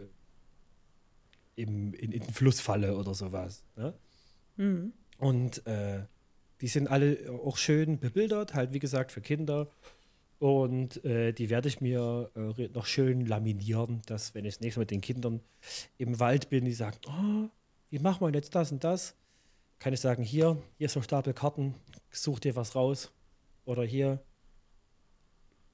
im, 1.57 1.93
in, 1.95 2.13
in 2.13 2.21
den 2.21 2.33
Fluss 2.33 2.61
falle 2.61 2.97
oder 2.97 3.13
sowas? 3.13 3.65
Ne? 3.75 3.95
Mhm. 4.57 4.93
Und 5.19 5.67
äh, 5.67 6.05
die 6.61 6.69
sind 6.69 6.87
alle 6.87 7.33
auch 7.43 7.57
schön 7.57 7.99
bebildert, 7.99 8.55
halt 8.55 8.73
wie 8.73 8.79
gesagt 8.79 9.11
für 9.11 9.21
Kinder. 9.21 9.69
Und 10.39 11.05
äh, 11.05 11.33
die 11.33 11.51
werde 11.51 11.67
ich 11.67 11.81
mir 11.81 12.31
äh, 12.37 12.69
noch 12.69 12.87
schön 12.87 13.27
laminieren, 13.27 14.03
dass 14.07 14.37
wenn 14.37 14.45
ich 14.45 14.55
das 14.55 14.61
nächste 14.61 14.79
Mal 14.79 14.83
mit 14.83 14.93
den 14.93 15.01
Kindern 15.01 15.41
im 15.97 16.21
Wald 16.21 16.51
bin, 16.51 16.65
die 16.65 16.73
sagen, 16.73 16.99
oh, 17.09 17.49
wie 17.91 17.99
machen 17.99 18.21
wir 18.21 18.33
jetzt 18.33 18.55
das 18.55 18.73
und 18.73 18.85
das? 18.85 19.15
Kann 19.79 19.93
ich 19.93 20.01
sagen, 20.01 20.23
hier, 20.23 20.61
hier 20.77 20.87
ist 20.87 20.93
so 20.93 21.01
ein 21.01 21.05
Stapel 21.05 21.33
Karten, 21.33 21.75
such 22.11 22.41
dir 22.41 22.57
was 22.57 22.75
raus. 22.75 23.13
Oder 23.65 23.85
hier, 23.85 24.23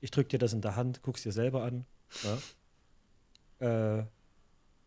ich 0.01 0.11
drücke 0.11 0.29
dir 0.31 0.39
das 0.39 0.53
in 0.53 0.61
der 0.61 0.77
Hand, 0.77 1.03
guck's 1.03 1.23
dir 1.23 1.33
selber 1.33 1.63
an. 1.65 1.85
Ja? 2.23 2.39
Äh, 3.61 4.05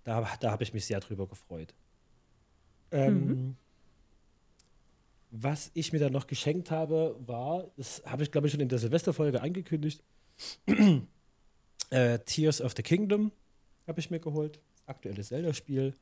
da 0.03 0.35
da 0.41 0.51
habe 0.51 0.61
ich 0.61 0.73
mich 0.73 0.85
sehr 0.85 0.99
drüber 0.99 1.25
gefreut. 1.25 1.73
Ähm, 2.91 3.55
Was 5.31 5.71
ich 5.73 5.93
mir 5.93 5.99
dann 5.99 6.11
noch 6.11 6.27
geschenkt 6.27 6.69
habe, 6.69 7.15
war, 7.25 7.71
das 7.77 8.03
habe 8.05 8.23
ich 8.23 8.31
glaube 8.31 8.47
ich 8.47 8.51
schon 8.51 8.59
in 8.59 8.67
der 8.67 8.77
Silvesterfolge 8.77 9.41
angekündigt, 9.41 10.03
äh, 11.89 12.19
Tears 12.19 12.61
of 12.61 12.73
the 12.75 12.83
Kingdom 12.83 13.31
habe 13.87 13.99
ich 13.99 14.11
mir 14.11 14.19
geholt. 14.19 14.59
Aktuelles 14.85 15.29
Zelda-Spiel. 15.29 15.95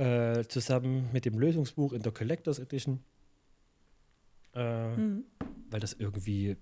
Äh, 0.00 0.46
zusammen 0.48 1.10
mit 1.12 1.26
dem 1.26 1.38
Lösungsbuch 1.38 1.92
in 1.92 2.00
der 2.02 2.12
Collectors 2.12 2.58
Edition. 2.58 3.04
Äh, 4.54 4.96
Mhm. 4.96 5.24
weil 5.70 5.78
das 5.80 5.92
irgendwie 5.92 6.56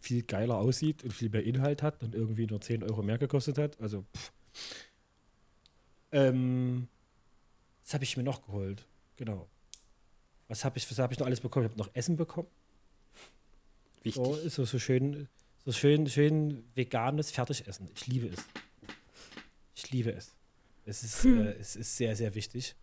viel 0.00 0.22
geiler 0.22 0.56
aussieht 0.56 1.04
und 1.04 1.12
viel 1.12 1.30
mehr 1.30 1.44
Inhalt 1.44 1.82
hat 1.82 2.02
und 2.02 2.14
irgendwie 2.14 2.46
nur 2.46 2.60
10 2.60 2.82
Euro 2.82 3.02
mehr 3.02 3.16
gekostet 3.18 3.58
hat. 3.58 3.80
Also, 3.80 4.04
pff. 4.14 4.32
Ähm, 6.12 6.88
das 7.84 7.94
habe 7.94 8.04
ich 8.04 8.16
mir 8.16 8.22
noch 8.24 8.42
geholt. 8.44 8.86
Genau. 9.16 9.48
Was 10.48 10.64
habe 10.64 10.78
ich, 10.78 10.90
was 10.90 10.98
hab 10.98 11.12
ich 11.12 11.18
noch 11.18 11.26
alles 11.26 11.40
bekommen? 11.40 11.66
Ich 11.66 11.70
habe 11.72 11.78
noch 11.80 11.94
Essen 11.94 12.16
bekommen. 12.16 12.48
Wichtig. 14.02 14.14
So, 14.14 14.34
ist 14.34 14.54
so, 14.56 14.64
so 14.64 14.78
schön, 14.78 15.28
so 15.64 15.72
schön, 15.72 16.08
schön 16.08 16.64
veganes 16.74 17.30
Fertigessen. 17.30 17.88
Ich 17.94 18.06
liebe 18.06 18.26
es. 18.28 18.44
Ich 19.76 19.90
liebe 19.92 20.10
es. 20.12 20.34
Es 20.90 21.04
ist, 21.04 21.24
äh, 21.24 21.54
es 21.60 21.76
ist 21.76 21.96
sehr, 21.96 22.16
sehr 22.16 22.34
wichtig. 22.34 22.74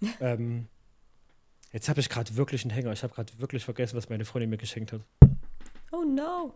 ähm, 0.20 0.66
jetzt 1.72 1.88
habe 1.88 2.00
ich 2.00 2.08
gerade 2.08 2.34
wirklich 2.34 2.64
einen 2.64 2.72
Hänger. 2.72 2.90
Ich 2.92 3.04
habe 3.04 3.14
gerade 3.14 3.32
wirklich 3.38 3.64
vergessen, 3.64 3.96
was 3.96 4.08
meine 4.08 4.24
Freundin 4.24 4.50
mir 4.50 4.56
geschenkt 4.56 4.92
hat. 4.92 5.02
Oh 5.92 6.02
no. 6.02 6.52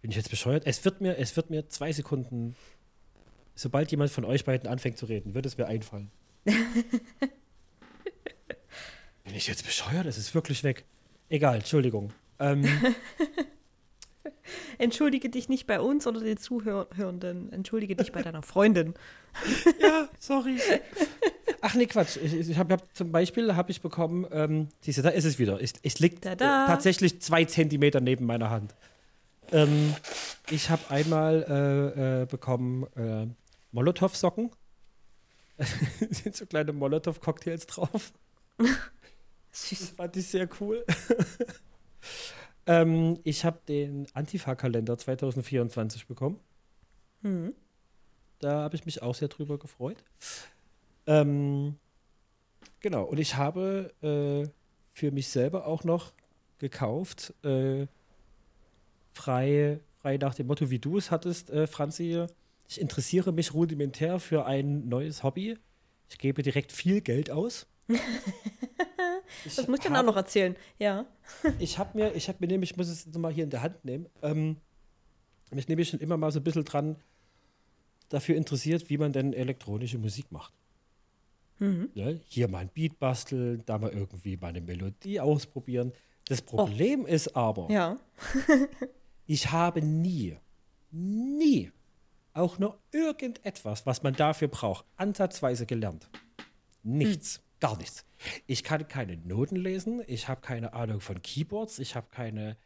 Bin 0.00 0.10
ich 0.10 0.16
jetzt 0.16 0.30
bescheuert? 0.30 0.66
Es 0.66 0.84
wird 0.84 1.00
mir, 1.00 1.16
es 1.18 1.36
wird 1.36 1.50
mir 1.50 1.68
zwei 1.68 1.92
Sekunden, 1.92 2.56
sobald 3.54 3.92
jemand 3.92 4.10
von 4.10 4.24
euch 4.24 4.44
beiden 4.44 4.68
anfängt 4.68 4.98
zu 4.98 5.06
reden, 5.06 5.34
wird 5.34 5.46
es 5.46 5.56
mir 5.56 5.66
einfallen. 5.68 6.10
Bin 6.44 6.56
ich 9.36 9.46
jetzt 9.46 9.64
bescheuert? 9.64 10.06
Es 10.06 10.18
ist 10.18 10.34
wirklich 10.34 10.64
weg. 10.64 10.84
Egal, 11.28 11.58
Entschuldigung. 11.58 12.12
Ähm, 12.40 12.64
Entschuldige 14.78 15.28
dich 15.28 15.48
nicht 15.48 15.66
bei 15.66 15.80
uns 15.80 16.06
oder 16.06 16.20
den 16.20 16.36
Zuhörenden. 16.36 17.52
Entschuldige 17.52 17.96
dich 17.96 18.12
bei 18.12 18.22
deiner 18.22 18.42
Freundin. 18.42 18.94
ja, 19.80 20.08
sorry. 20.18 20.58
Ach 21.60 21.74
nee, 21.74 21.86
Quatsch. 21.86 22.16
Ich, 22.16 22.34
ich 22.34 22.58
habe 22.58 22.74
hab, 22.74 22.96
zum 22.96 23.12
Beispiel 23.12 23.54
habe 23.54 23.70
ich 23.70 23.80
bekommen, 23.80 24.26
ähm, 24.32 24.68
siehst 24.80 24.98
du, 24.98 25.02
da 25.02 25.10
ist 25.10 25.24
es 25.24 25.38
wieder. 25.38 25.62
Es, 25.62 25.74
es 25.82 26.00
liegt 26.00 26.26
äh, 26.26 26.36
tatsächlich 26.36 27.20
zwei 27.20 27.44
Zentimeter 27.44 28.00
neben 28.00 28.26
meiner 28.26 28.50
Hand. 28.50 28.74
Ähm, 29.52 29.94
ich 30.50 30.70
habe 30.70 30.82
einmal 30.90 31.44
äh, 31.48 32.22
äh, 32.22 32.26
bekommen 32.26 32.86
äh, 32.96 33.26
Molotow-Socken. 33.72 34.50
sind 36.10 36.34
so 36.34 36.46
kleine 36.46 36.72
Molotow-Cocktails 36.72 37.66
drauf. 37.66 38.12
Süß. 39.52 39.78
Das 39.78 39.88
fand 39.90 40.16
ich 40.16 40.26
sehr 40.26 40.48
cool. 40.60 40.84
Ähm, 42.66 43.18
ich 43.24 43.44
habe 43.44 43.60
den 43.68 44.06
Antifa-Kalender 44.14 44.96
2024 44.96 46.06
bekommen. 46.06 46.38
Mhm. 47.22 47.54
Da 48.38 48.62
habe 48.62 48.74
ich 48.74 48.84
mich 48.84 49.02
auch 49.02 49.14
sehr 49.14 49.28
drüber 49.28 49.58
gefreut. 49.58 50.02
Ähm, 51.06 51.76
genau, 52.80 53.04
und 53.04 53.18
ich 53.18 53.36
habe 53.36 53.92
äh, 54.02 54.48
für 54.92 55.10
mich 55.10 55.28
selber 55.28 55.66
auch 55.66 55.84
noch 55.84 56.12
gekauft, 56.58 57.34
äh, 57.44 57.86
frei, 59.12 59.80
frei 60.00 60.16
nach 60.16 60.34
dem 60.34 60.46
Motto, 60.46 60.70
wie 60.70 60.78
du 60.78 60.98
es 60.98 61.10
hattest, 61.10 61.50
äh, 61.50 61.66
Franzi. 61.66 62.26
Ich 62.68 62.80
interessiere 62.80 63.32
mich 63.32 63.54
rudimentär 63.54 64.18
für 64.20 64.46
ein 64.46 64.88
neues 64.88 65.22
Hobby. 65.22 65.58
Ich 66.08 66.18
gebe 66.18 66.42
direkt 66.42 66.72
viel 66.72 67.00
Geld 67.00 67.30
aus. 67.30 67.66
Ich 69.44 69.56
Das 69.56 69.68
muss 69.68 69.78
ich 69.78 69.84
dann 69.84 69.96
auch 69.96 70.04
noch 70.04 70.16
erzählen. 70.16 70.56
Ja. 70.78 71.06
ich 71.58 71.78
habe 71.78 71.96
mir, 71.98 72.14
ich 72.14 72.28
habe 72.28 72.38
mir 72.40 72.48
nämlich, 72.48 72.72
ich 72.72 72.76
muss 72.76 72.88
es 72.88 73.06
nochmal 73.06 73.32
hier 73.32 73.44
in 73.44 73.50
der 73.50 73.62
Hand 73.62 73.84
nehmen, 73.84 74.06
ähm, 74.22 74.56
mich 75.50 75.68
nämlich 75.68 75.88
schon 75.88 76.00
immer 76.00 76.16
mal 76.16 76.30
so 76.32 76.40
ein 76.40 76.44
bisschen 76.44 76.64
dran 76.64 76.96
dafür 78.08 78.36
interessiert, 78.36 78.88
wie 78.90 78.98
man 78.98 79.12
denn 79.12 79.32
elektronische 79.32 79.98
Musik 79.98 80.30
macht. 80.30 80.52
Mhm. 81.58 81.90
Ne? 81.94 82.20
Hier 82.26 82.48
mal 82.48 82.58
ein 82.58 82.70
Beat 82.72 82.98
basteln, 82.98 83.62
da 83.66 83.78
mal 83.78 83.90
irgendwie 83.90 84.36
mal 84.36 84.48
eine 84.48 84.60
Melodie 84.60 85.20
ausprobieren. 85.20 85.92
Das 86.26 86.42
Problem 86.42 87.06
ist 87.06 87.36
aber, 87.36 87.70
Ja. 87.70 87.98
ich 89.26 89.50
habe 89.50 89.82
nie, 89.82 90.36
nie 90.90 91.70
auch 92.34 92.58
nur 92.58 92.78
irgendetwas, 92.92 93.84
was 93.86 94.02
man 94.02 94.14
dafür 94.14 94.48
braucht, 94.48 94.86
ansatzweise 94.96 95.66
gelernt. 95.66 96.08
Nichts. 96.82 97.42
Gar 97.62 97.78
nichts. 97.78 98.04
Ich 98.48 98.64
kann 98.64 98.88
keine 98.88 99.16
Noten 99.16 99.54
lesen, 99.54 100.02
ich 100.08 100.26
habe 100.26 100.40
keine 100.40 100.72
Ahnung 100.72 101.00
von 101.00 101.22
Keyboards, 101.22 101.78
ich 101.78 101.94
habe 101.94 102.08
keine, 102.10 102.56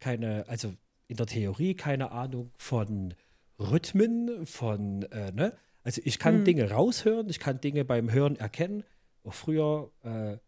keine, 0.00 0.48
also 0.48 0.72
in 1.06 1.18
der 1.18 1.26
Theorie 1.26 1.74
keine 1.74 2.12
Ahnung 2.12 2.50
von 2.56 3.12
Rhythmen, 3.58 4.46
von, 4.46 5.02
äh, 5.12 5.32
ne? 5.32 5.52
Also 5.82 6.00
ich 6.02 6.18
kann 6.18 6.36
Hm. 6.36 6.44
Dinge 6.46 6.70
raushören, 6.70 7.28
ich 7.28 7.40
kann 7.40 7.60
Dinge 7.60 7.84
beim 7.84 8.10
Hören 8.10 8.36
erkennen. 8.36 8.84
Auch 9.22 9.34
früher 9.34 9.90
äh, 10.02 10.38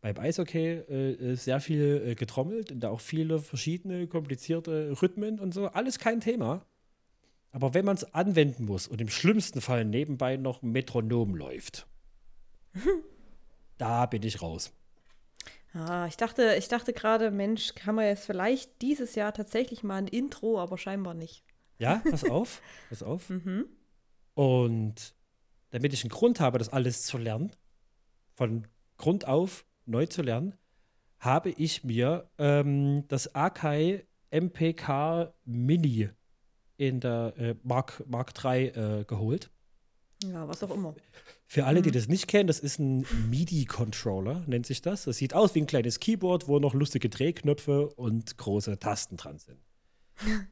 beim 0.00 0.16
Eishockey 0.16 0.82
äh, 0.88 1.32
äh, 1.32 1.34
sehr 1.34 1.58
viel 1.58 2.04
äh, 2.06 2.14
getrommelt 2.14 2.70
und 2.70 2.78
da 2.80 2.90
auch 2.90 3.00
viele 3.00 3.40
verschiedene 3.40 4.06
komplizierte 4.06 5.02
Rhythmen 5.02 5.40
und 5.40 5.52
so. 5.52 5.66
Alles 5.66 5.98
kein 5.98 6.20
Thema. 6.20 6.64
Aber 7.50 7.74
wenn 7.74 7.84
man 7.84 7.96
es 7.96 8.14
anwenden 8.14 8.64
muss 8.64 8.86
und 8.86 9.00
im 9.00 9.08
schlimmsten 9.08 9.60
Fall 9.60 9.84
nebenbei 9.84 10.36
noch 10.36 10.62
ein 10.62 10.70
Metronom 10.70 11.34
läuft, 11.34 11.88
da 13.78 14.06
bin 14.06 14.22
ich 14.22 14.42
raus. 14.42 14.72
Ah, 15.72 16.06
ich 16.06 16.16
dachte, 16.16 16.54
ich 16.56 16.68
dachte 16.68 16.92
gerade, 16.92 17.30
Mensch, 17.30 17.74
kann 17.74 17.96
man 17.96 18.04
jetzt 18.06 18.26
vielleicht 18.26 18.80
dieses 18.80 19.16
Jahr 19.16 19.34
tatsächlich 19.34 19.82
mal 19.82 19.96
ein 19.96 20.06
Intro, 20.06 20.60
aber 20.60 20.78
scheinbar 20.78 21.14
nicht. 21.14 21.42
Ja, 21.78 22.00
pass 22.08 22.24
auf, 22.30 22.62
pass 22.88 23.02
auf. 23.02 23.28
Mhm. 23.28 23.66
Und 24.34 25.14
damit 25.70 25.92
ich 25.92 26.04
einen 26.04 26.10
Grund 26.10 26.38
habe, 26.38 26.58
das 26.58 26.68
alles 26.68 27.02
zu 27.02 27.18
lernen, 27.18 27.50
von 28.36 28.66
Grund 28.96 29.26
auf 29.26 29.66
neu 29.86 30.06
zu 30.06 30.22
lernen, 30.22 30.54
habe 31.18 31.50
ich 31.50 31.82
mir 31.82 32.30
ähm, 32.38 33.04
das 33.08 33.34
Akai 33.34 34.06
MPK 34.30 35.32
Mini 35.44 36.10
in 36.76 37.00
der 37.00 37.34
äh, 37.36 37.54
Mark, 37.62 38.04
Mark 38.06 38.32
III 38.42 38.66
äh, 38.66 39.04
geholt. 39.04 39.50
Ja, 40.32 40.48
was 40.48 40.62
auch 40.62 40.70
immer. 40.70 40.94
Für 41.46 41.66
alle, 41.66 41.82
die 41.82 41.90
Mhm. 41.90 41.94
das 41.94 42.08
nicht 42.08 42.26
kennen, 42.28 42.46
das 42.46 42.58
ist 42.60 42.78
ein 42.78 43.06
MIDI-Controller, 43.30 44.44
nennt 44.46 44.66
sich 44.66 44.80
das. 44.82 45.04
Das 45.04 45.16
sieht 45.18 45.34
aus 45.34 45.54
wie 45.54 45.60
ein 45.60 45.66
kleines 45.66 46.00
Keyboard, 46.00 46.48
wo 46.48 46.58
noch 46.58 46.74
lustige 46.74 47.08
Drehknöpfe 47.08 47.88
und 47.88 48.36
große 48.38 48.78
Tasten 48.78 49.16
dran 49.16 49.38
sind. 49.38 49.60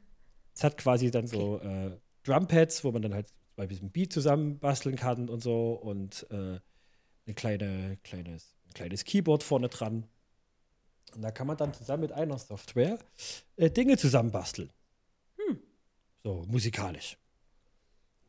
Es 0.55 0.63
hat 0.65 0.77
quasi 0.77 1.11
dann 1.11 1.27
so 1.27 1.59
äh, 1.61 1.97
Drumpads, 2.25 2.85
wo 2.85 2.93
man 2.93 3.01
dann 3.01 3.15
halt 3.15 3.27
bei 3.57 3.67
diesem 3.67 3.91
Beat 3.91 4.13
zusammenbasteln 4.13 4.97
kann 4.97 5.31
und 5.31 5.43
so 5.43 5.73
und 5.73 6.27
äh, 6.31 6.61
ein 7.27 7.35
kleine, 7.35 7.97
kleines, 8.05 8.55
ein 8.67 8.75
kleines 8.75 9.05
Keyboard 9.05 9.43
vorne 9.43 9.71
dran. 9.71 10.07
Und 11.15 11.23
da 11.23 11.31
kann 11.31 11.47
man 11.47 11.57
dann 11.57 11.73
zusammen 11.73 12.03
mit 12.03 12.13
einer 12.13 12.39
Software 12.39 12.99
äh, 13.57 13.71
Dinge 13.71 13.97
zusammenbasteln. 13.97 14.71
So, 16.23 16.45
musikalisch. 16.47 17.17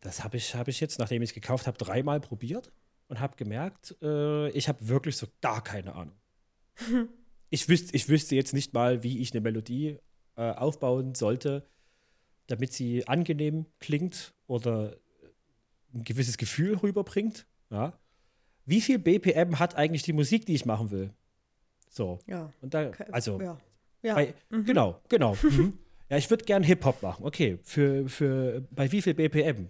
Das 0.03 0.23
habe 0.23 0.37
ich, 0.37 0.53
hab 0.53 0.67
ich 0.67 0.81
jetzt, 0.81 0.99
nachdem 0.99 1.21
ich 1.21 1.29
es 1.29 1.33
gekauft 1.33 1.65
habe, 1.65 1.77
dreimal 1.77 2.19
probiert 2.19 2.71
und 3.07 3.21
habe 3.21 3.37
gemerkt, 3.37 3.95
äh, 4.01 4.49
ich 4.49 4.67
habe 4.67 4.87
wirklich 4.87 5.15
so 5.15 5.27
gar 5.41 5.63
keine 5.63 5.95
Ahnung. 5.95 6.15
ich, 7.49 7.69
wüsste, 7.69 7.95
ich 7.95 8.09
wüsste 8.09 8.35
jetzt 8.35 8.53
nicht 8.53 8.73
mal, 8.73 9.01
wie 9.01 9.19
ich 9.19 9.31
eine 9.31 9.41
Melodie 9.41 9.97
äh, 10.35 10.51
aufbauen 10.51 11.15
sollte, 11.15 11.65
damit 12.47 12.73
sie 12.73 13.07
angenehm 13.07 13.65
klingt 13.79 14.33
oder 14.45 14.97
ein 15.93 16.03
gewisses 16.03 16.37
Gefühl 16.37 16.75
rüberbringt. 16.75 17.47
Ja. 17.69 17.97
Wie 18.65 18.81
viel 18.81 18.99
BPM 18.99 19.59
hat 19.59 19.75
eigentlich 19.75 20.03
die 20.03 20.13
Musik, 20.13 20.45
die 20.45 20.55
ich 20.55 20.65
machen 20.65 20.91
will? 20.91 21.13
So. 21.89 22.19
Ja. 22.27 22.51
Und 22.61 22.73
da, 22.73 22.91
also, 23.11 23.39
Ja. 23.39 23.57
ja. 24.01 24.15
bei, 24.15 24.33
Genau, 24.49 24.99
genau. 25.07 25.37
Mhm. 25.43 25.77
Ja, 26.09 26.17
ich 26.17 26.29
würde 26.29 26.43
gern 26.43 26.63
Hip-Hop 26.63 27.01
machen. 27.01 27.25
Okay, 27.25 27.57
für, 27.63 28.07
für 28.09 28.67
bei 28.71 28.91
wie 28.91 29.01
viel 29.01 29.13
BPM? 29.13 29.69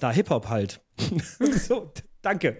Na, 0.00 0.10
Hip-Hop 0.10 0.48
halt. 0.48 0.80
so, 1.66 1.92
danke. 2.20 2.58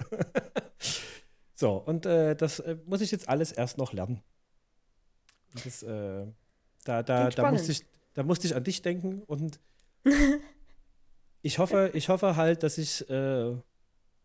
so, 1.54 1.76
und 1.76 2.06
äh, 2.06 2.34
das 2.34 2.60
äh, 2.60 2.76
muss 2.86 3.00
ich 3.02 3.10
jetzt 3.10 3.28
alles 3.28 3.52
erst 3.52 3.76
noch 3.76 3.92
lernen. 3.92 4.22
Das, 5.64 5.82
äh, 5.82 6.26
da, 6.84 7.02
da, 7.02 7.28
da, 7.28 7.50
musste 7.50 7.72
ich, 7.72 7.84
da 8.14 8.22
musste 8.22 8.46
ich 8.46 8.56
an 8.56 8.64
dich 8.64 8.80
denken 8.80 9.22
und 9.22 9.60
ich 11.42 11.58
hoffe, 11.58 11.90
ich 11.92 12.08
hoffe 12.08 12.36
halt, 12.36 12.62
dass 12.62 12.78
ich 12.78 13.08
äh, 13.10 13.56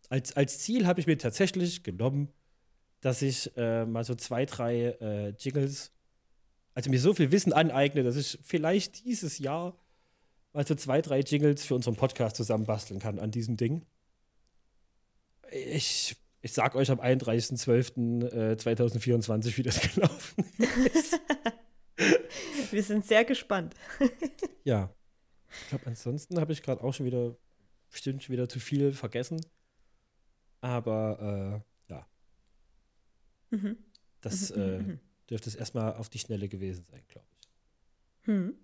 als, 0.08 0.34
als 0.34 0.58
Ziel 0.60 0.86
habe 0.86 1.00
ich 1.00 1.06
mir 1.06 1.18
tatsächlich 1.18 1.82
genommen, 1.82 2.32
dass 3.02 3.20
ich 3.20 3.54
äh, 3.56 3.84
mal 3.84 4.04
so 4.04 4.14
zwei, 4.14 4.46
drei 4.46 4.96
äh, 5.00 5.28
Jingles 5.38 5.92
also 6.78 6.90
mir 6.90 7.00
so 7.00 7.12
viel 7.12 7.32
Wissen 7.32 7.52
aneigne, 7.52 8.04
dass 8.04 8.14
ich 8.14 8.38
vielleicht 8.44 9.04
dieses 9.04 9.40
Jahr 9.40 9.76
mal 10.52 10.66
so 10.66 10.74
zwei, 10.74 11.00
drei 11.02 11.20
Jingles 11.20 11.64
für 11.64 11.74
unseren 11.74 11.96
Podcast 11.96 12.36
zusammenbasteln 12.36 13.00
kann 13.00 13.18
an 13.18 13.30
diesem 13.30 13.56
Ding. 13.56 13.86
Ich, 15.50 16.16
ich 16.42 16.52
sag 16.52 16.74
euch 16.74 16.90
am 16.90 17.00
31.12.2024, 17.00 19.56
wie 19.56 19.62
das 19.62 19.80
gelaufen 19.94 20.44
ist. 20.92 21.18
Wir 22.70 22.82
sind 22.82 23.06
sehr 23.06 23.24
gespannt. 23.24 23.74
ja. 24.64 24.94
Ich 25.62 25.68
glaube, 25.68 25.86
ansonsten 25.86 26.38
habe 26.38 26.52
ich 26.52 26.62
gerade 26.62 26.84
auch 26.84 26.92
schon 26.92 27.06
wieder 27.06 27.34
bestimmt 27.90 28.22
schon 28.22 28.34
wieder 28.34 28.46
zu 28.48 28.60
viel 28.60 28.92
vergessen. 28.92 29.40
Aber 30.60 31.62
äh, 31.88 31.92
ja, 31.92 32.06
Mhm. 33.50 33.78
das 34.20 34.54
Mhm, 34.54 34.60
äh, 34.60 34.78
mhm, 34.78 34.86
mhm. 34.86 35.00
dürfte 35.30 35.48
es 35.48 35.54
erstmal 35.54 35.94
auf 35.94 36.10
die 36.10 36.18
Schnelle 36.18 36.48
gewesen 36.48 36.84
sein, 36.84 37.02
glaube 37.08 37.26
ich. 37.40 37.48
Hm. 38.26 38.54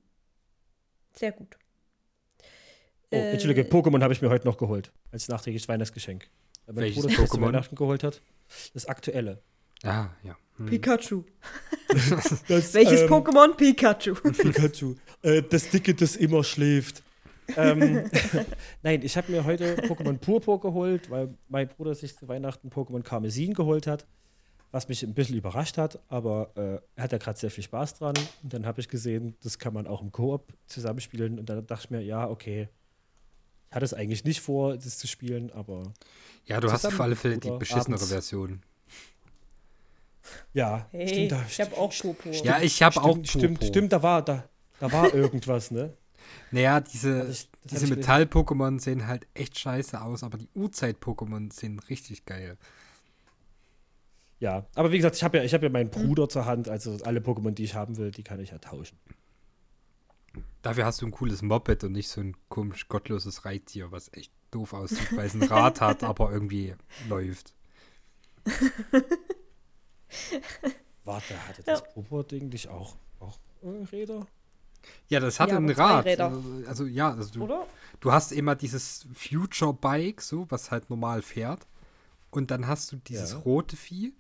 Sehr 1.16 1.32
gut. 1.32 1.57
Oh, 3.15 3.19
Äh, 3.19 3.31
Entschuldige, 3.33 3.62
Pokémon 3.62 4.03
habe 4.03 4.12
ich 4.12 4.23
mir 4.23 4.29
heute 4.31 4.47
noch 4.47 4.57
geholt. 4.57 4.93
Als 5.12 5.29
nachträgliches 5.29 5.69
Weihnachtsgeschenk. 5.69 6.29
Weil 6.67 6.75
mein 6.91 6.95
Bruder 6.95 7.09
das? 7.09 7.41
Weihnachten 7.41 7.77
geholt 7.77 8.03
hat. 8.03 8.21
Das 8.73 8.87
aktuelle. 8.87 9.43
Ah, 9.83 10.09
ja. 10.23 10.37
Hm. 10.57 10.67
Pikachu. 10.67 11.25
Das, 12.49 12.75
Welches 12.75 13.03
ähm, 13.03 13.09
Pokémon? 13.09 13.55
Pikachu. 13.55 14.15
Pikachu. 14.33 14.95
äh, 15.23 15.43
das 15.43 15.69
Dicke, 15.69 15.95
das 15.95 16.17
immer 16.17 16.43
schläft. 16.43 17.03
ähm, 17.57 18.11
Nein, 18.83 19.03
ich 19.03 19.17
habe 19.17 19.31
mir 19.31 19.45
heute 19.45 19.77
Pokémon 19.83 20.17
Purpur 20.19 20.59
geholt, 20.61 21.11
weil 21.11 21.35
mein 21.49 21.69
Bruder 21.69 21.95
sich 21.95 22.17
zu 22.17 22.27
Weihnachten 22.27 22.69
Pokémon 22.71 23.03
Karmesin 23.03 23.53
geholt 23.55 23.87
hat. 23.87 24.07
Was 24.73 24.89
mich 24.89 25.05
ein 25.05 25.15
bisschen 25.15 25.37
überrascht 25.37 25.79
hat, 25.79 26.01
aber 26.09 26.51
äh, 26.57 26.81
er 26.97 27.05
hat 27.05 27.12
ja 27.12 27.19
gerade 27.19 27.39
sehr 27.39 27.51
viel 27.51 27.62
Spaß 27.62 27.95
dran. 27.99 28.15
Und 28.43 28.53
dann 28.53 28.67
habe 28.67 28.81
ich 28.81 28.89
gesehen, 28.89 29.37
das 29.43 29.61
kann 29.61 29.73
man 29.73 29.87
auch 29.87 30.03
im 30.03 30.11
Koop 30.11 30.53
zusammenspielen. 30.67 31.39
Und 31.39 31.49
dann 31.49 31.65
dachte 31.67 31.85
ich 31.85 31.91
mir, 31.91 32.01
ja, 32.03 32.29
okay. 32.29 32.69
Ich 33.75 33.77
hatte 33.77 33.87
es 33.87 33.95
eigentlich 33.95 34.22
nicht 34.22 34.41
vor, 34.41 34.77
das 34.77 34.99
zu 34.99 35.09
spielen, 35.09 35.51
aber 35.51 35.93
Ja, 36.47 36.61
du 36.61 36.70
hast 36.70 36.87
auf 36.87 37.01
alle 37.01 37.16
Fälle 37.16 37.39
die 37.39 37.51
beschissenere 37.51 37.99
abends. 37.99 38.09
Version. 38.09 38.62
ja, 40.53 40.87
Hey, 40.93 41.09
stimmt, 41.09 41.33
da, 41.33 41.45
ich 41.49 41.61
habe 41.61 41.77
auch 41.77 41.93
Popo. 41.99 42.31
Ja, 42.45 42.61
ich 42.61 42.83
habe 42.85 43.03
auch 43.03 43.12
stimmt, 43.14 43.29
stimmt, 43.29 43.59
Popo. 43.59 43.66
stimmt, 43.66 43.93
da 43.93 44.03
war, 44.03 44.25
da, 44.25 44.49
da 44.79 44.93
war 44.93 45.12
irgendwas, 45.14 45.72
ne? 45.72 45.97
Naja, 46.53 46.81
diese, 46.81 47.27
ich- 47.29 47.49
diese 47.64 47.87
Metall-Pokémon 47.89 48.79
sehen 48.81 49.07
halt 49.09 49.27
echt 49.35 49.59
scheiße 49.59 50.01
aus, 50.01 50.22
aber 50.22 50.39
die 50.39 50.49
Urzeit-Pokémon 50.55 51.53
sehen 51.53 51.81
richtig 51.81 52.27
geil. 52.27 52.57
Ja, 54.41 54.66
aber 54.75 54.93
wie 54.93 54.97
gesagt, 54.99 55.16
ich 55.16 55.25
habe 55.25 55.39
ja, 55.39 55.45
ich 55.45 55.55
hab 55.55 55.62
ja 55.62 55.68
meinen 55.70 55.91
Bruder 55.91 56.29
zur 56.29 56.45
Hand, 56.45 56.68
also 56.68 56.99
alle 57.05 57.20
Pokémon, 57.20 57.53
die 57.53 57.64
ich 57.64 57.75
haben 57.75 57.97
will, 57.97 58.11
die 58.11 58.22
kann 58.22 58.41
ich 58.41 58.51
ja 58.51 58.59
tauschen. 58.59 58.99
Dafür 60.62 60.87
hast 60.87 61.03
du 61.03 61.07
ein 61.07 61.11
cooles 61.12 61.43
Moped 61.43 61.85
und 61.85 61.93
nicht 61.93 62.09
so 62.09 62.20
ein 62.20 62.37
komisch 62.49 62.89
gottloses 62.89 63.45
Reittier, 63.45 63.93
was 63.93 64.12
echt 64.12 64.32
doof 64.51 64.72
aussieht, 64.72 65.14
weil 65.14 65.26
es 65.26 65.35
ein 65.35 65.43
Rad 65.43 65.80
hat, 65.80 66.03
aber 66.05 66.32
irgendwie 66.32 66.74
läuft. 67.09 67.55
Warte, 71.05 71.47
hatte 71.47 71.62
das 71.62 71.82
Popo-Ding 71.93 72.49
nicht 72.49 72.68
auch, 72.68 72.97
auch 73.20 73.39
Räder? 73.62 74.26
Ja, 75.09 75.20
das 75.20 75.41
hat 75.41 75.51
Ja, 75.51 75.57
ein 75.57 75.70
Rad. 75.70 76.07
Also, 76.07 76.43
also 76.66 76.85
ja, 76.87 77.11
also 77.14 77.32
du, 77.32 77.45
Oder? 77.45 77.66
du 78.01 78.12
hast 78.12 78.32
immer 78.32 78.55
dieses 78.55 79.07
Future 79.14 79.72
Bike, 79.74 80.20
so, 80.20 80.47
was 80.51 80.70
halt 80.70 80.91
normal 80.91 81.22
fährt. 81.22 81.66
Und 82.30 82.51
dann 82.51 82.66
hast 82.66 82.93
du 82.93 82.97
dieses 82.97 83.32
Ja. 83.32 83.39
rote 83.39 83.76
Vieh, 83.76 84.14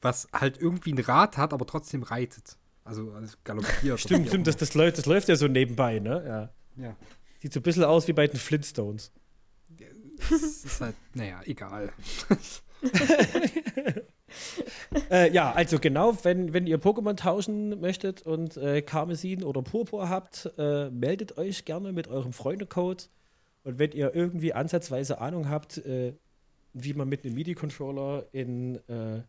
was 0.00 0.28
halt 0.32 0.58
irgendwie 0.58 0.92
ein 0.92 0.98
Rad 0.98 1.36
hat, 1.36 1.52
aber 1.52 1.66
trotzdem 1.66 2.02
reitet. 2.02 2.56
Also, 2.86 3.12
also 3.12 3.36
galoppiert. 3.42 4.00
Stimmt, 4.00 4.28
stimmt, 4.28 4.46
das, 4.46 4.56
das, 4.56 4.74
läuft, 4.74 4.98
das 4.98 5.06
läuft 5.06 5.28
ja 5.28 5.36
so 5.36 5.48
nebenbei, 5.48 5.98
ne? 5.98 6.50
Ja. 6.76 6.84
Ja. 6.84 6.96
Sieht 7.42 7.52
so 7.52 7.60
ein 7.60 7.62
bisschen 7.62 7.84
aus 7.84 8.06
wie 8.06 8.12
bei 8.12 8.26
den 8.26 8.38
Flintstones. 8.38 9.12
Das 10.30 10.64
ist 10.64 10.80
halt, 10.80 10.94
naja, 11.14 11.40
egal. 11.44 11.92
Äh, 15.10 15.32
ja, 15.32 15.52
also 15.52 15.78
genau, 15.78 16.16
wenn, 16.24 16.52
wenn 16.52 16.66
ihr 16.66 16.78
Pokémon 16.78 17.16
tauschen 17.16 17.80
möchtet 17.80 18.22
und 18.22 18.56
äh, 18.56 18.82
Karmesin 18.82 19.44
oder 19.44 19.62
Purpur 19.62 20.08
habt, 20.08 20.50
äh, 20.58 20.90
meldet 20.90 21.38
euch 21.38 21.64
gerne 21.64 21.92
mit 21.92 22.08
eurem 22.08 22.32
Freundecode. 22.32 23.08
Und 23.62 23.78
wenn 23.78 23.92
ihr 23.92 24.14
irgendwie 24.14 24.52
ansatzweise 24.52 25.20
Ahnung 25.20 25.48
habt, 25.48 25.78
äh, 25.78 26.14
wie 26.72 26.92
man 26.92 27.08
mit 27.08 27.24
einem 27.24 27.34
MIDI-Controller 27.34 28.26
in, 28.32 28.76
äh, 28.88 29.22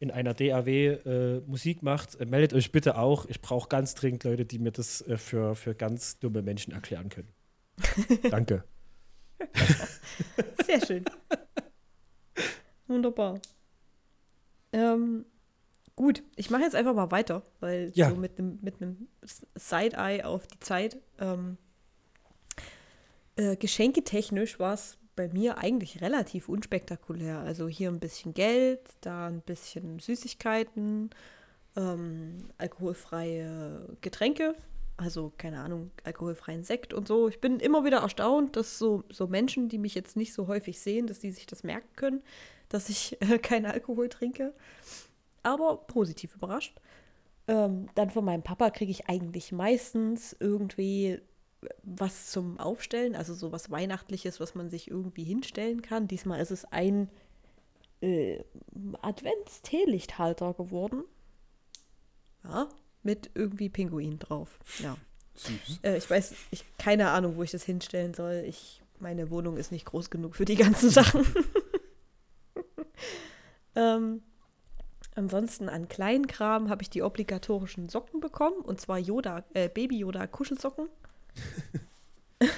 in 0.00 0.10
einer 0.10 0.34
DAW 0.34 0.66
äh, 0.68 1.40
Musik 1.46 1.82
macht, 1.82 2.18
äh, 2.20 2.24
meldet 2.26 2.54
euch 2.54 2.72
bitte 2.72 2.98
auch. 2.98 3.26
Ich 3.26 3.40
brauche 3.40 3.68
ganz 3.68 3.94
dringend 3.94 4.24
Leute, 4.24 4.44
die 4.46 4.58
mir 4.58 4.72
das 4.72 5.02
äh, 5.02 5.16
für, 5.18 5.54
für 5.54 5.74
ganz 5.74 6.18
dumme 6.18 6.42
Menschen 6.42 6.72
erklären 6.72 7.08
können. 7.10 7.28
Danke. 8.30 8.64
Sehr 10.66 10.84
schön. 10.84 11.04
Wunderbar. 12.86 13.40
Ähm, 14.72 15.24
gut, 15.96 16.22
ich 16.36 16.50
mache 16.50 16.62
jetzt 16.62 16.74
einfach 16.74 16.94
mal 16.94 17.10
weiter, 17.10 17.42
weil 17.60 17.90
Ja. 17.94 18.08
so 18.10 18.16
mit 18.16 18.38
einem 18.38 18.58
mit 18.62 18.74
Side-Eye 19.54 20.24
auf 20.24 20.46
die 20.46 20.60
Zeit. 20.60 20.96
Ähm, 21.18 21.56
äh, 23.36 23.56
geschenketechnisch 23.56 24.58
war 24.58 24.74
es 24.74 24.98
bei 25.20 25.28
mir 25.28 25.58
eigentlich 25.58 26.00
relativ 26.00 26.48
unspektakulär. 26.48 27.40
Also 27.40 27.68
hier 27.68 27.90
ein 27.90 28.00
bisschen 28.00 28.32
Geld, 28.32 28.80
da 29.02 29.26
ein 29.26 29.42
bisschen 29.42 29.98
Süßigkeiten, 29.98 31.10
ähm, 31.76 32.38
alkoholfreie 32.56 33.86
Getränke, 34.00 34.54
also 34.96 35.30
keine 35.36 35.60
Ahnung, 35.60 35.90
alkoholfreien 36.04 36.64
Sekt 36.64 36.94
und 36.94 37.06
so. 37.06 37.28
Ich 37.28 37.38
bin 37.38 37.60
immer 37.60 37.84
wieder 37.84 37.98
erstaunt, 37.98 38.56
dass 38.56 38.78
so, 38.78 39.04
so 39.10 39.26
Menschen, 39.26 39.68
die 39.68 39.76
mich 39.76 39.94
jetzt 39.94 40.16
nicht 40.16 40.32
so 40.32 40.46
häufig 40.46 40.80
sehen, 40.80 41.06
dass 41.06 41.18
die 41.18 41.32
sich 41.32 41.44
das 41.44 41.64
merken 41.64 41.94
können, 41.96 42.22
dass 42.70 42.88
ich 42.88 43.20
äh, 43.30 43.38
keinen 43.38 43.66
Alkohol 43.66 44.08
trinke. 44.08 44.54
Aber 45.42 45.76
positiv 45.76 46.34
überrascht. 46.34 46.80
Ähm, 47.46 47.88
dann 47.94 48.08
von 48.08 48.24
meinem 48.24 48.42
Papa 48.42 48.70
kriege 48.70 48.90
ich 48.90 49.10
eigentlich 49.10 49.52
meistens 49.52 50.34
irgendwie 50.40 51.20
was 51.82 52.30
zum 52.30 52.58
Aufstellen, 52.58 53.14
also 53.14 53.34
so 53.34 53.52
was 53.52 53.70
Weihnachtliches, 53.70 54.40
was 54.40 54.54
man 54.54 54.70
sich 54.70 54.90
irgendwie 54.90 55.24
hinstellen 55.24 55.82
kann. 55.82 56.08
Diesmal 56.08 56.40
ist 56.40 56.50
es 56.50 56.64
ein 56.66 57.10
äh, 58.00 58.42
Advents-Teelichthalter 59.02 60.54
geworden. 60.54 61.04
Ja, 62.44 62.68
mit 63.02 63.30
irgendwie 63.34 63.68
Pinguin 63.68 64.18
drauf. 64.18 64.58
Ja. 64.78 64.96
Süß. 65.34 65.80
Äh, 65.82 65.98
ich 65.98 66.08
weiß, 66.08 66.34
ich 66.50 66.64
keine 66.78 67.10
Ahnung, 67.10 67.36
wo 67.36 67.42
ich 67.42 67.50
das 67.50 67.64
hinstellen 67.64 68.14
soll. 68.14 68.44
Ich, 68.46 68.82
meine 68.98 69.30
Wohnung 69.30 69.56
ist 69.56 69.72
nicht 69.72 69.86
groß 69.86 70.10
genug 70.10 70.36
für 70.36 70.44
die 70.44 70.56
ganzen 70.56 70.90
Sachen. 70.90 71.24
ähm, 73.74 74.22
ansonsten 75.14 75.68
an 75.68 75.88
Kleinkram 75.88 76.68
habe 76.68 76.82
ich 76.82 76.90
die 76.90 77.02
obligatorischen 77.02 77.88
Socken 77.88 78.20
bekommen 78.20 78.60
und 78.60 78.80
zwar 78.80 78.98
Yoda, 78.98 79.44
äh, 79.54 79.68
Baby 79.68 79.98
Yoda 79.98 80.26
Kuschelsocken. 80.26 80.88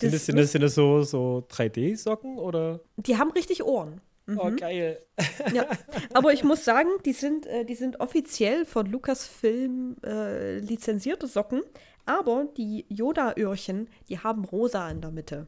Sind 0.00 0.14
das, 0.14 0.24
sind 0.24 0.38
das, 0.38 0.52
sind 0.52 0.62
das 0.62 0.74
so, 0.74 1.02
so 1.02 1.46
3D-Socken 1.50 2.38
oder? 2.38 2.80
die 2.96 3.18
haben 3.18 3.32
richtig 3.32 3.62
Ohren. 3.62 4.00
Oh, 4.36 4.50
geil. 4.56 5.02
Ja, 5.52 5.66
aber 6.14 6.32
ich 6.32 6.44
muss 6.44 6.64
sagen, 6.64 6.88
die 7.04 7.12
sind, 7.12 7.46
äh, 7.46 7.64
die 7.64 7.74
sind 7.74 8.00
offiziell 8.00 8.64
von 8.64 8.86
Lucasfilm 8.86 9.96
äh, 10.04 10.58
lizenzierte 10.58 11.26
Socken, 11.26 11.62
aber 12.06 12.46
die 12.56 12.86
Yoda-Öhrchen, 12.88 13.88
die 14.08 14.18
haben 14.18 14.44
rosa 14.44 14.88
in 14.90 15.00
der 15.00 15.10
Mitte. 15.10 15.46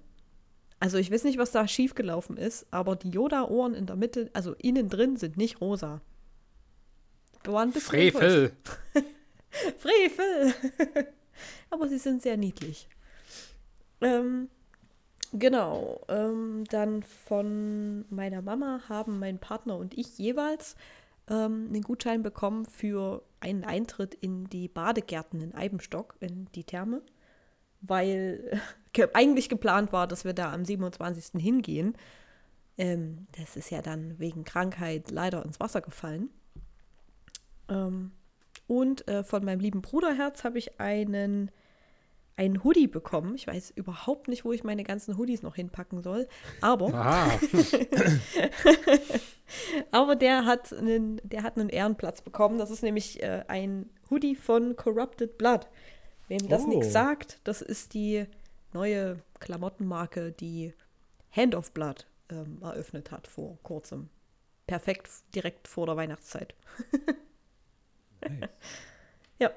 Also 0.81 0.99
ich 0.99 1.11
weiß 1.11 1.25
nicht, 1.25 1.39
was 1.39 1.53
da 1.53 1.67
schiefgelaufen 1.69 2.37
ist, 2.37 2.67
aber 2.71 2.97
die 2.97 3.11
Yoda-Ohren 3.11 3.75
in 3.75 3.87
der 3.87 3.97
Mitte, 3.97 4.31
also 4.33 4.55
innen 4.55 4.89
drin, 4.89 5.17
sind 5.17 5.37
nicht 5.37 5.61
rosa. 5.61 6.01
Ein 7.47 7.73
enttäuscht. 7.73 7.87
Frevel. 7.87 8.53
Frevel! 9.79 10.55
Aber 11.71 11.89
sie 11.89 11.99
sind 11.99 12.23
sehr 12.23 12.37
niedlich. 12.37 12.89
Ähm, 14.01 14.49
genau. 15.33 16.01
Ähm, 16.09 16.65
dann 16.71 17.03
von 17.03 18.05
meiner 18.11 18.43
Mama 18.43 18.83
haben 18.89 19.19
mein 19.19 19.39
Partner 19.39 19.77
und 19.77 19.97
ich 19.97 20.19
jeweils 20.19 20.77
ähm, 21.29 21.69
einen 21.69 21.83
Gutschein 21.83 22.23
bekommen 22.23 22.67
für 22.67 23.23
einen 23.41 23.65
Eintritt 23.65 24.15
in 24.15 24.49
die 24.49 24.69
Badegärten 24.69 25.41
in 25.41 25.55
Eibenstock, 25.55 26.17
in 26.21 26.49
die 26.55 26.65
Therme. 26.65 27.03
Weil 27.81 28.61
ge 28.93 29.09
eigentlich 29.15 29.49
geplant 29.49 29.93
war, 29.93 30.07
dass 30.07 30.25
wir 30.25 30.35
da 30.35 30.53
am 30.53 30.65
27. 30.65 31.41
hingehen. 31.41 31.97
Ähm, 32.79 33.27
das 33.39 33.57
ist 33.57 33.71
ja 33.71 33.83
dann 33.83 34.19
wegen 34.19 34.45
Krankheit 34.45 35.11
leider 35.11 35.45
ins 35.45 35.61
Wasser 35.61 35.81
gefallen. 35.81 36.31
Ähm, 37.69 38.13
und 38.81 39.07
äh, 39.09 39.23
von 39.23 39.45
meinem 39.45 39.61
lieben 39.61 39.83
Bruderherz 39.83 40.45
habe 40.45 40.59
ich 40.59 40.81
einen, 40.81 41.51
einen 42.37 42.65
Hoodie 42.65 42.87
bekommen. 42.87 43.35
Ich 43.35 43.47
weiß 43.47 43.71
überhaupt 43.73 44.29
nicht, 44.29 44.45
wo 44.45 44.53
ich 44.53 44.65
meine 44.65 44.83
ganzen 44.83 45.19
Hoodies 45.19 45.43
noch 45.43 45.57
hinpacken 45.57 46.03
soll. 46.03 46.27
Aber, 46.61 46.89
aber 49.91 50.17
der, 50.17 50.47
hat 50.47 50.73
einen, 50.73 51.21
der 51.23 51.43
hat 51.43 51.59
einen 51.59 51.69
Ehrenplatz 51.69 52.23
bekommen. 52.23 52.59
Das 52.59 52.71
ist 52.71 52.83
nämlich 52.83 53.23
äh, 53.23 53.45
ein 53.49 53.91
Hoodie 54.11 54.35
von 54.35 54.75
Corrupted 54.77 55.37
Blood. 55.37 55.69
Wem 56.29 56.49
das 56.49 56.63
Oh. 56.65 56.69
nichts 56.69 56.93
sagt, 56.93 57.41
das 57.45 57.61
ist 57.61 57.93
die 57.95 58.25
neue 58.73 59.19
Klamottenmarke, 59.41 60.33
die 60.33 60.73
Hand 61.31 61.55
of 61.55 61.73
Blood 61.73 62.07
ähm, 62.31 62.59
eröffnet 62.63 63.11
hat 63.11 63.27
vor 63.27 63.59
kurzem. 63.63 64.09
Perfekt 64.67 65.11
direkt 65.35 65.69
vor 65.69 65.87
der 65.87 65.97
Weihnachtszeit. 65.97 66.55
Nice. 68.29 68.51
Ja. 69.39 69.51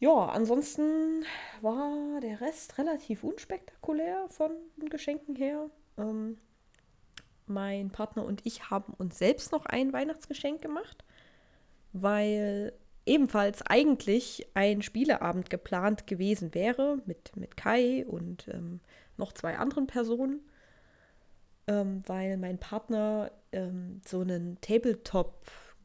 Ja, 0.00 0.26
ansonsten 0.26 1.24
war 1.62 2.20
der 2.20 2.40
Rest 2.40 2.78
relativ 2.78 3.24
unspektakulär 3.24 4.26
von 4.28 4.50
Geschenken 4.90 5.36
her. 5.36 5.70
Ähm, 5.96 6.38
mein 7.46 7.90
Partner 7.90 8.24
und 8.24 8.44
ich 8.44 8.70
haben 8.70 8.94
uns 8.94 9.18
selbst 9.18 9.52
noch 9.52 9.66
ein 9.66 9.92
Weihnachtsgeschenk 9.92 10.62
gemacht, 10.62 11.04
weil 11.92 12.72
ebenfalls 13.06 13.62
eigentlich 13.62 14.46
ein 14.54 14.82
Spieleabend 14.82 15.50
geplant 15.50 16.06
gewesen 16.06 16.54
wäre 16.54 16.98
mit, 17.06 17.36
mit 17.36 17.56
Kai 17.56 18.04
und 18.06 18.48
ähm, 18.48 18.80
noch 19.16 19.32
zwei 19.32 19.58
anderen 19.58 19.86
Personen, 19.86 20.40
ähm, 21.66 22.02
weil 22.06 22.36
mein 22.36 22.58
Partner 22.58 23.30
ähm, 23.52 24.00
so 24.06 24.20
einen 24.20 24.60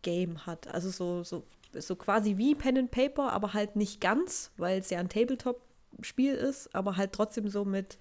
Tabletop-Game 0.02 0.46
hat. 0.46 0.68
Also 0.68 0.90
so, 0.90 1.24
so, 1.24 1.44
so 1.74 1.96
quasi 1.96 2.38
wie 2.38 2.56
Pen 2.56 2.78
and 2.78 2.92
Paper, 2.92 3.32
aber 3.32 3.54
halt 3.54 3.76
nicht 3.76 4.02
ganz, 4.02 4.52
weil 4.58 4.80
es 4.80 4.90
ja 4.90 5.00
ein 5.00 5.10
Tabletop-Spiel 5.10 6.34
ist, 6.34 6.74
aber 6.76 6.98
halt 6.98 7.12
trotzdem 7.14 7.50
so 7.50 7.66
mit. 7.66 7.98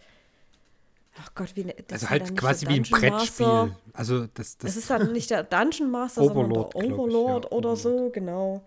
Ach 1.20 1.34
Gott, 1.34 1.56
wie. 1.56 1.64
ne- 1.64 1.74
das 1.88 2.02
Also 2.02 2.10
halt 2.10 2.36
quasi 2.36 2.68
wie 2.68 2.76
ein 2.76 2.82
Brettspiel. 2.82 3.46
Master. 3.46 3.80
Also 3.92 4.26
das, 4.26 4.58
das 4.58 4.74
Das 4.74 4.76
ist 4.76 4.90
dann 4.90 5.12
nicht 5.12 5.30
der 5.30 5.42
Dungeon 5.42 5.90
Master, 5.90 6.22
Overlord, 6.22 6.72
sondern 6.72 6.72
der 6.72 6.80
ich, 6.84 6.90
ja, 6.90 6.94
Overlord 6.94 7.52
oder 7.52 7.56
Overlord. 7.72 7.78
so, 7.78 8.10
genau. 8.10 8.64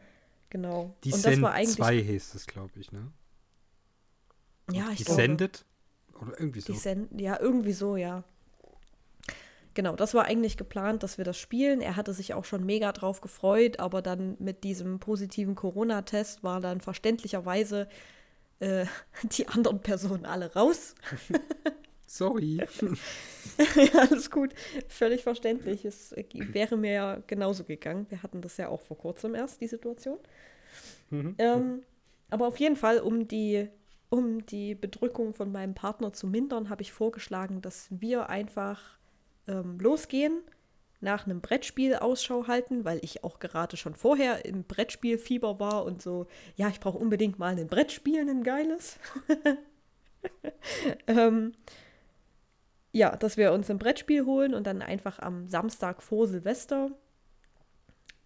Genau. 0.49 0.93
die 1.05 1.13
Und 1.13 1.23
das 1.25 1.31
Send 1.33 1.43
war 1.43 1.53
eigentlich. 1.53 1.75
2 1.75 1.97
hieß 2.01 2.35
es, 2.35 2.45
glaube 2.45 2.71
ich, 2.77 2.91
ne? 2.91 3.11
Ja, 4.71 4.89
ich 4.91 4.97
Die 4.97 5.03
glaube. 5.05 5.21
Sendet? 5.21 5.65
Oder 6.21 6.39
irgendwie 6.39 6.59
so. 6.59 6.73
Die 6.73 6.79
Sen 6.79 7.07
ja, 7.17 7.39
irgendwie 7.39 7.73
so, 7.73 7.95
ja. 7.95 8.23
Genau, 9.73 9.95
das 9.95 10.13
war 10.13 10.25
eigentlich 10.25 10.57
geplant, 10.57 11.03
dass 11.03 11.17
wir 11.17 11.25
das 11.25 11.37
spielen. 11.37 11.81
Er 11.81 11.95
hatte 11.95 12.13
sich 12.13 12.33
auch 12.33 12.43
schon 12.43 12.65
mega 12.65 12.91
drauf 12.91 13.21
gefreut, 13.21 13.79
aber 13.79 14.01
dann 14.01 14.35
mit 14.39 14.63
diesem 14.63 14.99
positiven 14.99 15.55
Corona-Test 15.55 16.43
war 16.43 16.59
dann 16.59 16.81
verständlicherweise 16.81 17.87
äh, 18.59 18.85
die 19.23 19.47
anderen 19.47 19.79
Personen 19.79 20.25
alle 20.25 20.53
raus. 20.53 20.95
Sorry. 22.05 22.57
ja, 22.57 24.01
alles 24.01 24.29
gut, 24.29 24.53
völlig 24.89 25.23
verständlich. 25.23 25.85
Es 25.85 26.13
wäre 26.33 26.75
mir 26.75 26.91
ja 26.91 27.23
genauso 27.25 27.63
gegangen. 27.63 28.05
Wir 28.09 28.21
hatten 28.21 28.41
das 28.41 28.57
ja 28.57 28.67
auch 28.67 28.81
vor 28.81 28.97
kurzem 28.97 29.33
erst, 29.33 29.61
die 29.61 29.67
Situation. 29.67 30.17
Mhm. 31.09 31.35
Ähm, 31.37 31.83
aber 32.29 32.47
auf 32.47 32.59
jeden 32.59 32.75
Fall, 32.75 32.99
um 32.99 33.29
die, 33.29 33.69
um 34.09 34.45
die 34.45 34.75
Bedrückung 34.75 35.33
von 35.33 35.53
meinem 35.53 35.73
Partner 35.73 36.11
zu 36.11 36.27
mindern, 36.27 36.69
habe 36.69 36.81
ich 36.81 36.91
vorgeschlagen, 36.91 37.61
dass 37.61 37.87
wir 37.91 38.29
einfach 38.29 38.99
ähm, 39.47 39.79
losgehen, 39.79 40.41
nach 40.99 41.25
einem 41.25 41.41
Brettspiel 41.41 41.95
Ausschau 41.95 42.47
halten, 42.47 42.85
weil 42.85 42.99
ich 43.01 43.23
auch 43.23 43.39
gerade 43.39 43.75
schon 43.75 43.95
vorher 43.95 44.45
im 44.45 44.63
Brettspielfieber 44.63 45.59
war 45.59 45.83
und 45.83 46.01
so, 46.01 46.27
ja, 46.55 46.69
ich 46.69 46.79
brauche 46.79 46.99
unbedingt 46.99 47.39
mal 47.39 47.57
ein 47.57 47.67
Brettspiel, 47.67 48.29
ein 48.29 48.43
geiles. 48.43 48.99
ähm, 51.07 51.53
ja, 52.91 53.15
dass 53.15 53.37
wir 53.37 53.51
uns 53.53 53.69
ein 53.69 53.79
Brettspiel 53.79 54.25
holen 54.25 54.53
und 54.53 54.67
dann 54.67 54.81
einfach 54.81 55.19
am 55.19 55.47
Samstag 55.47 56.03
vor 56.03 56.27
Silvester 56.27 56.91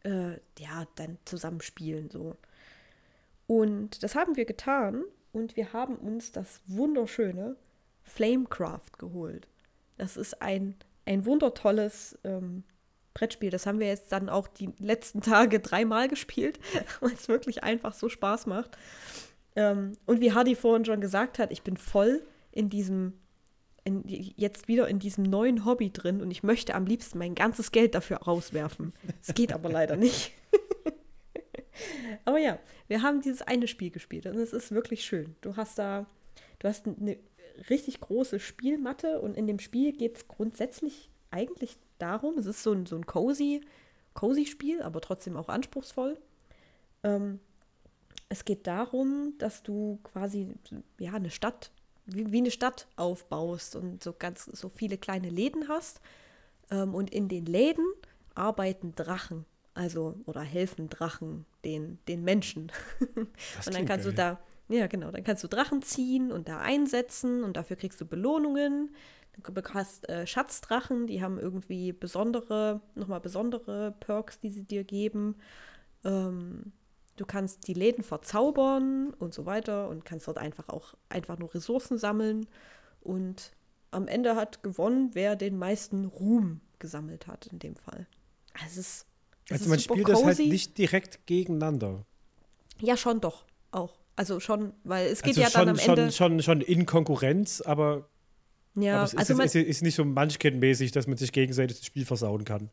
äh, 0.04 0.34
ja, 0.60 0.86
dann 0.96 1.18
zusammen 1.26 1.62
spielen 1.62 2.10
so. 2.10 2.38
Und 3.48 4.04
das 4.04 4.16
haben 4.16 4.36
wir 4.36 4.46
getan 4.46 5.04
und 5.34 5.56
wir 5.56 5.74
haben 5.74 5.96
uns 5.98 6.32
das 6.32 6.62
wunderschöne 6.68 7.56
Flamecraft 8.04 8.98
geholt. 8.98 9.48
Das 9.98 10.18
ist 10.18 10.42
ein, 10.42 10.76
ein 11.06 11.26
wundertolles 11.26 12.18
ähm, 12.24 12.64
Brettspiel. 13.14 13.50
Das 13.50 13.66
haben 13.66 13.80
wir 13.80 13.88
jetzt 13.88 14.12
dann 14.12 14.30
auch 14.30 14.48
die 14.48 14.70
letzten 14.78 15.22
Tage 15.22 15.60
dreimal 15.60 16.08
gespielt, 16.08 16.60
weil 17.00 17.14
es 17.14 17.28
wirklich 17.28 17.64
einfach 17.64 17.94
so 17.94 18.10
Spaß 18.10 18.46
macht. 18.46 18.78
Ähm, 19.56 19.94
und 20.06 20.22
wie 20.22 20.34
Hardy 20.34 20.56
vorhin 20.56 20.86
schon 20.86 21.02
gesagt 21.02 21.40
hat, 21.40 21.52
ich 21.52 21.64
bin 21.64 21.78
voll 21.78 22.22
in 22.52 22.70
diesem, 22.70 23.14
in, 23.84 24.04
jetzt 24.06 24.68
wieder 24.68 24.88
in 24.88 25.00
diesem 25.00 25.24
neuen 25.24 25.66
Hobby 25.66 25.92
drin 25.92 26.22
und 26.22 26.30
ich 26.30 26.44
möchte 26.44 26.76
am 26.76 26.86
liebsten 26.86 27.18
mein 27.18 27.36
ganzes 27.36 27.72
Geld 27.72 27.96
dafür 27.96 28.18
rauswerfen. 28.18 28.94
Es 29.22 29.34
geht 29.34 29.54
aber 29.54 29.70
leider 29.70 29.96
nicht. 29.96 30.34
aber 32.26 32.40
ja, 32.40 32.60
wir 32.88 33.02
haben 33.02 33.22
dieses 33.22 33.42
eine 33.42 33.68
Spiel 33.68 33.92
gespielt 33.92 34.26
und 34.26 34.36
es 34.36 34.52
ist 34.52 34.72
wirklich 34.72 35.06
schön. 35.06 35.36
Du 35.42 35.56
hast 35.56 35.80
da, 35.80 36.06
du 36.60 36.68
hast 36.68 36.86
eine 36.86 37.18
richtig 37.70 38.02
große 38.02 38.40
Spielmatte 38.40 39.20
und 39.22 39.36
in 39.36 39.48
dem 39.48 39.60
Spiel 39.60 39.92
geht 39.94 40.18
es 40.18 40.28
grundsätzlich 40.28 41.10
eigentlich 41.32 41.78
darum, 41.98 42.38
es 42.38 42.46
ist 42.46 42.64
so 42.64 42.72
ein, 42.72 42.86
so 42.86 42.96
ein 42.96 43.06
cozy 43.06 43.62
cozy 44.16 44.48
Spiel, 44.48 44.82
aber 44.82 45.02
trotzdem 45.02 45.38
auch 45.38 45.50
anspruchsvoll. 45.50 46.18
Ähm, 47.04 47.40
es 48.30 48.44
geht 48.44 48.66
darum, 48.66 49.36
dass 49.38 49.62
du 49.62 50.00
quasi 50.04 50.56
ja 50.98 51.14
eine 51.14 51.30
Stadt, 51.30 51.72
wie, 52.08 52.32
wie 52.32 52.40
eine 52.40 52.50
Stadt 52.50 52.88
aufbaust 52.96 53.76
und 53.76 54.04
so 54.04 54.14
ganz 54.18 54.46
so 54.46 54.70
viele 54.70 54.98
kleine 54.98 55.30
Läden 55.30 55.68
hast. 55.68 56.02
Ähm, 56.72 56.96
und 56.96 57.12
in 57.12 57.28
den 57.28 57.46
Läden 57.46 57.86
arbeiten 58.34 58.96
Drachen, 58.96 59.46
also 59.76 60.16
oder 60.26 60.42
helfen 60.42 60.90
Drachen 60.90 61.46
den, 61.64 62.00
den 62.08 62.24
Menschen. 62.24 62.72
Und 63.16 63.74
dann 63.74 63.86
kannst 63.86 64.06
du 64.06 64.14
geil. 64.14 64.38
da, 64.38 64.40
ja 64.70 64.88
genau, 64.88 65.12
dann 65.12 65.24
kannst 65.24 65.44
du 65.44 65.48
Drachen 65.48 65.82
ziehen 65.82 66.32
und 66.32 66.48
da 66.48 66.60
einsetzen 66.60 67.44
und 67.44 67.58
dafür 67.58 67.76
kriegst 67.76 68.00
du 68.02 68.06
Belohnungen. 68.06 68.96
Du 69.38 69.62
hast 69.74 70.08
äh, 70.08 70.26
Schatzdrachen, 70.26 71.08
die 71.08 71.22
haben 71.22 71.38
irgendwie 71.40 71.92
besondere, 71.92 72.82
nochmal 72.96 73.20
besondere 73.20 73.94
Perks, 74.00 74.40
die 74.40 74.50
sie 74.50 74.64
dir 74.64 74.84
geben. 74.86 75.36
Ähm, 76.06 76.72
du 77.18 77.26
kannst 77.26 77.68
die 77.68 77.74
Läden 77.74 78.04
verzaubern 78.04 79.14
und 79.20 79.34
so 79.34 79.46
weiter 79.46 79.90
und 79.90 80.06
kannst 80.06 80.28
dort 80.28 80.38
einfach 80.38 80.70
auch 80.70 80.94
einfach 81.10 81.38
nur 81.38 81.54
Ressourcen 81.54 81.98
sammeln. 81.98 82.48
Und 83.02 83.52
am 83.92 84.08
Ende 84.08 84.36
hat 84.36 84.64
gewonnen, 84.64 85.12
wer 85.14 85.36
den 85.36 85.58
meisten 85.58 86.06
Ruhm 86.06 86.62
gesammelt 86.80 87.28
hat, 87.28 87.48
in 87.48 87.60
dem 87.60 87.76
Fall. 87.76 88.08
Also 88.54 88.80
es 88.80 88.88
ist, 88.88 89.08
es 89.50 89.52
Also 89.52 89.70
man 89.70 89.80
spielt 89.80 90.08
das 90.08 90.24
halt 90.24 90.38
cozy. 90.38 90.50
nicht 90.50 90.78
direkt 90.78 91.26
gegeneinander. 91.28 92.06
Ja, 92.80 92.98
schon 92.98 93.22
doch, 93.22 93.46
auch. 93.72 93.98
Also 94.16 94.40
schon, 94.40 94.74
weil 94.84 95.08
es 95.08 95.22
geht 95.22 95.38
Also 95.38 95.42
ja 95.42 95.50
schon, 95.50 95.68
dann 95.68 95.70
am 95.70 95.80
Ende. 95.80 96.12
schon, 96.12 96.40
schon, 96.40 96.42
schon 96.42 96.62
in 96.62 96.86
Konkurrenz, 96.86 97.62
aber, 97.62 98.10
ja, 98.76 98.96
aber 98.96 99.04
es 99.04 99.14
ist, 99.14 99.20
also 99.20 99.36
man, 99.36 99.46
ist, 99.46 99.56
ist 99.56 99.82
nicht 99.82 99.96
so 99.96 100.04
Munchkin-mäßig, 100.04 100.92
dass 100.92 101.08
man 101.08 101.18
sich 101.18 101.32
gegenseitig 101.32 101.78
das 101.78 101.86
Spiel 101.86 102.06
versauen 102.06 102.46
kann. 102.46 102.70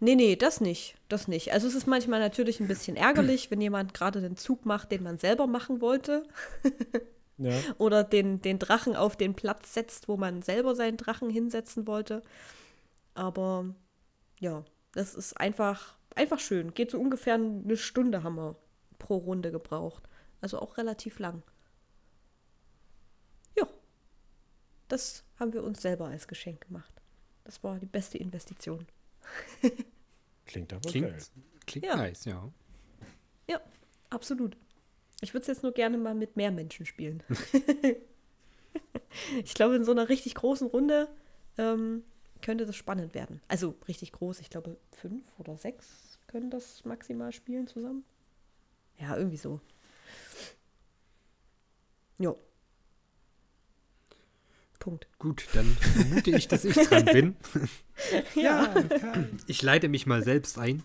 Nee, 0.00 0.14
nee, 0.14 0.36
das 0.36 0.60
nicht. 0.60 0.96
Das 1.08 1.28
nicht. 1.28 1.52
Also 1.52 1.66
es 1.66 1.74
ist 1.74 1.86
manchmal 1.86 2.20
natürlich 2.20 2.60
ein 2.60 2.68
bisschen 2.68 2.96
ärgerlich, 2.96 3.50
wenn 3.50 3.60
jemand 3.60 3.94
gerade 3.94 4.20
den 4.20 4.36
Zug 4.36 4.66
macht, 4.66 4.92
den 4.92 5.02
man 5.02 5.18
selber 5.18 5.46
machen 5.46 5.80
wollte. 5.80 6.24
Ja. 7.38 7.58
Oder 7.78 8.04
den, 8.04 8.40
den 8.40 8.58
Drachen 8.58 8.94
auf 8.94 9.16
den 9.16 9.34
Platz 9.34 9.74
setzt, 9.74 10.06
wo 10.06 10.16
man 10.16 10.42
selber 10.42 10.76
seinen 10.76 10.96
Drachen 10.96 11.30
hinsetzen 11.30 11.86
wollte. 11.86 12.22
Aber 13.14 13.74
ja, 14.38 14.64
das 14.92 15.14
ist 15.14 15.40
einfach, 15.40 15.96
einfach 16.14 16.38
schön. 16.38 16.74
Geht 16.74 16.90
so 16.90 17.00
ungefähr 17.00 17.34
eine 17.34 17.76
Stunde 17.76 18.22
haben 18.22 18.36
wir 18.36 18.56
pro 18.98 19.16
Runde 19.16 19.50
gebraucht. 19.50 20.04
Also 20.42 20.58
auch 20.60 20.76
relativ 20.76 21.18
lang. 21.18 21.42
Ja. 23.56 23.66
Das 24.88 25.24
haben 25.38 25.54
wir 25.54 25.62
uns 25.64 25.80
selber 25.80 26.08
als 26.08 26.28
Geschenk 26.28 26.66
gemacht. 26.66 26.92
Das 27.44 27.64
war 27.64 27.78
die 27.78 27.86
beste 27.86 28.18
Investition. 28.18 28.86
Klingt 30.46 30.72
aber 30.72 30.86
Klingt, 30.88 31.08
geil. 31.08 31.22
klingt 31.66 31.86
Ja. 31.86 31.96
nice, 31.96 32.24
ja. 32.26 32.52
Ja, 33.48 33.60
absolut. 34.10 34.56
Ich 35.20 35.32
würde 35.32 35.42
es 35.42 35.46
jetzt 35.46 35.62
nur 35.62 35.72
gerne 35.72 35.96
mal 35.96 36.14
mit 36.14 36.36
mehr 36.36 36.50
Menschen 36.50 36.84
spielen. 36.84 37.22
ich 39.44 39.54
glaube, 39.54 39.76
in 39.76 39.84
so 39.84 39.92
einer 39.92 40.08
richtig 40.08 40.34
großen 40.34 40.66
Runde 40.66 41.08
ähm, 41.58 42.02
könnte 42.40 42.66
das 42.66 42.76
spannend 42.76 43.14
werden. 43.14 43.40
Also 43.46 43.76
richtig 43.86 44.10
groß, 44.12 44.40
ich 44.40 44.50
glaube, 44.50 44.76
fünf 44.90 45.24
oder 45.38 45.56
sechs 45.56 46.18
können 46.26 46.50
das 46.50 46.84
maximal 46.84 47.32
spielen 47.32 47.68
zusammen. 47.68 48.04
Ja, 48.98 49.16
irgendwie 49.16 49.36
so. 49.36 49.60
Jo. 52.18 52.38
Punkt. 54.78 55.06
Gut, 55.18 55.46
dann 55.54 55.64
vermute 55.66 56.30
ich, 56.32 56.48
dass 56.48 56.64
ich 56.64 56.74
dran 56.76 57.04
bin. 57.04 57.36
Ja, 58.34 58.74
Ich 59.46 59.62
leite 59.62 59.88
mich 59.88 60.06
mal 60.06 60.24
selbst 60.24 60.58
ein. 60.58 60.82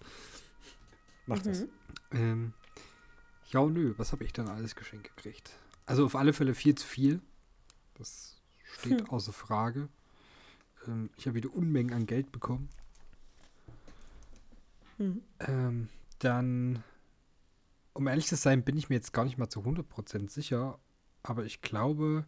mach 1.26 1.40
das. 1.42 1.62
Mhm. 1.62 1.70
Ähm, 2.12 2.54
ja, 3.50 3.66
nö, 3.66 3.96
was 3.98 4.12
habe 4.12 4.24
ich 4.24 4.34
dann 4.34 4.48
alles 4.50 4.76
geschenkt 4.76 5.16
gekriegt? 5.16 5.52
Also 5.88 6.06
auf 6.06 6.16
alle 6.16 6.34
Fälle 6.34 6.54
viel 6.54 6.76
zu 6.76 6.86
viel. 6.86 7.22
Das 7.96 8.40
steht 8.80 9.02
Hm. 9.02 9.10
außer 9.10 9.34
Frage. 9.34 9.90
Ähm, 10.86 11.10
ich 11.18 11.26
habe 11.26 11.36
wieder 11.38 11.52
Unmengen 11.54 11.94
an 11.94 12.06
Geld 12.06 12.32
bekommen. 12.32 12.70
Mhm. 15.00 15.22
Ähm, 15.40 15.90
dann, 16.20 16.84
um 17.98 18.08
ehrlich 18.08 18.28
zu 18.28 18.36
sein, 18.36 18.64
bin 18.64 18.78
ich 18.78 18.90
mir 18.90 18.96
jetzt 18.96 19.12
gar 19.12 19.26
nicht 19.26 19.40
mal 19.40 19.50
zu 19.50 19.62
100% 19.62 20.30
sicher. 20.30 20.80
Aber 21.24 21.46
ich 21.46 21.62
glaube, 21.62 22.26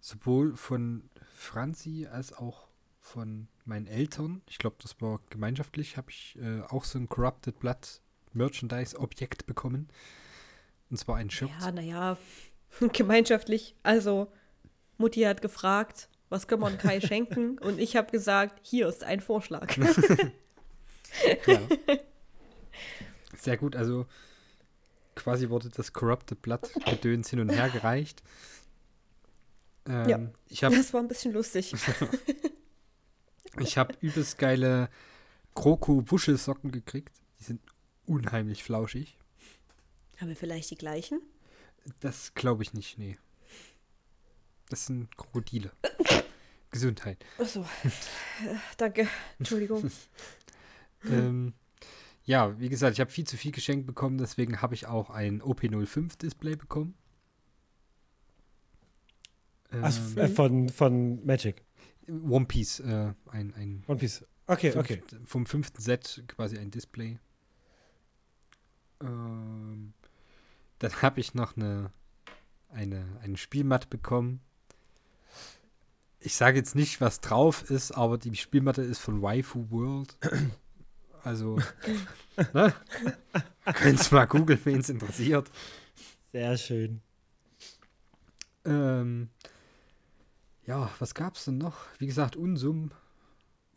sowohl 0.00 0.56
von 0.56 1.10
Franzi 1.36 2.08
als 2.10 2.32
auch 2.32 2.68
von 3.00 3.48
meinen 3.66 3.86
Eltern, 3.86 4.40
ich 4.48 4.56
glaube, 4.56 4.76
das 4.80 4.98
war 5.02 5.20
gemeinschaftlich, 5.28 5.98
habe 5.98 6.10
ich 6.10 6.38
äh, 6.40 6.62
auch 6.62 6.84
so 6.84 6.98
ein 6.98 7.06
Corrupted 7.06 7.58
Blood 7.58 8.00
Merchandise-Objekt 8.32 9.44
bekommen. 9.44 9.88
Und 10.88 10.96
zwar 10.96 11.16
ein 11.16 11.28
Shirt. 11.28 11.50
Ja, 11.60 11.70
naja, 11.70 12.16
gemeinschaftlich. 12.94 13.76
Also, 13.82 14.32
Mutti 14.96 15.20
hat 15.20 15.42
gefragt, 15.42 16.08
was 16.30 16.48
können 16.48 16.62
wir 16.62 16.70
Kai 16.78 17.02
schenken? 17.02 17.58
Und 17.60 17.78
ich 17.78 17.94
habe 17.94 18.10
gesagt, 18.10 18.58
hier 18.62 18.88
ist 18.88 19.04
ein 19.04 19.20
Vorschlag. 19.20 19.76
Ja. 21.46 21.58
Sehr 23.34 23.56
gut, 23.56 23.74
also 23.74 24.06
quasi 25.18 25.50
wurde 25.50 25.68
das 25.68 25.92
Corrupted 25.92 26.40
Blood 26.40 26.70
Gedöns 26.86 27.28
hin 27.30 27.40
und 27.40 27.50
her 27.50 27.68
gereicht. 27.68 28.22
Ähm, 29.86 30.08
Ja. 30.08 30.20
Ich 30.48 30.64
habe 30.64 30.76
Das 30.76 30.94
war 30.94 31.00
ein 31.00 31.08
bisschen 31.08 31.32
lustig. 31.32 31.74
ich 33.60 33.76
hab 33.76 34.00
übelst 34.02 34.38
geile 34.38 34.88
Kroko-Wuschelsocken 35.54 36.70
gekriegt. 36.70 37.12
Die 37.40 37.44
sind 37.44 37.60
unheimlich 38.06 38.62
flauschig. 38.64 39.18
Haben 40.20 40.28
wir 40.28 40.36
vielleicht 40.36 40.70
die 40.70 40.76
gleichen? 40.76 41.20
Das 42.00 42.34
glaube 42.34 42.62
ich 42.62 42.72
nicht, 42.74 42.98
nee. 42.98 43.18
Das 44.68 44.86
sind 44.86 45.16
Krokodile. 45.16 45.72
Gesundheit. 46.70 47.24
Achso. 47.38 47.64
Danke. 48.76 49.08
Entschuldigung. 49.38 49.90
Ähm, 51.04 51.54
ja, 52.28 52.60
wie 52.60 52.68
gesagt, 52.68 52.92
ich 52.92 53.00
habe 53.00 53.10
viel 53.10 53.26
zu 53.26 53.38
viel 53.38 53.52
geschenkt 53.52 53.86
bekommen, 53.86 54.18
deswegen 54.18 54.60
habe 54.60 54.74
ich 54.74 54.86
auch 54.86 55.08
ein 55.08 55.40
OP05 55.40 56.18
Display 56.18 56.56
bekommen. 56.56 56.94
Also 59.70 60.00
Ähm, 60.12 60.18
äh, 60.18 60.28
von, 60.28 60.68
von 60.68 61.24
Magic. 61.24 61.64
One 62.06 62.44
Piece, 62.44 62.80
äh, 62.80 63.14
ein, 63.30 63.54
ein 63.54 63.82
One 63.86 63.98
Piece. 63.98 64.26
Okay, 64.46 64.72
fünf- 64.72 64.84
okay. 64.90 65.02
vom 65.24 65.46
fünften 65.46 65.80
Set 65.80 66.22
quasi 66.28 66.58
ein 66.58 66.70
Display. 66.70 67.18
Ähm, 69.00 69.94
dann 70.80 70.92
habe 71.02 71.20
ich 71.20 71.32
noch 71.32 71.56
eine, 71.56 71.90
eine, 72.68 73.06
eine 73.22 73.38
Spielmatte 73.38 73.88
bekommen. 73.88 74.40
Ich 76.20 76.34
sage 76.34 76.58
jetzt 76.58 76.74
nicht, 76.74 77.00
was 77.00 77.20
drauf 77.20 77.70
ist, 77.70 77.92
aber 77.92 78.18
die 78.18 78.34
Spielmatte 78.36 78.82
ist 78.82 78.98
von 78.98 79.22
Waifu 79.22 79.70
World. 79.70 80.14
Also, 81.24 81.58
ne? 82.54 82.74
Könnt's 83.74 84.10
mal 84.10 84.26
googeln, 84.26 84.60
wen 84.64 84.80
es 84.80 84.88
interessiert. 84.88 85.50
Sehr 86.32 86.56
schön. 86.56 87.00
Ähm, 88.64 89.30
ja, 90.66 90.90
was 90.98 91.14
gab's 91.14 91.46
denn 91.46 91.58
noch? 91.58 91.78
Wie 91.98 92.06
gesagt, 92.06 92.36
Unsummen. 92.36 92.92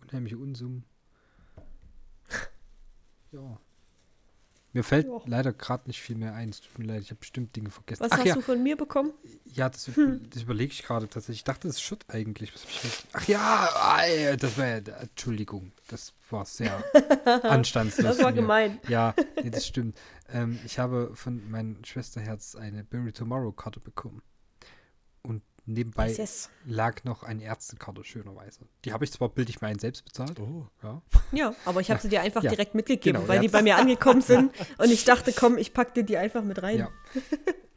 Unheimliche 0.01 0.37
Unsummen. 0.37 0.83
Ja. 3.33 3.57
Mir 4.73 4.83
fällt 4.83 5.05
Ja. 5.07 5.19
leider 5.25 5.51
gerade 5.51 5.83
nicht 5.87 5.99
viel 6.01 6.15
mehr 6.15 6.33
ein. 6.33 6.49
Es 6.49 6.61
tut 6.61 6.79
mir 6.79 6.85
leid, 6.85 7.01
ich 7.01 7.09
habe 7.09 7.19
bestimmt 7.19 7.55
Dinge 7.55 7.69
vergessen. 7.69 8.03
Was 8.05 8.11
Ach 8.13 8.19
hast 8.19 8.25
ja, 8.25 8.35
du 8.35 8.41
von 8.41 8.63
mir 8.63 8.77
bekommen? 8.77 9.11
ja, 9.45 9.67
das, 9.69 9.87
über- 9.89 10.17
das 10.29 10.43
überlege 10.43 10.71
ich 10.71 10.83
gerade 10.83 11.07
tatsächlich. 11.09 11.39
Ich 11.39 11.43
dachte, 11.43 11.67
das 11.67 11.75
ist 11.77 11.81
Schutt 11.81 12.05
eigentlich. 12.07 12.53
Ach 13.13 13.27
ja, 13.27 14.35
das 14.37 14.57
war 14.57 14.67
ja, 14.67 14.77
Entschuldigung, 14.77 15.71
das 15.87 16.13
war 16.29 16.45
sehr 16.45 16.83
anstandslos. 17.43 18.17
Das 18.17 18.23
war 18.23 18.31
gemein. 18.33 18.79
Ja, 18.87 19.13
nee, 19.43 19.49
das 19.49 19.67
stimmt. 19.67 19.97
Ähm, 20.33 20.57
ich 20.65 20.79
habe 20.79 21.11
von 21.15 21.49
meinem 21.51 21.83
Schwesterherz 21.83 22.55
eine 22.55 22.83
Bury 22.85 23.11
Tomorrow 23.11 23.51
Karte 23.51 23.79
bekommen. 23.81 24.21
Nebenbei 25.65 26.07
Yes, 26.09 26.17
yes. 26.17 26.49
lag 26.65 27.03
noch 27.03 27.21
eine 27.23 27.43
Ärztekarte, 27.43 28.03
schönerweise. 28.03 28.61
Die 28.83 28.93
habe 28.93 29.05
ich 29.05 29.11
zwar 29.11 29.29
bildlich 29.29 29.61
mir 29.61 29.67
ein 29.67 29.77
selbst 29.79 30.03
bezahlt. 30.03 30.39
Oh. 30.39 30.67
Ja. 30.81 31.01
Ja, 31.31 31.55
aber 31.65 31.81
ich 31.81 31.91
habe 31.91 32.01
sie 32.01 32.09
dir 32.09 32.21
einfach 32.21 32.43
Ja, 32.43 32.49
direkt 32.49 32.73
mitgegeben, 32.73 33.19
genau, 33.21 33.27
weil 33.27 33.39
die 33.41 33.47
bei 33.47 33.61
mir 33.61 33.75
angekommen 33.77 34.21
sind. 34.21 34.51
Und 34.79 34.91
ich 34.91 35.05
dachte, 35.05 35.31
komm, 35.33 35.57
ich 35.57 35.73
pack 35.73 35.93
dir 35.93 36.03
die 36.03 36.17
einfach 36.17 36.43
mit 36.43 36.61
rein. 36.63 36.79
ja. 36.79 36.89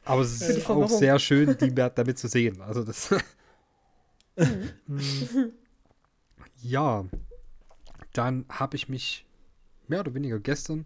Aber 0.05 0.23
es 0.23 0.41
ist 0.41 0.69
auch 0.69 0.89
sehr 0.89 1.19
schön, 1.19 1.57
die 1.59 1.75
da- 1.75 1.91
damit 1.91 2.19
zu 2.19 2.29
sehen. 2.29 2.61
Also 2.61 2.83
das. 2.85 3.11
Mm. 4.37 5.51
ja. 6.63 7.05
Dann 8.13 8.45
habe 8.49 8.77
ich 8.77 8.89
mich 8.89 9.27
mehr 9.87 10.01
oder 10.01 10.15
weniger 10.15 10.41
gestern 10.41 10.85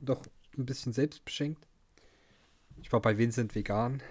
doch 0.00 0.22
ein 0.56 0.66
bisschen 0.66 0.92
selbst 0.92 1.24
beschenkt. 1.24 1.66
Ich 2.82 2.92
war 2.92 3.00
bei 3.00 3.16
Vincent 3.18 3.54
vegan. 3.54 4.02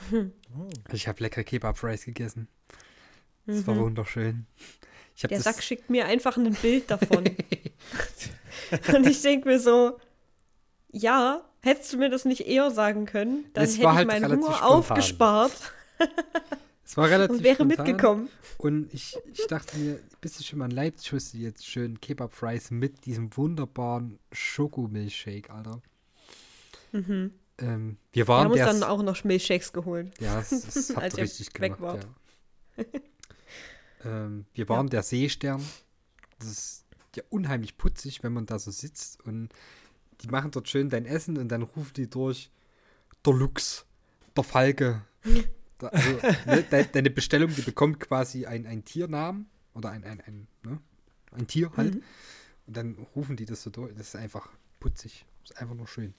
Oh. 0.56 0.68
Ich 0.92 1.08
habe 1.08 1.20
lecker 1.22 1.42
Kebab 1.42 1.76
Fries 1.78 2.04
gegessen. 2.04 2.46
Das 3.46 3.66
war 3.66 3.74
Mhm. 3.74 3.80
wunderschön. 3.80 4.46
Ich 5.16 5.24
hab 5.24 5.30
Der 5.30 5.40
Sack 5.40 5.62
schickt 5.62 5.90
mir 5.90 6.06
einfach 6.06 6.36
ein 6.36 6.52
Bild 6.54 6.90
davon. 6.90 7.24
Und 8.94 9.06
ich 9.06 9.20
denke 9.22 9.48
mir 9.48 9.58
so, 9.58 9.98
ja, 10.92 11.44
hättest 11.60 11.92
du 11.92 11.98
mir 11.98 12.08
das 12.08 12.24
nicht 12.24 12.46
eher 12.46 12.70
sagen 12.70 13.04
können, 13.06 13.46
dann 13.52 13.64
Es 13.64 13.74
hätte 13.74 13.84
war 13.84 13.92
ich 13.92 13.96
halt 13.98 14.06
meinen 14.08 14.32
Hunger 14.32 14.64
aufgespart 14.64 15.52
es 16.84 16.96
war 16.96 17.08
relativ 17.10 17.38
und 17.38 17.42
wäre 17.44 17.54
spontan. 17.56 17.86
mitgekommen. 17.86 18.28
Und 18.58 18.94
ich, 18.94 19.16
ich 19.32 19.46
dachte 19.48 19.76
mir, 19.76 19.98
bist 20.20 20.38
du 20.38 20.44
schon 20.44 20.58
mal 20.60 20.66
in 20.66 20.70
Leipzig, 20.72 21.12
holst 21.12 21.34
du 21.34 21.38
jetzt 21.38 21.66
schön 21.66 22.00
Kebab-Fries 22.00 22.70
mit 22.70 23.06
diesem 23.06 23.36
wunderbaren 23.36 24.18
Schokomilchshake, 24.32 25.50
Alter. 25.50 25.80
Mhm. 26.92 27.32
Ähm, 27.58 27.98
wir 28.12 28.22
Wir 28.22 28.28
waren 28.28 28.44
haben 28.44 28.52
uns 28.52 28.60
dann 28.60 28.82
auch 28.82 29.02
noch 29.02 29.22
Milchshakes 29.24 29.72
geholt. 29.72 30.12
Ja, 30.20 30.40
es 30.40 30.90
hat 30.96 31.02
als 31.02 31.16
ihr 31.16 31.24
richtig 31.24 31.48
weg 31.60 31.76
gemacht, 31.76 32.06
wart. 32.76 32.86
ja. 34.02 34.26
ähm, 34.26 34.46
wir 34.54 34.68
waren 34.68 34.88
der 34.88 35.02
Seestern. 35.02 35.62
Das 36.38 36.48
ist 36.48 36.84
ja 37.14 37.22
unheimlich 37.30 37.76
putzig, 37.76 38.22
wenn 38.22 38.32
man 38.32 38.46
da 38.46 38.58
so 38.58 38.70
sitzt 38.70 39.20
und 39.24 39.50
die 40.20 40.28
machen 40.28 40.50
dort 40.50 40.68
schön 40.68 40.90
dein 40.90 41.06
Essen 41.06 41.38
und 41.38 41.48
dann 41.48 41.62
rufen 41.62 41.92
die 41.94 42.08
durch 42.08 42.50
der 43.24 43.34
Lux, 43.34 43.86
der 44.36 44.44
Falke. 44.44 45.02
Da, 45.78 45.88
also, 45.88 46.10
ne, 46.46 46.62
de, 46.62 46.86
deine 46.92 47.10
Bestellung, 47.10 47.52
die 47.52 47.62
bekommt 47.62 47.98
quasi 47.98 48.46
ein, 48.46 48.64
ein 48.64 48.84
Tiernamen 48.84 49.50
oder 49.74 49.90
ein, 49.90 50.04
ein, 50.04 50.20
ein, 50.20 50.46
ne, 50.62 50.78
ein 51.32 51.48
Tier 51.48 51.72
halt. 51.76 51.96
Mhm. 51.96 52.02
Und 52.68 52.76
dann 52.76 52.94
rufen 53.16 53.34
die 53.34 53.44
das 53.44 53.64
so 53.64 53.70
durch. 53.70 53.92
Das 53.92 54.06
ist 54.06 54.16
einfach 54.16 54.48
putzig. 54.78 55.26
Das 55.42 55.50
ist 55.50 55.60
einfach 55.60 55.74
nur 55.74 55.88
schön. 55.88 56.14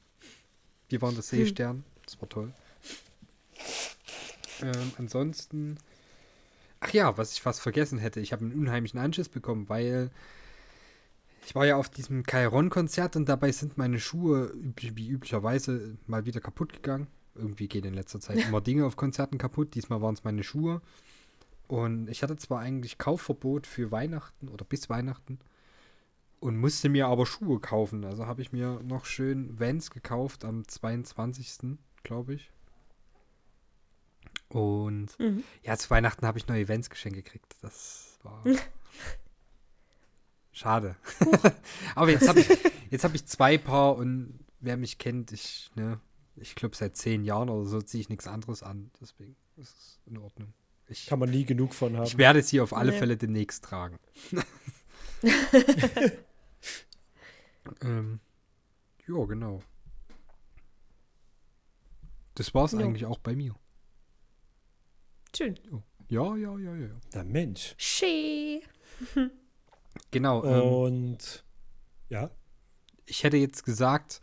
Wir 0.90 1.02
waren 1.02 1.16
der 1.16 1.24
Hm. 1.24 1.38
Seestern. 1.40 1.84
Das 2.06 2.22
war 2.22 2.30
toll. 2.30 2.54
Ähm, 4.62 4.92
ansonsten. 4.98 5.78
Ach 6.80 6.92
ja, 6.94 7.18
was 7.18 7.34
ich 7.34 7.42
fast 7.42 7.62
vergessen 7.62 7.98
hätte. 7.98 8.20
Ich 8.20 8.32
habe 8.32 8.46
einen 8.46 8.54
unheimlichen 8.54 9.00
Anschiss 9.00 9.30
bekommen, 9.30 9.70
weil 9.70 10.12
ich 11.46 11.56
war 11.56 11.66
ja 11.66 11.78
auf 11.78 11.90
diesem 11.90 12.24
Kairon-Konzert 12.24 13.16
und 13.16 13.28
dabei 13.28 13.52
sind 13.52 13.78
meine 13.78 14.00
Schuhe 14.00 14.54
wie 14.76 15.08
üblicherweise 15.08 15.98
mal 16.08 16.26
wieder 16.26 16.42
kaputt 16.42 16.74
gegangen. 16.74 17.08
Irgendwie 17.36 17.68
gehen 17.68 17.86
in 17.86 17.94
letzter 17.94 18.20
Zeit 18.20 18.38
immer 18.48 18.62
Dinge 18.62 18.86
auf 18.86 18.96
Konzerten 18.96 19.38
kaputt. 19.38 19.74
Diesmal 19.76 20.02
waren 20.02 20.16
es 20.16 20.24
meine 20.24 20.44
Schuhe. 20.44 20.82
Und 21.68 22.10
ich 22.10 22.22
hatte 22.22 22.38
zwar 22.38 22.60
eigentlich 22.60 22.98
Kaufverbot 22.98 23.66
für 23.66 23.92
Weihnachten 23.92 24.50
oder 24.50 24.66
bis 24.66 24.90
Weihnachten 24.90 25.40
und 26.40 26.58
musste 26.58 26.90
mir 26.90 27.08
aber 27.08 27.26
Schuhe 27.26 27.60
kaufen. 27.60 28.06
Also 28.06 28.26
habe 28.28 28.42
ich 28.42 28.52
mir 28.52 28.82
noch 28.84 29.06
schön 29.06 29.60
Vans 29.60 29.90
gekauft 29.92 30.46
am 30.46 30.68
22. 30.68 31.78
glaube 32.04 32.36
ich. 32.36 32.52
Und 34.50 35.18
Mhm. 35.20 35.44
ja, 35.64 35.76
zu 35.78 35.90
Weihnachten 35.90 36.26
habe 36.26 36.38
ich 36.38 36.48
neue 36.48 36.68
Vans 36.70 36.90
geschenkt 36.90 37.18
gekriegt. 37.18 37.56
Das 37.62 38.20
war 38.24 38.44
schade. 40.52 40.96
aber 41.96 42.12
jetzt 42.12 42.28
habe 42.28 42.40
ich, 42.40 42.48
jetzt 42.90 43.04
hab 43.04 43.14
ich 43.16 43.26
zwei 43.26 43.58
Paar 43.58 43.96
und 43.96 44.40
wer 44.60 44.78
mich 44.78 44.98
kennt, 44.98 45.32
ich, 45.32 45.72
ne, 45.76 46.00
ich 46.36 46.56
glaube 46.56 46.76
seit 46.76 46.96
zehn 46.96 47.24
Jahren 47.24 47.50
oder 47.50 47.66
so 47.66 47.82
ziehe 47.82 48.02
ich 48.02 48.10
nichts 48.10 48.28
anderes 48.28 48.64
an. 48.64 48.92
Deswegen 49.02 49.36
ist 49.58 49.76
es 49.78 50.00
in 50.06 50.18
Ordnung. 50.18 50.54
Ich, 50.88 51.08
Kann 51.08 51.18
man 51.20 51.32
nie 51.32 51.46
genug 51.46 51.74
von 51.74 51.98
haben. 51.98 52.04
ich 52.04 52.18
werde 52.20 52.44
sie 52.44 52.62
auf 52.62 52.72
alle 52.74 52.92
Nee. 52.92 53.00
Fälle 53.00 53.18
demnächst 53.18 53.64
tragen. 53.64 53.98
ähm, 57.82 58.20
ja, 59.08 59.26
genau. 59.26 59.62
Das 62.36 62.54
war's 62.54 62.74
Jo. 62.74 62.80
eigentlich 62.80 63.06
auch 63.06 63.20
bei 63.20 63.36
mir. 63.36 63.56
Schön. 65.36 65.58
Ja, 66.10 66.36
ja, 66.36 66.58
ja, 66.58 66.76
ja. 66.76 66.90
Der 67.14 67.24
Mensch. 67.24 67.76
Schee. 67.78 68.62
Genau. 70.12 70.44
Ähm, 70.44 70.62
Und 70.62 71.44
ja, 72.10 72.30
ich 73.06 73.24
hätte 73.24 73.38
jetzt 73.38 73.64
gesagt, 73.64 74.22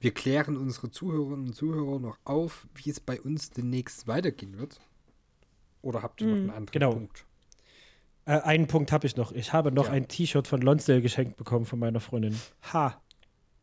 wir 0.00 0.12
klären 0.12 0.56
unsere 0.56 0.90
Zuhörerinnen 0.90 1.48
und 1.48 1.54
Zuhörer 1.54 1.98
noch 1.98 2.18
auf, 2.24 2.66
wie 2.74 2.90
es 2.90 3.00
bei 3.00 3.20
uns 3.20 3.50
demnächst 3.50 4.06
weitergehen 4.06 4.58
wird. 4.58 4.80
Oder 5.82 6.02
habt 6.02 6.20
ihr 6.20 6.28
noch 6.28 6.36
einen 6.36 6.50
anderen 6.50 6.72
Genau. 6.72 6.92
Punkt? 6.92 7.26
Äh, 8.26 8.32
einen 8.40 8.66
Punkt 8.66 8.92
habe 8.92 9.06
ich 9.06 9.16
noch. 9.16 9.32
Ich 9.32 9.52
habe 9.52 9.70
noch 9.72 9.86
Ja. 9.86 9.92
ein 9.92 10.08
T-Shirt 10.08 10.46
von 10.48 10.60
Lonsdale 10.60 11.02
geschenkt 11.02 11.36
bekommen 11.36 11.66
von 11.66 11.78
meiner 11.78 12.00
Freundin. 12.00 12.38
Ha. 12.72 13.00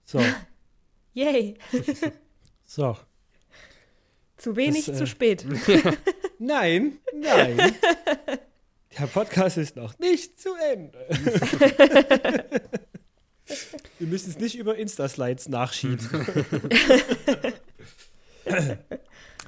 So, 0.06 0.20
Yay. 1.14 1.56
so. 2.66 2.98
Zu 4.38 4.56
wenig, 4.56 4.86
Das, 4.86 4.96
äh, 4.96 5.00
zu 5.00 5.08
spät. 5.08 5.46
Nein, 6.40 6.98
nein. 7.14 7.76
Der 8.98 9.06
Podcast 9.06 9.58
ist 9.60 9.76
noch 9.76 10.00
nicht 10.00 10.42
zu 10.42 10.50
Ende. 10.74 10.98
Wir 14.00 14.08
müssen 14.08 14.32
es 14.32 14.40
nicht 14.40 14.56
über 14.58 14.76
Insta-Slides 14.76 15.50
nachschieben. 15.50 16.00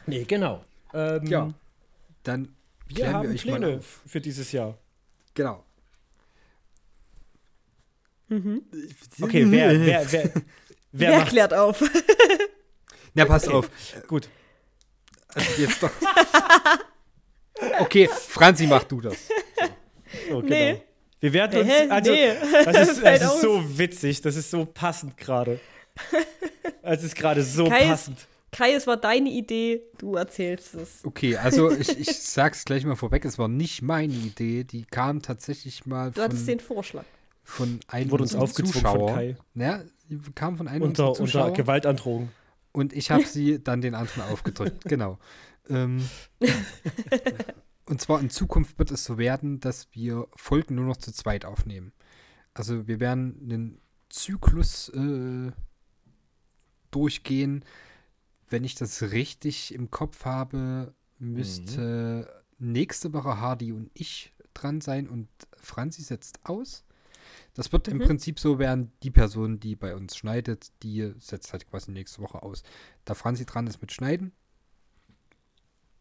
nee, 0.06 0.24
genau. 0.26 0.64
Ähm, 0.94 1.26
Ja. 1.26 1.54
Dann 2.22 2.56
wir 2.88 3.12
haben 3.12 3.32
wir 3.32 3.40
Pläne 3.40 3.78
auf. 3.80 4.02
für 4.06 4.22
dieses 4.22 4.52
Jahr. 4.52 4.78
Genau. 5.34 5.64
Mhm. 8.30 8.64
Okay, 9.22 9.46
wer, 9.52 9.72
wer, 9.86 10.12
wer, 10.12 10.12
wer, 10.92 11.12
Wer 11.12 11.26
klärt 11.26 11.54
auf? 11.54 11.82
Na, 13.14 13.26
pass 13.26 13.48
Okay. 13.48 13.56
auf. 13.56 13.70
Gut. 14.08 14.30
Also 15.34 15.62
jetzt 15.62 15.82
doch. 15.84 15.92
Okay, 17.80 18.10
Franzi, 18.10 18.68
mach 18.68 18.84
du 18.84 19.00
das. 19.00 19.16
So, 20.28 20.42
genau. 20.42 20.48
Nee. 20.50 20.82
Wir 21.20 21.32
werden 21.34 21.62
uns, 21.62 21.72
also, 21.90 22.12
nee. 22.12 22.34
das 22.66 22.90
ist, 22.90 23.04
das 23.04 23.22
ist 23.22 23.42
so 23.42 23.78
witzig, 23.78 24.20
das 24.22 24.36
ist 24.36 24.50
so 24.52 24.66
passend 24.66 25.16
gerade. 25.16 25.60
Es 26.82 27.04
ist 27.04 27.16
gerade 27.16 27.42
so 27.44 27.66
Kai 27.70 27.84
ist- 27.84 27.88
passend. 27.90 28.28
Kai, 28.54 28.74
es 28.74 28.88
war 28.88 28.98
deine 28.98 29.30
Idee, 29.30 29.82
du 29.98 30.16
erzählst 30.16 30.76
es. 30.76 31.04
Okay, 31.04 31.36
also 31.36 31.72
ich, 31.72 31.90
ich 32.00 32.20
sag's 32.20 32.64
gleich 32.64 32.86
mal 32.86 32.96
vorweg, 32.96 33.26
es 33.26 33.38
war 33.38 33.48
nicht 33.50 33.82
meine 33.82 34.14
Idee, 34.14 34.64
die 34.64 34.86
kam 34.86 35.22
tatsächlich 35.22 35.86
mal 35.86 36.12
Du 36.12 36.22
hattest 36.22 36.44
von, 36.44 36.48
den 36.48 36.60
Vorschlag. 36.60 37.04
von 37.44 37.80
einem 37.88 38.12
Wurde 38.12 38.24
uns 38.24 38.36
aufgezwungen 38.36 38.74
Zuschauer. 38.74 39.08
von 39.10 39.16
Kai. 39.16 39.38
Ja, 39.56 39.84
die 40.10 40.20
kam 40.36 40.58
von 40.58 40.68
einem 40.68 40.84
Unter, 40.84 41.14
Zuschauer. 41.14 41.46
unter 41.48 41.58
Gewaltandrohung. 41.58 42.30
Und 42.72 42.94
ich 42.94 43.12
habe 43.12 43.26
sie 43.26 43.62
dann 43.62 43.82
den 43.82 43.96
anderen 43.96 44.24
aufgedrückt, 44.24 44.86
genau. 44.86 45.18
Ähm, 45.70 46.08
und 47.86 48.02
zwar 48.02 48.20
in 48.20 48.30
Zukunft 48.30 48.78
wird 48.80 48.92
es 48.92 49.04
so 49.04 49.18
werden, 49.18 49.60
dass 49.60 49.88
wir 49.94 50.28
Folgen 50.36 50.76
nur 50.76 50.86
noch 50.86 50.98
zu 50.98 51.12
zweit 51.12 51.44
aufnehmen. 51.46 51.92
Also 52.54 52.88
wir 52.88 53.00
werden 53.00 53.40
einen 53.42 53.82
Zyklus 54.10 54.90
äh, 54.90 55.52
durchgehen. 56.92 57.66
Wenn 58.50 58.64
ich 58.64 58.76
das 58.76 59.02
richtig 59.02 59.74
im 59.74 59.90
Kopf 59.92 60.26
habe, 60.26 60.94
müsste 61.20 62.44
nächste 62.60 63.14
Woche 63.14 63.40
Hardy 63.40 63.72
und 63.72 63.90
ich 63.94 64.34
dran 64.54 64.82
sein 64.82 65.08
und 65.08 65.28
Franzi 65.58 66.02
setzt 66.02 66.40
aus. 66.44 66.84
Das 67.56 67.72
wird 67.72 67.88
im 67.88 67.98
Mhm. 67.98 68.04
Prinzip 68.04 68.40
so 68.40 68.60
werden, 68.60 68.92
die 69.04 69.12
Person, 69.12 69.60
die 69.60 69.76
bei 69.76 69.96
uns 69.96 70.16
schneidet, 70.18 70.72
die 70.84 71.14
setzt 71.20 71.52
halt 71.54 71.70
quasi 71.70 71.92
nächste 71.92 72.22
Woche 72.22 72.44
aus. 72.44 72.64
Da 73.06 73.14
Franzi 73.14 73.46
dran 73.46 73.68
ist 73.68 73.80
mit 73.82 73.92
Schneiden, 73.92 74.32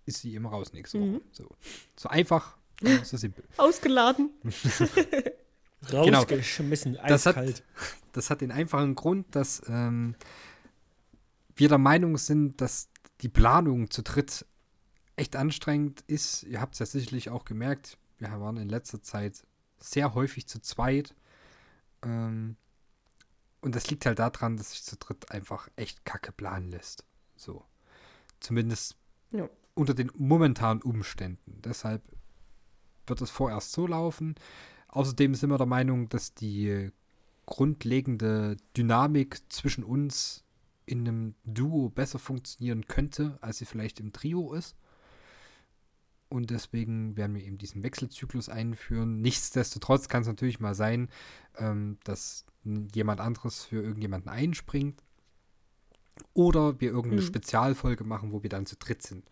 ist 0.04 0.20
sie 0.20 0.34
immer 0.34 0.50
raus 0.50 0.72
nächste 0.72 0.98
Woche. 1.00 1.08
Mhm. 1.08 1.20
So. 1.32 1.48
so 1.96 2.08
einfach, 2.08 2.56
so 3.04 3.16
simpel. 3.16 3.44
Ausgeladen. 3.56 4.30
Rausgeschmissen, 5.92 6.98
Das 7.06 7.26
hat- 7.26 7.36
eiskalt. 7.36 7.62
Das 8.14 8.28
hat 8.28 8.42
den 8.42 8.50
einfachen 8.52 8.94
Grund, 8.94 9.34
dass 9.34 9.62
ähm, 9.68 10.16
wir 11.56 11.68
der 11.68 11.78
Meinung 11.78 12.16
sind, 12.18 12.60
dass 12.60 12.88
die 13.20 13.28
Planung 13.28 13.90
zu 13.90 14.02
dritt 14.02 14.46
echt 15.16 15.36
anstrengend 15.36 16.02
ist. 16.06 16.42
Ihr 16.44 16.60
habt 16.60 16.74
es 16.74 16.78
ja 16.80 16.86
sicherlich 16.86 17.30
auch 17.30 17.44
gemerkt, 17.44 17.98
wir 18.18 18.28
waren 18.40 18.56
in 18.56 18.68
letzter 18.68 19.02
Zeit 19.02 19.44
sehr 19.78 20.14
häufig 20.14 20.46
zu 20.46 20.60
zweit. 20.60 21.14
Ähm, 22.02 22.56
und 23.60 23.74
das 23.74 23.90
liegt 23.90 24.06
halt 24.06 24.18
daran, 24.18 24.56
dass 24.56 24.70
sich 24.70 24.82
zu 24.82 24.96
dritt 24.96 25.30
einfach 25.30 25.68
echt 25.76 26.04
kacke 26.04 26.32
planen 26.32 26.70
lässt. 26.70 27.04
So. 27.36 27.64
Zumindest 28.40 28.96
Ja. 29.30 29.48
unter 29.74 29.94
den 29.94 30.10
momentanen 30.16 30.82
Umständen. 30.82 31.60
Deshalb 31.62 32.02
wird 33.06 33.20
es 33.20 33.30
vorerst 33.30 33.72
so 33.72 33.86
laufen. 33.86 34.34
Außerdem 34.88 35.34
sind 35.34 35.50
wir 35.50 35.58
der 35.58 35.66
Meinung, 35.66 36.08
dass 36.08 36.34
die 36.34 36.90
grundlegende 37.46 38.56
Dynamik 38.76 39.40
zwischen 39.52 39.84
uns 39.84 40.44
in 40.86 41.00
einem 41.00 41.34
Duo 41.44 41.88
besser 41.88 42.18
funktionieren 42.18 42.86
könnte, 42.86 43.38
als 43.40 43.58
sie 43.58 43.64
vielleicht 43.66 44.00
im 44.00 44.12
Trio 44.12 44.52
ist. 44.52 44.76
Und 46.28 46.50
deswegen 46.50 47.16
werden 47.16 47.36
wir 47.36 47.44
eben 47.44 47.58
diesen 47.58 47.82
Wechselzyklus 47.82 48.48
einführen. 48.48 49.20
Nichtsdestotrotz 49.20 50.08
kann 50.08 50.22
es 50.22 50.28
natürlich 50.28 50.60
mal 50.60 50.74
sein, 50.74 51.10
ähm, 51.58 51.98
dass 52.04 52.46
jemand 52.64 53.20
anderes 53.20 53.64
für 53.64 53.82
irgendjemanden 53.82 54.30
einspringt. 54.30 55.02
Oder 56.32 56.80
wir 56.80 56.90
irgendeine 56.90 57.22
Mhm. 57.22 57.26
Spezialfolge 57.26 58.04
machen, 58.04 58.32
wo 58.32 58.42
wir 58.42 58.50
dann 58.50 58.64
zu 58.66 58.76
dritt 58.76 59.02
sind. 59.02 59.28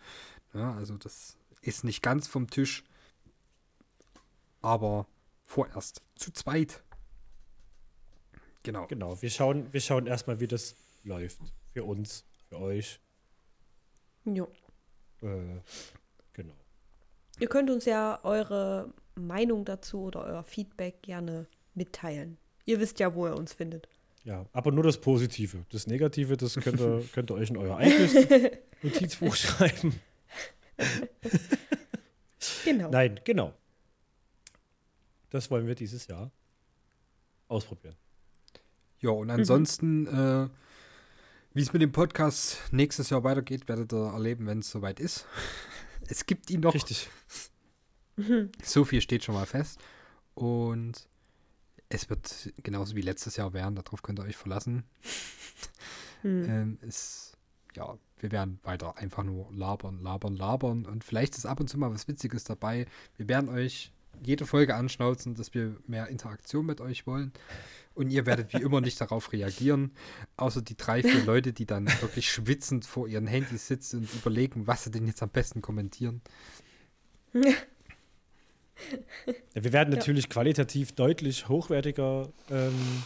Ja, 0.53 0.75
also 0.75 0.99
das 0.99 1.37
ist 1.63 1.85
nicht 1.85 2.03
ganz 2.03 2.27
vom 2.27 2.51
Tisch. 2.51 2.85
Aber 4.61 5.07
vorerst 5.47 6.03
zu 6.17 6.33
zweit. 6.33 6.83
Genau. 8.63 8.87
Genau, 8.89 9.21
wir 9.23 9.31
schauen, 9.31 9.73
wir 9.73 9.81
schauen 9.81 10.07
erstmal, 10.07 10.41
wie 10.41 10.49
das 10.49 10.75
läuft. 11.05 11.41
Für 11.73 11.85
uns, 11.85 12.25
für 12.49 12.59
euch. 12.59 13.01
Jo. 14.25 14.49
Äh, 15.23 15.61
genau. 16.33 16.55
Ihr 17.39 17.49
könnt 17.49 17.71
uns 17.71 17.85
ja 17.85 18.21
eure 18.23 18.93
Meinung 19.15 19.65
dazu 19.65 20.03
oder 20.03 20.25
euer 20.25 20.43
Feedback 20.43 21.03
gerne 21.03 21.47
mitteilen. 21.75 22.39
Ihr 22.65 22.81
wisst 22.81 22.99
ja, 23.01 23.15
wo 23.15 23.27
ihr 23.27 23.37
uns 23.37 23.53
findet. 23.53 23.89
Ja, 24.25 24.47
aber 24.53 24.71
nur 24.71 24.85
das 24.85 25.01
Positive. 25.01 25.65
Das 25.71 25.87
Negative, 25.87 26.37
das 26.37 26.55
könnt 26.57 26.81
ihr, 26.81 27.03
könnt 27.13 27.31
ihr 27.31 27.35
euch 27.35 27.51
in 27.51 27.57
euer 27.57 27.77
eigenes 27.77 28.15
Notizbuch 28.83 29.35
schreiben. 29.35 30.01
Genau. 32.65 32.91
Nein, 32.91 33.21
genau. 33.25 33.55
Das 35.31 35.51
wollen 35.51 35.67
wir 35.67 35.75
dieses 35.75 36.07
Jahr 36.07 36.31
ausprobieren. 37.49 37.97
Ja, 39.01 39.11
und 39.11 39.31
ansonsten, 39.31 40.07
äh, 40.07 40.49
wie 41.53 41.63
es 41.63 41.73
mit 41.73 41.83
dem 41.83 41.93
Podcast 41.93 42.59
nächstes 42.71 43.11
Jahr 43.11 43.25
weitergeht, 43.25 43.69
werdet 43.69 43.93
ihr 43.93 44.13
erleben, 44.13 44.47
wenn 44.47 44.61
es 44.61 44.71
soweit 44.71 45.01
ist. 45.01 45.27
Es 46.09 46.27
gibt 46.27 46.51
ihn 46.51 46.61
noch. 46.61 46.75
Richtig. 46.75 47.09
So 48.63 48.85
viel 48.85 49.01
steht 49.01 49.25
schon 49.25 49.35
mal 49.35 49.47
fest. 49.47 49.81
Und 50.35 51.09
es 51.89 52.11
wird 52.11 52.53
genauso 52.63 52.95
wie 52.95 53.01
letztes 53.01 53.37
Jahr 53.37 53.55
werden, 53.55 53.77
darauf 53.77 54.03
könnt 54.03 54.21
ihr 54.21 54.25
euch 54.25 54.37
verlassen. 54.37 54.85
Hm. 56.23 56.45
Ähm, 56.51 56.79
es, 56.83 57.33
ja, 57.75 57.97
wir 58.19 58.31
werden 58.31 58.59
weiter 58.63 58.99
einfach 58.99 59.23
nur 59.23 59.51
labern, 59.55 60.03
labern, 60.03 60.37
labern. 60.37 60.85
Und 60.85 61.03
vielleicht 61.03 61.35
ist 61.39 61.47
ab 61.47 61.61
und 61.61 61.69
zu 61.69 61.79
mal 61.79 61.91
was 61.91 62.09
Witziges 62.09 62.45
dabei. 62.45 62.87
Wir 63.17 63.27
werden 63.27 63.49
euch 63.49 63.91
jede 64.23 64.45
Folge 64.45 64.75
anschnauzen, 64.75 65.35
dass 65.35 65.55
wir 65.55 65.77
mehr 65.87 66.09
Interaktion 66.09 66.67
mit 66.67 66.83
euch 66.83 67.07
wollen. 67.07 67.33
Und 67.95 68.11
ihr 68.11 68.24
werdet 68.24 68.53
wie 68.55 68.62
immer 68.62 68.80
nicht 68.80 69.01
darauf 69.01 69.32
reagieren. 69.32 69.91
Außer 70.36 70.62
die 70.62 70.76
drei, 70.76 71.03
vier 71.03 71.24
Leute, 71.24 71.53
die 71.53 71.66
dann 71.66 71.86
wirklich 72.01 72.30
schwitzend 72.30 72.84
vor 72.86 73.09
ihren 73.09 73.26
Handys 73.26 73.66
sitzen 73.66 73.99
und 74.01 74.14
überlegen, 74.14 74.66
was 74.66 74.84
sie 74.84 74.91
denn 74.91 75.07
jetzt 75.07 75.22
am 75.22 75.28
besten 75.30 75.61
kommentieren. 75.61 76.22
Ja, 77.34 77.53
wir 79.62 79.72
werden 79.72 79.93
Ja. 79.93 79.99
natürlich 79.99 80.28
qualitativ 80.30 80.93
deutlich 80.93 81.49
hochwertiger. 81.49 82.28
Ähm, 82.51 83.03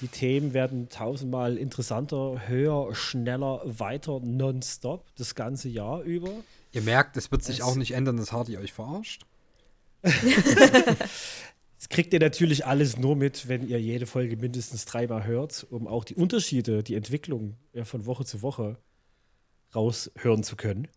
die 0.00 0.08
Themen 0.08 0.52
werden 0.54 0.88
tausendmal 0.88 1.56
interessanter, 1.56 2.48
höher, 2.48 2.94
schneller, 2.94 3.60
weiter, 3.64 4.20
nonstop, 4.20 5.04
das 5.16 5.34
ganze 5.34 5.68
Jahr 5.68 6.02
über. 6.02 6.30
Ihr 6.72 6.82
merkt, 6.82 7.16
es 7.16 7.30
wird 7.30 7.42
sich 7.44 7.58
Es- 7.58 7.64
auch 7.64 7.76
nicht 7.76 7.92
ändern, 7.92 8.16
dass 8.16 8.32
Hardy 8.32 8.56
euch 8.58 8.72
verarscht. 8.72 9.24
Das 11.78 11.88
kriegt 11.88 12.12
ihr 12.12 12.18
natürlich 12.18 12.66
alles 12.66 12.98
nur 12.98 13.14
mit, 13.14 13.48
wenn 13.48 13.66
ihr 13.66 13.80
jede 13.80 14.06
Folge 14.06 14.36
mindestens 14.36 14.84
dreimal 14.84 15.24
hört, 15.26 15.66
um 15.70 15.86
auch 15.86 16.04
die 16.04 16.16
Unterschiede, 16.16 16.82
die 16.82 16.96
Entwicklung 16.96 17.56
ja, 17.72 17.84
von 17.84 18.04
Woche 18.04 18.24
zu 18.24 18.42
Woche 18.42 18.78
raushören 19.74 20.42
zu 20.42 20.56
können. 20.56 20.88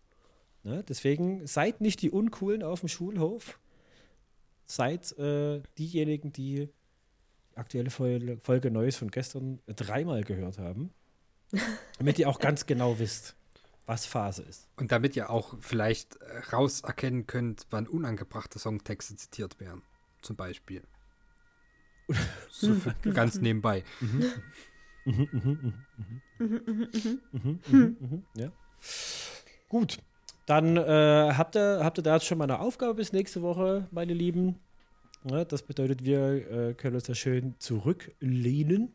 Ne? 0.64 0.84
Deswegen 0.88 1.46
seid 1.46 1.80
nicht 1.80 2.02
die 2.02 2.10
Uncoolen 2.10 2.64
auf 2.64 2.80
dem 2.80 2.88
Schulhof. 2.88 3.60
Seid 4.66 5.16
äh, 5.18 5.62
diejenigen, 5.78 6.32
die 6.32 6.68
die 7.52 7.58
aktuelle 7.58 7.90
Folge, 7.90 8.38
Folge 8.42 8.70
Neues 8.70 8.96
von 8.96 9.10
gestern 9.10 9.60
dreimal 9.66 10.24
gehört 10.24 10.58
haben. 10.58 10.90
Damit 11.98 12.18
ihr 12.18 12.28
auch 12.28 12.38
ganz 12.38 12.66
genau 12.66 12.98
wisst, 12.98 13.36
was 13.86 14.06
Phase 14.06 14.42
ist. 14.42 14.68
Und 14.76 14.90
damit 14.90 15.16
ihr 15.16 15.28
auch 15.28 15.54
vielleicht 15.60 16.16
äh, 16.16 16.38
rauserkennen 16.52 17.26
könnt, 17.26 17.66
wann 17.70 17.86
unangebrachte 17.86 18.58
Songtexte 18.58 19.16
zitiert 19.16 19.60
werden. 19.60 19.82
Zum 20.22 20.36
Beispiel. 20.36 20.82
So 22.50 22.74
für 22.74 22.94
ganz 23.12 23.40
nebenbei. 23.40 23.84
Mhm, 26.38 28.24
ja. 28.34 28.52
Gut. 29.68 29.98
Dann 30.46 30.76
äh, 30.76 31.32
habt, 31.36 31.56
ihr, 31.56 31.80
habt 31.84 31.98
ihr 31.98 32.02
da 32.02 32.14
jetzt 32.14 32.26
schon 32.26 32.38
mal 32.38 32.44
eine 32.44 32.58
Aufgabe 32.58 32.94
bis 32.94 33.12
nächste 33.12 33.42
Woche, 33.42 33.86
meine 33.92 34.12
Lieben. 34.12 34.58
Ja, 35.24 35.44
das 35.44 35.62
bedeutet, 35.62 36.04
wir 36.04 36.50
äh, 36.50 36.74
können 36.74 36.96
uns 36.96 37.04
da 37.04 37.14
schön 37.14 37.54
zurücklehnen. 37.58 38.94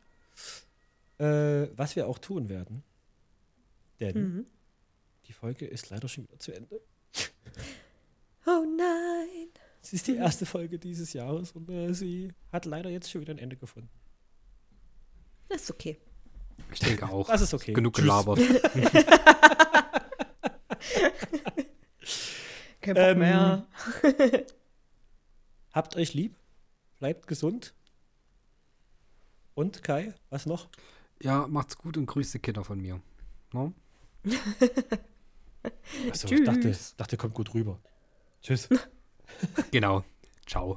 Äh, 1.20 1.68
was 1.76 1.96
wir 1.96 2.08
auch 2.08 2.20
tun 2.20 2.50
werden. 2.50 2.84
Denn 4.00 4.16
Mhm. 4.18 4.46
die 5.28 5.34
Folge 5.34 5.66
ist 5.66 5.90
leider 5.90 6.08
schon 6.08 6.26
wieder 6.26 6.38
zu 6.38 6.52
Ende. 6.54 6.80
Oh 8.46 8.64
nein. 8.78 9.07
Es 9.88 9.94
ist 9.94 10.08
die 10.08 10.18
erste 10.18 10.46
Folge 10.46 10.78
dieses 10.80 11.14
Jahres 11.14 11.54
und 11.54 11.70
äh, 11.70 11.94
sie 11.94 12.34
hat 12.52 12.66
leider 12.66 12.90
jetzt 12.90 13.10
schon 13.10 13.22
wieder 13.22 13.34
ein 13.34 13.38
Ende 13.38 13.56
gefunden. 13.56 13.88
Das 15.48 15.62
ist 15.62 15.72
okay. 15.72 15.98
Ich 16.74 16.80
denke 16.82 17.08
auch. 17.08 17.30
Das 17.30 17.40
ist 17.40 17.54
okay. 17.54 17.72
Genug 17.72 17.94
Tschüss. 17.94 18.04
gelabert. 18.04 18.38
Kein 22.82 22.96
Bock 22.96 23.04
Ähm, 23.04 23.20
mehr. 23.20 23.66
Habt 25.72 25.96
euch 25.96 26.14
lieb, 26.14 26.36
bleibt 27.00 27.26
gesund. 27.26 27.74
Und 29.54 29.84
Kai, 29.84 30.14
was 30.30 30.46
noch? 30.46 30.68
Ja, 31.22 31.48
macht's 31.48 31.78
gut 31.78 31.96
und 31.96 32.08
grüßt 32.08 32.34
die 32.34 32.40
Kinder 32.40 32.66
von 32.66 32.82
mir. 32.82 33.02
No? 33.54 33.72
Achso, 36.10 36.28
ich 36.28 36.44
dachte, 36.44 36.78
dachte, 36.98 37.16
kommt 37.16 37.36
gut 37.36 37.54
rüber. 37.54 37.80
Tschüss. 38.42 38.68
Genau. 39.72 40.04
Ciao. 40.46 40.76